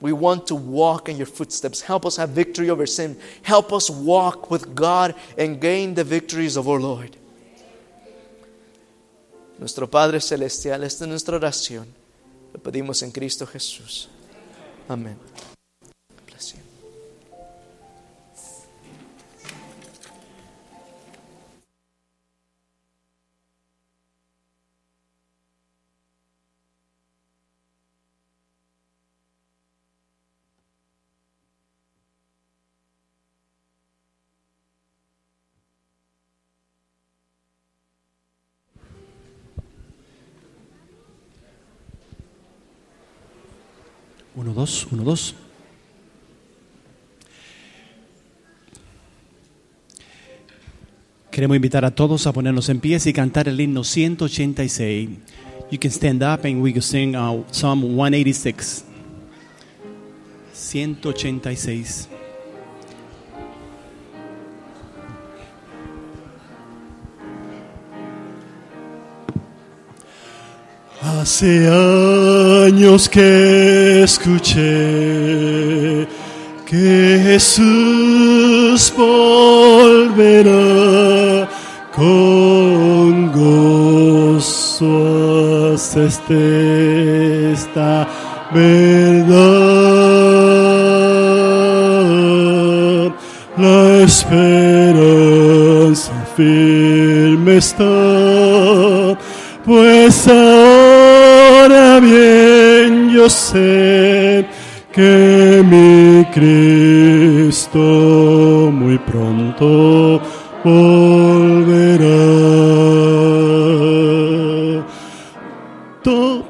we 0.00 0.12
want 0.12 0.46
to 0.46 0.54
walk 0.54 1.08
in 1.08 1.16
your 1.16 1.26
footsteps. 1.26 1.80
Help 1.80 2.06
us 2.06 2.16
have 2.16 2.30
victory 2.30 2.70
over 2.70 2.86
sin. 2.86 3.18
Help 3.42 3.72
us 3.72 3.90
walk 3.90 4.50
with 4.50 4.74
God 4.74 5.14
and 5.36 5.60
gain 5.60 5.94
the 5.94 6.04
victories 6.04 6.56
of 6.56 6.68
our 6.68 6.78
Lord. 6.78 7.16
Nuestro 9.58 9.88
Padre 9.88 10.20
Celestial, 10.20 10.84
esta 10.84 11.04
es 11.04 11.08
nuestra 11.08 11.40
oración. 11.40 11.86
Lo 12.52 12.60
pedimos 12.60 13.02
en 13.02 13.10
Cristo 13.10 13.46
Jesús. 13.46 14.08
Amén. 14.88 15.16
Queremos 51.30 51.54
invitar 51.54 51.84
a 51.84 51.92
todos 51.92 52.26
a 52.26 52.32
ponernos 52.32 52.68
en 52.68 52.80
pies 52.80 53.06
y 53.06 53.12
cantar 53.12 53.46
el 53.46 53.60
himno 53.60 53.84
186. 53.84 55.10
You 55.70 55.78
can 55.78 55.92
stand 55.92 56.22
up 56.22 56.44
and 56.44 56.60
we 56.60 56.72
can 56.72 56.82
sing 56.82 57.14
uh, 57.14 57.44
Psalm 57.52 57.96
186. 57.96 58.84
186. 60.52 62.17
Hace 71.30 71.68
años 72.66 73.06
que 73.06 74.02
escuché 74.02 74.64
que 76.64 77.20
Jesús 77.22 78.90
volverá 78.96 80.56
con 81.94 83.30
gozo 83.30 84.94
hace 85.74 86.06
este 86.06 87.52
esta 87.52 88.08
verdad. 88.54 89.38
La 93.58 94.02
esperanza 94.02 95.28
firme 96.34 97.58
está, 97.58 97.84
pues 99.68 100.26
ahora 100.26 102.00
bien 102.00 103.10
yo 103.10 103.28
sé 103.28 104.46
que 104.90 105.62
mi 105.62 106.24
Cristo 106.32 107.78
muy 108.72 108.96
pronto 108.96 110.22
volverá. 110.64 112.08
To- 116.02 116.42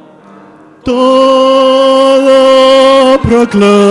todo 0.84 2.28
proclama 3.22 3.87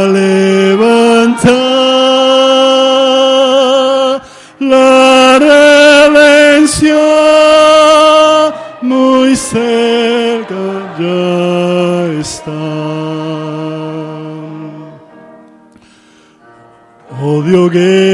levanta 0.07 1.51
la 4.59 5.39
redención 5.39 6.99
muy 8.81 9.35
cerca 9.35 10.63
ya 10.99 12.19
está. 12.19 12.51
Odio 17.21 17.69
guerra 17.69 18.12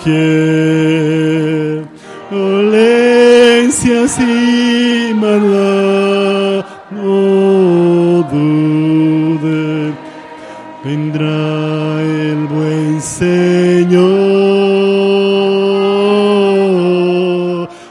por 0.00 0.12
doquier, 0.12 1.84
violencias 2.30 4.18
y 4.18 5.12
maldad, 5.14 6.64
no 6.90 8.22
dude, 8.30 9.92
vendrá 10.84 12.02
el 12.02 12.46
buen 12.48 13.00
Señor, 13.00 14.00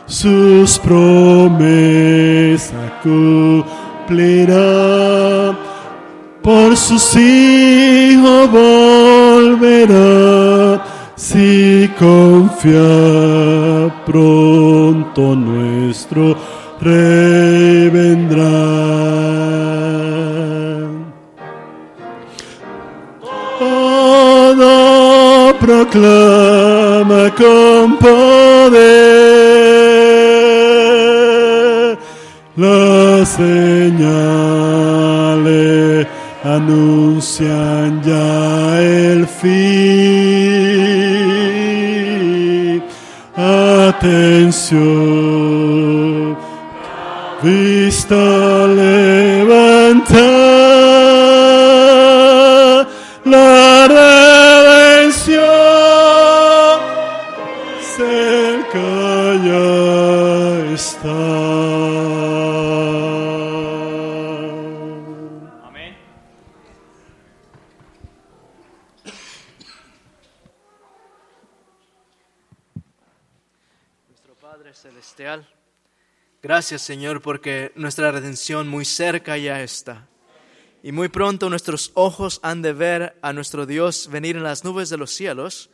sus 0.07 0.79
promesas 0.79 1.53
cumplirá. 3.03 4.57
Por 6.41 6.75
sus 6.75 7.15
hijos 7.15 8.49
si 11.99 12.05
confía 12.05 13.93
pronto 14.05 15.35
nuestro 15.35 16.35
rey 16.81 17.89
vendrá. 17.89 19.09
Proclama 25.59 27.23
con 27.35 27.97
poder 27.97 28.79
las 32.55 33.39
vista 47.41 47.78
gracias 76.41 76.81
Señor 76.81 77.21
porque 77.21 77.71
nuestra 77.75 78.11
redención 78.11 78.67
muy 78.67 78.85
cerca 78.85 79.37
ya 79.37 79.61
está. 79.61 80.07
Y 80.81 80.91
muy 80.93 81.09
pronto 81.09 81.49
nuestros 81.49 81.91
ojos 81.93 82.39
han 82.41 82.61
de 82.61 82.71
ver 82.73 83.17
a 83.21 83.33
nuestro 83.33 83.65
Dios 83.65 84.07
venir 84.09 84.37
en 84.37 84.43
las 84.43 84.63
nubes 84.63 84.89
de 84.89 84.97
los 84.97 85.11
cielos. 85.11 85.69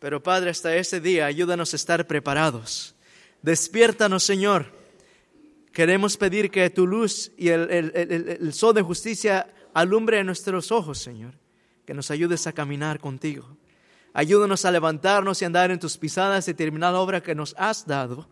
Pero 0.00 0.22
Padre, 0.22 0.50
hasta 0.50 0.74
ese 0.76 1.00
día 1.00 1.26
ayúdanos 1.26 1.72
a 1.72 1.76
estar 1.76 2.06
preparados. 2.06 2.94
Despiértanos 3.42 4.24
Señor. 4.24 4.66
Queremos 5.72 6.16
pedir 6.16 6.50
que 6.50 6.68
tu 6.70 6.86
luz 6.86 7.32
y 7.36 7.48
el, 7.48 7.70
el- 7.70 7.92
el- 8.40 8.52
sol 8.52 8.74
de 8.74 8.82
justicia 8.82 9.48
alumbre 9.72 10.22
nuestros 10.22 10.70
ojos, 10.70 10.98
Señor. 10.98 11.34
Que 11.84 11.94
nos 11.94 12.10
ayudes 12.12 12.46
a 12.46 12.52
caminar 12.52 13.00
contigo. 13.00 13.56
Ayúdanos 14.12 14.64
a 14.64 14.70
levantarnos 14.70 15.42
y 15.42 15.44
andar 15.44 15.72
en 15.72 15.80
tus 15.80 15.96
pisadas 15.98 16.46
y 16.48 16.54
terminar 16.54 16.92
la 16.92 17.00
obra 17.00 17.20
que 17.22 17.34
nos 17.34 17.54
has 17.58 17.86
dado. 17.86 18.28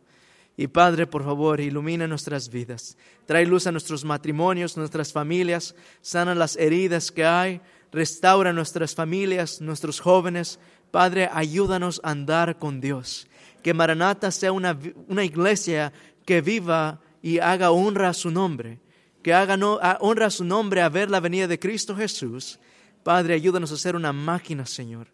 Y 0.56 0.66
Padre, 0.66 1.06
por 1.06 1.24
favor, 1.24 1.60
ilumina 1.60 2.06
nuestras 2.06 2.50
vidas. 2.50 2.96
Trae 3.26 3.46
luz 3.46 3.66
a 3.66 3.72
nuestros 3.72 4.04
matrimonios, 4.04 4.76
nuestras 4.76 5.12
familias. 5.12 5.74
Sana 6.02 6.34
las 6.34 6.56
heridas 6.56 7.10
que 7.10 7.24
hay. 7.24 7.60
Restaura 7.90 8.52
nuestras 8.52 8.94
familias, 8.94 9.60
nuestros 9.60 10.00
jóvenes. 10.00 10.58
Padre, 10.90 11.28
ayúdanos 11.32 12.00
a 12.04 12.10
andar 12.10 12.58
con 12.58 12.80
Dios. 12.80 13.28
Que 13.62 13.72
Maranata 13.74 14.30
sea 14.30 14.52
una, 14.52 14.78
una 15.08 15.24
iglesia 15.24 15.92
que 16.26 16.40
viva 16.42 17.00
y 17.22 17.38
haga 17.38 17.70
honra 17.70 18.10
a 18.10 18.14
su 18.14 18.30
nombre. 18.30 18.78
Que 19.22 19.32
haga 19.32 19.56
no- 19.56 19.78
a- 19.80 19.98
honra 20.00 20.26
a 20.26 20.30
su 20.30 20.44
nombre 20.44 20.82
a 20.82 20.88
ver 20.90 21.10
la 21.10 21.20
venida 21.20 21.46
de 21.48 21.58
Cristo 21.58 21.96
Jesús. 21.96 22.58
Padre, 23.02 23.34
ayúdanos 23.34 23.72
a 23.72 23.76
ser 23.78 23.96
una 23.96 24.12
máquina, 24.12 24.66
Señor 24.66 25.08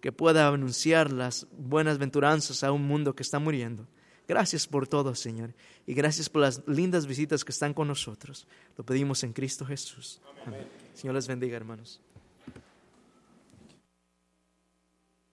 que 0.00 0.12
pueda 0.12 0.46
anunciar 0.46 1.10
las 1.10 1.48
buenas 1.58 1.98
venturanzas 1.98 2.62
a 2.62 2.70
un 2.70 2.86
mundo 2.86 3.16
que 3.16 3.24
está 3.24 3.40
muriendo. 3.40 3.88
Gracias 4.28 4.66
por 4.66 4.86
todo, 4.86 5.14
Señor. 5.14 5.54
Y 5.86 5.94
gracias 5.94 6.28
por 6.28 6.42
las 6.42 6.62
lindas 6.68 7.06
visitas 7.06 7.44
que 7.44 7.52
están 7.52 7.72
con 7.72 7.88
nosotros. 7.88 8.46
Lo 8.76 8.84
pedimos 8.84 9.24
en 9.24 9.32
Cristo 9.32 9.64
Jesús. 9.64 10.20
Amén. 10.44 10.68
Señor 10.94 11.14
les 11.14 11.26
bendiga, 11.26 11.56
hermanos. 11.56 11.98